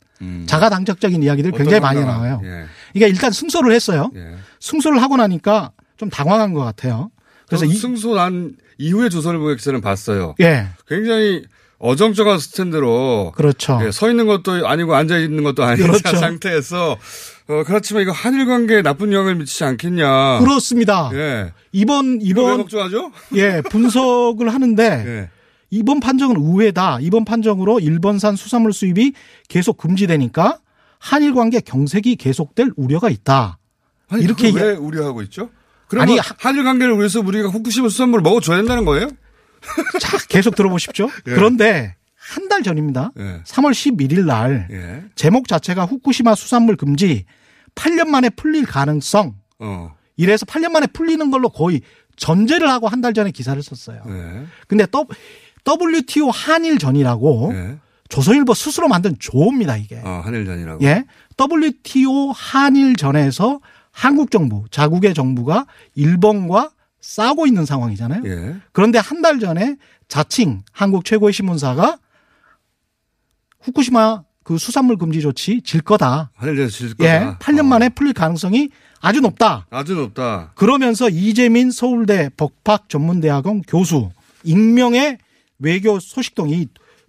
자가당착적인 0.46 1.24
이야기들이 1.24 1.56
굉장히 1.58 1.80
많이 1.80 2.02
나와요. 2.02 2.42
예. 2.44 2.66
그러니까 2.94 3.08
일단 3.14 3.32
승소를 3.32 3.72
했어요. 3.72 4.12
예. 4.16 4.36
승소를 4.60 5.02
하고 5.02 5.16
나니까 5.16 5.72
좀 5.96 6.10
당황한 6.10 6.54
것 6.54 6.64
같아요. 6.64 7.12
그래서 7.48 7.66
승소 7.68 8.16
난 8.16 8.56
이후에 8.78 9.10
조선일보 9.10 9.54
기사는 9.56 9.80
봤어요. 9.82 10.36
예, 10.42 10.68
굉장히 10.88 11.44
어정쩡한 11.80 12.40
스탠드로 12.40 13.34
그렇죠. 13.36 13.80
예, 13.84 13.92
서 13.92 14.10
있는 14.10 14.26
것도 14.26 14.68
아니고 14.68 14.96
앉아 14.96 15.18
있는 15.18 15.44
것도 15.44 15.64
아닌 15.64 15.86
그렇죠. 15.88 16.18
상태에서 16.18 16.98
어, 17.50 17.64
그렇지만 17.66 18.04
이거 18.04 18.12
한일 18.12 18.46
관계에 18.46 18.82
나쁜 18.82 19.14
영향을 19.14 19.36
미치지 19.36 19.64
않겠냐. 19.64 20.40
그렇습니다. 20.40 21.10
예. 21.14 21.54
이번 21.72 22.20
이번 22.22 22.58
걱정하죠? 22.58 23.12
예 23.36 23.62
분석을 23.70 24.50
하는데 24.54 24.84
예. 25.08 25.30
이번 25.70 26.00
판정은 26.00 26.38
의외다. 26.38 27.00
이번 27.02 27.26
판정으로 27.26 27.80
일본산 27.80 28.36
수산물 28.36 28.74
수입이 28.74 29.14
계속 29.50 29.78
금지되니까 29.78 30.60
한일 31.00 31.34
관계 31.34 31.60
경색이 31.60 32.16
계속될 32.16 32.72
우려가 32.76 33.10
있다. 33.10 33.60
아니, 34.10 34.24
이렇게 34.24 34.52
왜 34.52 34.72
우려하고 34.72 35.22
있죠? 35.24 35.50
그러면 35.88 36.10
아니, 36.10 36.20
한일 36.40 36.64
관계를 36.64 36.98
위해서 36.98 37.20
우리가 37.22 37.50
후쿠시마 37.50 37.90
수산물을 37.90 38.22
먹어줘야 38.24 38.58
된다는 38.58 38.86
거예요? 38.86 39.10
자, 40.00 40.18
계속 40.30 40.56
들어보십시오. 40.56 41.06
예. 41.28 41.32
그런데 41.32 41.96
한 42.16 42.50
달 42.50 42.62
전입니다. 42.62 43.12
예. 43.20 43.42
3월 43.46 43.72
11일 43.72 44.26
날 44.26 44.68
예. 44.72 45.04
제목 45.16 45.48
자체가 45.48 45.86
후쿠시마 45.86 46.36
수산물 46.36 46.76
금지 46.76 47.26
8년 47.76 48.08
만에 48.08 48.30
풀릴 48.30 48.66
가능성. 48.66 49.36
어. 49.60 49.94
이래서 50.18 50.46
8년 50.46 50.72
만에 50.72 50.88
풀리는 50.88 51.30
걸로 51.32 51.50
거의 51.50 51.82
전제를 52.18 52.70
하고 52.70 52.88
한 52.88 53.02
달 53.02 53.14
전에 53.14 53.32
기사를 53.32 53.62
썼어요. 53.62 54.02
예. 54.10 54.44
근데 54.68 54.86
또 54.88 55.06
WTO 55.66 56.30
한일전이라고 56.30 57.52
예. 57.54 57.78
조선일보 58.10 58.54
스스로 58.54 58.88
만든 58.88 59.16
조입니다, 59.20 59.78
이게. 59.78 60.02
어, 60.04 60.22
한일전이라고. 60.26 60.84
예. 60.84 61.06
WTO 61.40 62.32
한일전에서 62.32 63.60
한국 63.98 64.30
정부, 64.30 64.66
자국의 64.70 65.16
정부가 65.16 65.66
일본과 65.96 66.70
싸우고 67.02 67.48
있는 67.48 67.66
상황이잖아요. 67.66 68.22
예. 68.26 68.56
그런데 68.72 69.00
한 69.00 69.24
달 69.24 69.40
전에 69.40 69.76
자칭 70.08 70.62
한국 70.72 71.04
최고의 71.04 71.34
신문사가 71.34 71.98
후쿠시마 73.60 74.24
그 74.44 74.60
수산물 74.60 74.98
금지 74.98 75.20
조치 75.20 75.62
질 75.62 75.82
거다. 75.82 76.32
질 76.70 76.94
예. 77.00 77.20
거다. 77.20 77.38
8년 77.40 77.66
만에 77.66 77.90
풀릴 77.90 78.14
가능성이 78.14 78.70
아주 79.02 79.20
높다. 79.20 79.66
아주 79.72 79.96
높다. 79.96 80.52
그러면서 80.54 81.10
이재민 81.10 81.72
서울대 81.72 82.30
법학 82.38 82.90
전문대학원 82.90 83.64
교수 83.64 84.12
익명의 84.44 85.18
외교 85.58 86.00
소식동이 86.00 86.68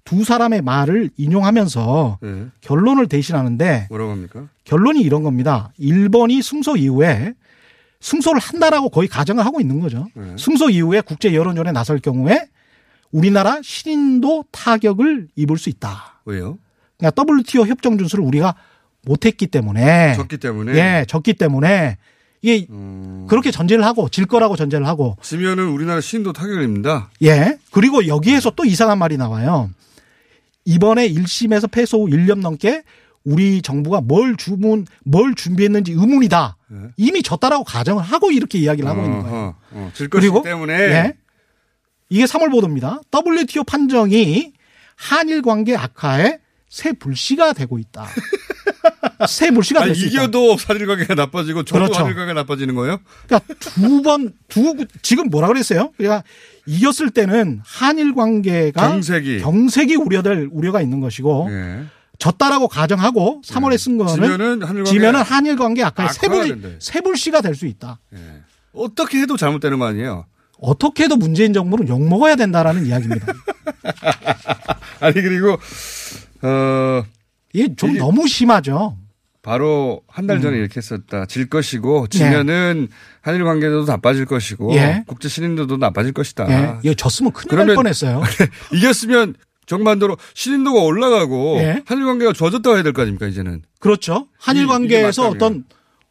두 0.09 0.25
사람의 0.25 0.63
말을 0.63 1.11
인용하면서 1.19 2.19
예. 2.25 2.47
결론을 2.63 3.09
대신하는데 3.09 3.89
뭐라고 3.91 4.13
합니까? 4.13 4.49
결론이 4.65 5.03
이런 5.03 5.23
겁니다. 5.23 5.71
일본이 5.77 6.41
승소 6.41 6.79
이후에 6.79 7.35
승소를 8.01 8.41
한다라고 8.41 8.89
거의 8.89 9.07
가정을 9.07 9.45
하고 9.45 9.61
있는 9.61 9.81
거죠. 9.81 10.07
네. 10.15 10.35
승소 10.39 10.71
이후에 10.71 11.03
국제 11.03 11.35
여론전에 11.35 11.73
나설 11.73 11.99
경우에 11.99 12.49
우리나라 13.13 13.61
신인도 13.63 14.47
타격을 14.51 15.29
입을 15.37 15.59
수 15.59 15.69
있다. 15.69 16.23
왜요? 16.25 16.57
그러니까 16.97 17.23
WTO 17.31 17.67
협정 17.67 17.99
준수를 17.99 18.25
우리가 18.25 18.55
못했기 19.05 19.49
때문에 19.49 20.15
졌기 20.15 20.39
때문에. 20.39 20.73
예, 20.75 21.05
졌기 21.07 21.35
때문에 21.35 21.99
이게 22.41 22.67
음. 22.71 23.27
그렇게 23.29 23.51
전제를 23.51 23.85
하고 23.85 24.09
질 24.09 24.25
거라고 24.25 24.57
전제를 24.57 24.87
하고 24.87 25.19
지면은 25.21 25.69
우리나라 25.69 26.01
신도 26.01 26.33
타격을 26.33 26.63
입니다. 26.63 27.11
예. 27.23 27.59
그리고 27.73 28.07
여기에서 28.07 28.49
또 28.53 28.65
이상한 28.65 28.99
말이 28.99 29.19
나와요. 29.19 29.69
이번에 30.69 31.09
1심에서 31.09 31.71
패소 31.71 32.03
후 32.03 32.11
1년 32.11 32.41
넘게 32.41 32.83
우리 33.25 33.63
정부가 33.63 34.03
뭘 34.03 34.37
주문, 34.37 34.87
뭘 35.03 35.35
준비했는지 35.35 35.93
의문이다. 35.93 36.57
이미 36.99 37.23
졌다라고 37.23 37.65
가정을 37.65 38.03
하고 38.03 38.31
이렇게 38.31 38.59
이야기를 38.59 38.89
하고 38.89 39.03
있는 39.03 39.23
거예요. 39.23 39.35
네. 39.35 39.39
어허, 39.39 39.55
어, 39.73 39.91
질 39.95 40.09
것이기 40.11 40.31
그리고 40.31 40.43
때문에. 40.43 40.75
예. 40.75 41.15
이게 42.11 42.25
3월 42.25 42.51
보도입니다. 42.51 43.01
WTO 43.15 43.65
판정이 43.65 44.53
한일 44.97 45.41
관계 45.41 45.75
악화에 45.75 46.39
새 46.69 46.93
불씨가 46.93 47.55
되고 47.55 47.79
있다. 47.79 48.07
새 49.27 49.51
불씨가 49.51 49.81
아니, 49.81 49.89
될수 49.93 50.07
있다. 50.07 50.23
이겨도 50.25 50.57
한일 50.67 50.87
관계가 50.87 51.15
나빠지고 51.15 51.65
저도 51.65 51.85
그렇죠. 51.85 52.01
한일 52.03 52.15
관계가 52.15 52.41
나빠지는 52.41 52.75
거예요? 52.75 52.99
그러니까 53.27 53.55
두 53.59 54.03
번, 54.03 54.33
두, 54.49 54.75
지금 55.03 55.29
뭐라 55.29 55.49
그랬어요? 55.49 55.93
그러니까 55.97 56.23
이겼을 56.67 57.11
때는 57.11 57.61
한일 57.65 58.15
관계가 58.15 58.89
경색이. 58.89 59.41
경색이 59.41 59.97
우려될 59.97 60.49
우려가 60.53 60.81
있는 60.81 61.01
것이고 61.01 61.49
예. 61.51 61.85
졌다라고 62.19 62.69
가정하고 62.69 63.43
3월에 63.45 63.79
쓴 63.79 63.97
거는 63.99 64.15
지면은 64.15 64.63
한일 64.63 64.85
관계 64.85 64.91
지면은 64.91 65.23
한일 65.23 65.57
관계 65.57 65.83
악화에 65.85 66.07
악화가 66.07 66.13
세불. 66.45 66.77
세불씨가 66.81 67.41
될 67.41 67.55
수 67.55 67.67
있다. 67.67 67.99
어떻게 68.73 69.19
해도 69.21 69.37
잘못되는 69.37 69.79
거 69.79 69.87
아니에요? 69.87 70.27
어떻게 70.61 71.05
해도 71.05 71.17
문재인 71.17 71.53
정부는 71.53 71.89
욕 71.89 72.03
먹어야 72.09 72.35
된다라는 72.37 72.87
이야기입니다. 72.87 73.27
아니 75.01 75.15
그리고 75.15 75.57
어 76.43 77.05
이게 77.53 77.75
좀 77.77 77.97
너무 77.97 78.27
심하죠. 78.27 78.97
바로 79.49 80.03
한 80.09 80.27
달 80.27 80.43
전에 80.43 80.57
음. 80.57 80.61
이렇게 80.61 80.75
했었다. 80.77 81.25
질 81.25 81.49
것이고 81.49 82.09
지면은 82.09 82.89
한일 83.23 83.45
관계도 83.45 83.87
나빠질 83.87 84.27
것이고 84.27 84.75
예. 84.75 85.05
국제 85.07 85.31
신인도도 85.31 85.79
나빠질 85.79 86.13
것이다. 86.13 86.47
예. 86.51 86.79
이거 86.83 86.93
졌으면 86.95 87.33
큰일 87.33 87.67
날 87.67 87.75
뻔했어요. 87.75 88.23
이겼으면 88.75 89.35
정반대로 89.65 90.19
신인도가 90.35 90.81
올라가고 90.81 91.57
예. 91.61 91.83
한일 91.87 92.05
관계가 92.05 92.35
좋아졌다고 92.35 92.77
해야 92.77 92.83
될 92.83 92.93
거 92.93 93.01
아닙니까 93.01 93.27
이제는. 93.27 93.63
그렇죠. 93.81 94.29
한일 94.39 94.65
이- 94.65 94.67
관계에서. 94.67 95.29
어떤 95.29 95.65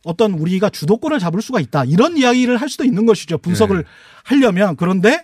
어떤 0.04 0.34
우리가 0.34 0.70
주도권을 0.72 1.20
잡을 1.20 1.40
수가 1.44 1.60
있다. 1.60 1.84
이런 1.86 2.18
이야기를 2.18 2.58
할 2.58 2.70
수도 2.70 2.86
있는 2.86 3.06
것이죠. 3.06 3.38
분석을 3.38 3.78
네. 3.78 3.84
하려면 4.24 4.76
그런데 4.78 5.24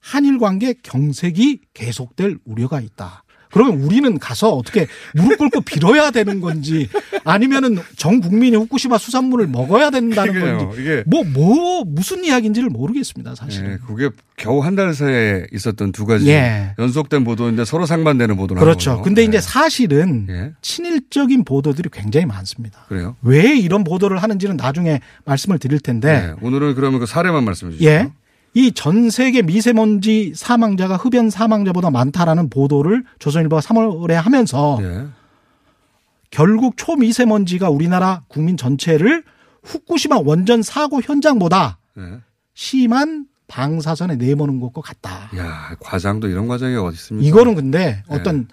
한일 0.00 0.38
관계 0.38 0.72
경색이 0.82 1.60
계속될 1.74 2.38
우려가 2.46 2.80
있다. 2.80 3.24
그러면 3.56 3.80
우리는 3.82 4.18
가서 4.18 4.50
어떻게 4.50 4.86
무릎 5.14 5.38
꿇고 5.38 5.62
빌어야 5.62 6.10
되는 6.10 6.40
건지 6.40 6.88
아니면은 7.24 7.78
전 7.96 8.20
국민이 8.20 8.56
후쿠시마 8.56 8.98
수산물을 8.98 9.46
먹어야 9.48 9.90
된다는 9.90 10.32
그러게요. 10.34 10.58
건지 10.68 10.82
이게 10.82 11.04
뭐 11.06 11.24
뭐 11.26 11.84
무슨 11.84 12.24
이야기인지를 12.24 12.68
모르겠습니다 12.70 13.34
사실은. 13.34 13.72
예, 13.72 13.78
그게 13.86 14.10
겨우 14.36 14.60
한달 14.60 14.94
새에 14.94 15.44
있었던 15.52 15.92
두 15.92 16.06
가지 16.06 16.28
예. 16.28 16.74
연속된 16.78 17.24
보도인데 17.24 17.64
서로 17.64 17.86
상반되는 17.86 18.36
보도를 18.36 18.60
그렇죠. 18.60 18.90
거예요. 18.90 19.02
근데 19.02 19.22
예. 19.22 19.26
이제 19.26 19.40
사실은 19.40 20.26
예. 20.30 20.52
친일적인 20.62 21.44
보도들이 21.44 21.88
굉장히 21.92 22.26
많습니다. 22.26 22.84
그래요. 22.88 23.16
왜 23.22 23.56
이런 23.56 23.84
보도를 23.84 24.22
하는지는 24.22 24.56
나중에 24.56 25.00
말씀을 25.24 25.58
드릴 25.58 25.80
텐데 25.80 26.26
네. 26.28 26.34
오늘은 26.42 26.74
그러면 26.74 27.00
그 27.00 27.06
사례만 27.06 27.44
말씀해 27.44 27.72
주시죠. 27.72 27.88
예. 27.90 28.10
이 28.56 28.72
전 28.72 29.10
세계 29.10 29.42
미세먼지 29.42 30.32
사망자가 30.34 30.96
흡연 30.96 31.28
사망자보다 31.28 31.90
많다라는 31.90 32.48
보도를 32.48 33.04
조선일보가 33.18 33.60
3월에 33.60 34.14
하면서 34.14 34.78
예. 34.80 35.06
결국 36.30 36.76
초미세먼지가 36.78 37.68
우리나라 37.68 38.22
국민 38.28 38.56
전체를 38.56 39.22
후쿠시마 39.62 40.20
원전 40.24 40.62
사고 40.62 41.02
현장보다 41.02 41.76
예. 41.98 42.20
심한 42.54 43.26
방사선에 43.48 44.16
내모는 44.16 44.58
것과 44.58 44.80
같다. 44.80 45.30
야, 45.36 45.76
과장도 45.80 46.28
이런 46.28 46.48
과정이 46.48 46.74
어디 46.76 46.94
있습니까? 46.96 47.28
이거는 47.28 47.54
근데 47.56 48.02
예. 48.10 48.14
어떤 48.14 48.48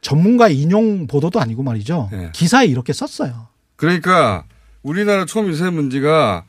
전문가 0.00 0.48
인용 0.48 1.06
보도도 1.06 1.40
아니고 1.40 1.62
말이죠. 1.62 2.10
예. 2.12 2.30
기사에 2.34 2.66
이렇게 2.66 2.92
썼어요. 2.92 3.46
그러니까 3.76 4.44
우리나라 4.82 5.24
초미세먼지가 5.24 6.44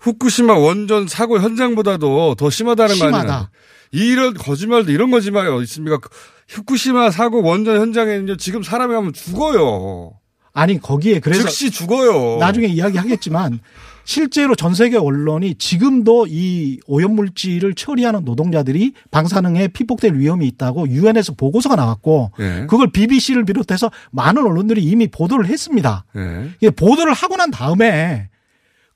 후쿠시마 0.00 0.54
원전 0.54 1.08
사고 1.08 1.40
현장보다도 1.40 2.36
더 2.36 2.50
심하다는 2.50 2.98
거 2.98 3.04
아니에요? 3.06 3.20
심하다. 3.22 3.50
이런 3.92 4.34
거짓말도 4.34 4.92
이런 4.92 5.10
거짓말이 5.10 5.48
어디 5.48 5.64
있습니까? 5.64 5.98
그 5.98 6.08
후쿠시마 6.48 7.10
사고 7.10 7.42
원전 7.42 7.80
현장에는요 7.80 8.36
지금 8.36 8.62
사람이 8.62 8.92
가면 8.94 9.12
죽어요. 9.12 10.12
아니 10.52 10.80
거기에 10.80 11.20
그래서 11.20 11.42
즉시 11.42 11.70
죽어요. 11.70 12.38
나중에 12.38 12.66
이야기하겠지만 12.66 13.60
실제로 14.04 14.54
전 14.56 14.74
세계 14.74 14.96
언론이 14.96 15.56
지금도 15.56 16.26
이 16.28 16.80
오염물질을 16.86 17.74
처리하는 17.74 18.24
노동자들이 18.24 18.94
방사능에 19.10 19.68
피폭될 19.68 20.14
위험이 20.14 20.46
있다고 20.48 20.88
유엔에서 20.88 21.34
보고서가 21.34 21.76
나왔고 21.76 22.32
예. 22.40 22.66
그걸 22.68 22.90
BBC를 22.90 23.44
비롯해서 23.44 23.90
많은 24.10 24.44
언론들이 24.46 24.82
이미 24.82 25.08
보도를 25.08 25.46
했습니다. 25.46 26.06
예. 26.62 26.70
보도를 26.70 27.12
하고 27.12 27.36
난 27.36 27.50
다음에 27.50 28.30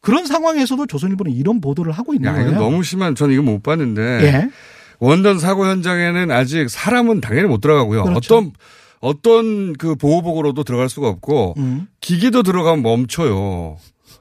그런 0.03 0.27
상황에서도 0.27 0.85
조선일보는 0.87 1.33
이런 1.33 1.61
보도를 1.61 1.93
하고 1.93 2.13
있는 2.13 2.29
야, 2.29 2.35
거예요. 2.35 2.51
이거 2.51 2.61
너무 2.61 2.83
심한, 2.83 3.15
전 3.15 3.31
이거 3.31 3.41
못 3.41 3.63
봤는데. 3.63 4.03
예. 4.25 4.51
원전 4.99 5.39
사고 5.39 5.65
현장에는 5.65 6.31
아직 6.31 6.69
사람은 6.69 7.21
당연히 7.21 7.49
못 7.49 7.61
들어가고요. 7.61 8.03
그렇죠. 8.05 8.37
어떤, 8.37 8.53
어떤 9.01 9.73
그 9.75 9.95
보호복으로도 9.95 10.65
들어갈 10.65 10.89
수가 10.89 11.09
없고, 11.09 11.55
음. 11.57 11.87
기기도 12.01 12.43
들어가면 12.43 12.83
멈춰요. 12.83 13.79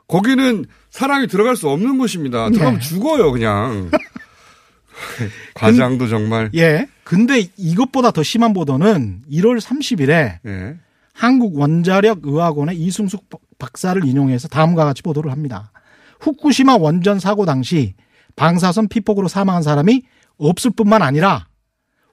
거기는 0.08 0.66
사람이 0.92 1.28
들어갈 1.28 1.56
수 1.56 1.68
없는 1.68 1.98
곳입니다. 1.98 2.50
들어가면 2.52 2.80
네. 2.80 2.88
죽어요, 2.88 3.32
그냥. 3.32 3.90
과장도 5.56 6.08
정말. 6.08 6.52
예. 6.54 6.88
근데 7.04 7.48
이것보다 7.58 8.12
더 8.12 8.22
심한 8.22 8.54
보도는 8.54 9.24
1월 9.32 9.60
30일에 9.60 10.40
예. 10.46 10.76
한국원자력의학원의 11.14 12.78
이승숙 12.78 13.28
박사를 13.62 14.04
인용해서 14.04 14.48
다음과 14.48 14.84
같이 14.84 15.04
보도를 15.04 15.32
합니다. 15.32 15.72
후쿠시마 16.20 16.78
원전 16.78 17.20
사고 17.20 17.46
당시 17.46 17.94
방사선 18.36 18.88
피폭으로 18.88 19.28
사망한 19.28 19.62
사람이 19.62 20.04
없을 20.38 20.72
뿐만 20.72 21.02
아니라 21.02 21.48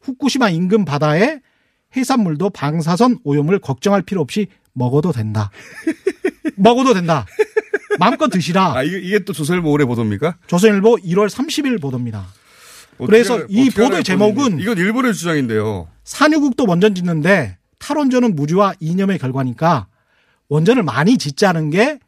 후쿠시마 0.02 0.50
인근 0.50 0.84
바다의 0.84 1.40
해산물도 1.96 2.50
방사선 2.50 3.20
오염을 3.24 3.60
걱정할 3.60 4.02
필요 4.02 4.20
없이 4.20 4.48
먹어도 4.74 5.12
된다. 5.12 5.50
먹어도 6.56 6.92
된다. 6.92 7.26
마음껏 7.98 8.28
드시라. 8.28 8.74
아, 8.76 8.82
이게, 8.82 9.00
이게 9.00 9.18
또 9.20 9.32
조선일보 9.32 9.70
올해 9.70 9.86
보도입니까? 9.86 10.36
조선일보 10.46 10.96
1월 10.96 11.28
30일 11.28 11.80
보도입니다. 11.80 12.26
어떻게 12.98 13.06
그래서? 13.06 13.44
이 13.48 13.70
보도의 13.70 14.04
제목은? 14.04 14.60
이건 14.60 14.76
일본의 14.76 15.14
주장인데요. 15.14 15.88
산유국도 16.04 16.66
원전 16.66 16.94
짓는데 16.94 17.56
탈원전은 17.78 18.36
무지와 18.36 18.74
이념의 18.80 19.18
결과니까 19.18 19.86
원전을 20.48 20.82
많이 20.82 21.18
짓자는 21.18 21.70
게 21.70 21.98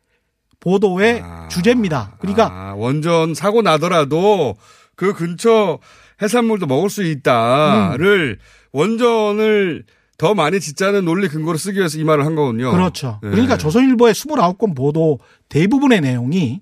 보도의 0.61 1.23
주제입니다. 1.49 2.17
그러니까 2.21 2.51
아, 2.51 2.75
원전 2.77 3.35
사고 3.35 3.63
나더라도 3.63 4.57
그 4.95 5.15
근처 5.15 5.79
해산물도 6.21 6.67
먹을 6.67 6.91
수 6.91 7.03
있다를 7.03 8.39
음. 8.39 8.69
원전을 8.73 9.85
더 10.19 10.35
많이 10.35 10.61
짓자는 10.61 11.07
논리 11.07 11.29
근거로 11.29 11.57
쓰기 11.57 11.79
위해서 11.79 11.99
이 11.99 12.05
말을 12.05 12.27
한 12.27 12.35
거군요. 12.35 12.73
그렇죠. 12.73 13.19
네. 13.23 13.31
그러니까 13.31 13.57
조선일보의 13.57 14.13
29건 14.13 14.77
보도 14.77 15.19
대부분의 15.49 16.03
내용이 16.03 16.61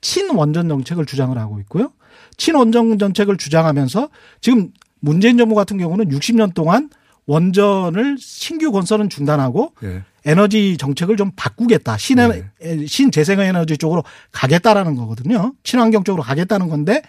친원전 0.00 0.68
정책을 0.68 1.06
주장을 1.06 1.36
하고 1.38 1.60
있고요. 1.60 1.92
친원전 2.36 2.98
정책을 2.98 3.36
주장하면서 3.36 4.08
지금 4.40 4.70
문재인 4.98 5.38
정부 5.38 5.54
같은 5.54 5.78
경우는 5.78 6.08
60년 6.08 6.52
동안 6.54 6.90
원전을 7.26 8.16
신규 8.18 8.72
건설은 8.72 9.08
중단하고 9.08 9.72
예. 9.84 10.02
에너지 10.26 10.76
정책을 10.76 11.16
좀 11.16 11.30
바꾸겠다. 11.36 11.96
신, 11.96 12.16
네. 12.16 12.42
신재생에너지 12.86 13.78
쪽으로 13.78 14.02
가겠다라는 14.32 14.96
거거든요. 14.96 15.54
친환경 15.62 16.02
쪽으로 16.04 16.22
가겠다는 16.24 16.68
건데 16.68 17.00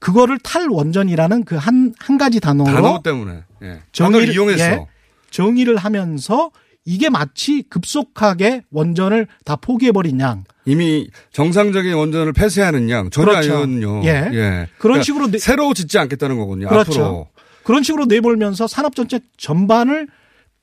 그거를 0.00 0.38
탈원전이라는 0.38 1.44
그 1.44 1.56
한, 1.56 1.94
한 1.98 2.18
가지 2.18 2.40
단어로 2.40 2.72
단어 2.72 3.02
때문에. 3.02 3.40
예. 3.62 3.80
정의를, 3.92 4.34
이용했어. 4.34 4.64
예, 4.64 4.86
정의를 5.30 5.76
하면서 5.76 6.50
이게 6.86 7.08
마치 7.08 7.62
급속하게 7.68 8.62
원전을 8.70 9.26
다 9.44 9.56
포기해버린 9.56 10.20
양. 10.20 10.44
이미 10.66 11.08
정상적인 11.32 11.94
원전을 11.94 12.32
폐쇄하는 12.32 12.90
양 12.90 13.10
전혀 13.10 13.30
그렇죠. 13.30 13.52
아니거든요. 13.58 14.04
예. 14.04 14.68
그런 14.78 15.02
식으로 15.02 15.30
내- 15.30 15.38
새로 15.38 15.72
짓지 15.74 15.98
않겠다는 15.98 16.36
거군요. 16.38 16.68
그렇죠. 16.68 16.90
앞으로. 16.92 17.28
그런 17.62 17.82
식으로 17.82 18.04
내몰면서 18.06 18.66
산업정책 18.66 19.22
전반을 19.38 20.08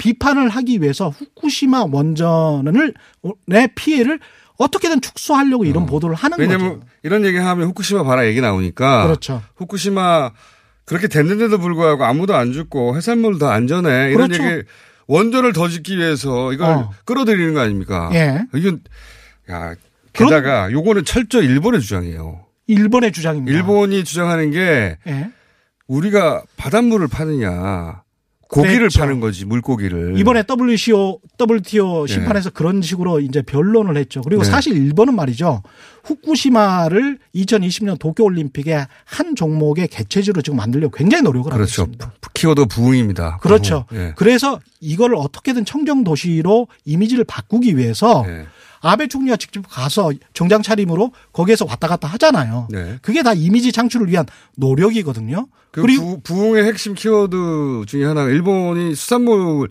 비판을 0.02 0.50
하기 0.50 0.82
위해서 0.82 1.10
후쿠시마 1.10 1.86
원전을 1.92 2.96
내 3.46 3.68
피해를 3.76 4.20
어떻게든 4.58 5.00
축소하려고 5.02 5.64
이런 5.64 5.86
보도를 5.86 6.16
하는 6.16 6.40
왜냐면 6.40 6.80
거죠. 6.80 6.86
이런 7.04 7.24
얘기 7.24 7.38
하면 7.38 7.68
후쿠시마 7.68 8.04
봐라 8.04 8.26
얘기 8.26 8.42
나오니까. 8.42 9.04
그렇죠. 9.04 9.44
후쿠시마 9.58 10.32
그렇게 10.86 11.08
됐는데도 11.08 11.60
불구하고 11.60 12.04
아무도 12.04 12.36
안 12.36 12.52
죽고 12.52 12.98
해산물 12.98 13.38
더 13.38 13.50
안전해. 13.50 14.12
이런 14.12 14.30
그렇죠. 14.30 14.44
얘기 14.44 14.64
원전을 15.06 15.54
더 15.54 15.68
짓기 15.68 16.00
위해서 16.00 16.52
이걸 16.52 16.70
어. 16.70 16.92
끌어들이는 17.06 17.54
거 17.54 17.60
아닙니까? 17.60 18.10
예. 18.14 18.42
이건 18.56 18.82
야 19.52 19.76
게다가 20.14 20.72
요거는 20.72 21.06
철저 21.06 21.44
일본의 21.44 21.80
주장이에요. 21.82 22.48
일본의 22.66 23.12
주장입니다. 23.12 23.56
일본이 23.56 24.04
주장하는 24.04 24.50
게 24.50 24.98
예. 25.06 25.32
우리가 25.86 26.42
바닷물을 26.58 27.08
파느냐 27.08 28.01
고기를 28.52 28.80
그랬죠. 28.80 29.00
파는 29.00 29.22
거지 29.22 29.46
물고기를 29.46 30.20
이번에 30.20 30.44
WCO, 30.48 31.20
WTO 31.40 32.06
예. 32.08 32.14
심판에서 32.14 32.50
그런 32.50 32.82
식으로 32.82 33.22
이제 33.22 33.42
변론을 33.42 33.96
했죠. 33.98 34.22
그리고 34.22 34.44
네. 34.44 34.50
사실 34.50 34.76
일본은 34.76 35.16
말이죠. 35.16 35.64
후쿠시마를 36.04 37.18
2020년 37.34 37.98
도쿄올림픽의 37.98 38.88
한 39.06 39.36
종목의 39.36 39.88
개최지로 39.88 40.42
지금 40.42 40.58
만들려고 40.58 40.98
굉장히 40.98 41.24
노력을 41.24 41.50
하고 41.50 41.58
그렇죠. 41.58 41.84
있습니다. 41.84 42.14
키워드 42.34 42.66
부흥입니다. 42.66 43.38
그렇죠. 43.38 43.86
예. 43.94 44.14
그래서 44.18 44.60
이걸 44.82 45.16
어떻게든 45.16 45.64
청정 45.64 46.04
도시로 46.04 46.68
이미지를 46.84 47.24
바꾸기 47.24 47.78
위해서 47.78 48.26
예. 48.28 48.48
아베 48.82 49.08
총리가 49.08 49.38
직접 49.38 49.64
가서 49.70 50.12
정장 50.34 50.62
차림으로 50.62 51.12
거기에서 51.34 51.66
왔다 51.66 51.88
갔다 51.88 52.08
하잖아요. 52.08 52.68
네. 52.72 52.98
그게 53.02 53.24
다 53.24 53.34
이미지 53.34 53.72
창출을 53.72 54.08
위한 54.10 54.26
노력이거든요. 54.58 55.48
그 55.72 55.82
그리고 55.82 56.22
부, 56.22 56.34
부흥의 56.36 56.66
핵심 56.66 56.96
키워드 56.96 57.86
중에 57.88 58.04
하나가 58.06 58.30
일본이 58.30 58.94
수산물 58.96 59.70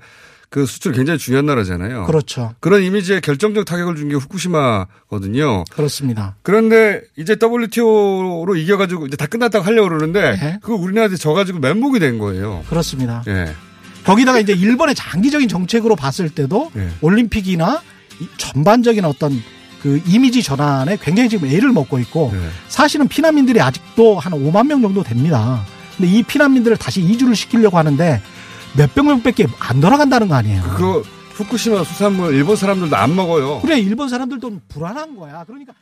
그 0.49 0.67
수출 0.67 0.93
굉장히 0.93 1.19
중요한 1.19 1.47
나라잖아요. 1.47 2.07
그렇죠. 2.07 2.55
그런 2.61 2.83
이미지에 2.83 3.21
결정적 3.21 3.65
타격을 3.67 3.95
준 3.97 4.09
게 4.09 4.17
후쿠시마거든요. 4.17 5.65
그렇습니다. 5.71 6.35
그런데 6.43 7.03
이제 7.17 7.37
WTO로 7.41 8.57
이겨가지고 8.57 9.07
이제 9.07 9.17
다 9.17 9.27
끝났다고 9.27 9.65
하려고 9.65 9.89
그러는데 9.89 10.37
네. 10.41 10.59
그거 10.63 10.75
우리나라한테 10.75 11.17
져가지고 11.17 11.59
멘목이 11.61 12.01
된 12.01 12.19
거예요. 12.19 12.65
그렇습니다. 12.69 13.23
예. 13.29 13.55
거기다가 14.05 14.41
이제 14.41 14.53
일본의 14.53 14.95
장기적인 14.95 15.49
정책으로 15.49 15.95
봤을 15.95 16.31
때도 16.31 16.73
예. 16.77 16.89
올림픽이나 17.01 17.81
이 17.81 18.00
전반적인 18.37 19.05
어떤 19.05 19.43
그 19.83 20.03
이미지 20.07 20.43
전환에 20.43 20.99
굉장히 21.01 21.29
지금 21.29 21.49
애를 21.49 21.73
먹고 21.73 21.99
있고 22.01 22.31
예. 22.35 22.49
사실은 22.69 23.09
피난민들이 23.09 23.61
아직도 23.61 24.19
한 24.19 24.33
5만 24.33 24.67
명 24.67 24.83
정도 24.83 25.03
됩니다. 25.03 25.65
근데 25.97 26.11
이 26.11 26.23
피난민들을 26.23 26.77
다시 26.77 27.01
이주를 27.01 27.35
시키려고 27.35 27.79
하는데 27.79 28.21
몇백 28.77 29.05
명밖에 29.05 29.47
안 29.59 29.81
돌아간다는 29.81 30.29
거 30.29 30.35
아니에요. 30.35 30.63
그거 30.63 31.03
후쿠시마 31.35 31.85
수산물 31.85 32.35
일본 32.35 32.57
사람들도 32.57 32.95
안 32.95 33.17
먹어요. 33.17 33.61
그래 33.63 33.79
일본 33.79 34.09
사람들도 34.09 34.61
불안한 34.69 35.17
거야. 35.17 35.45
그러니까 35.47 35.73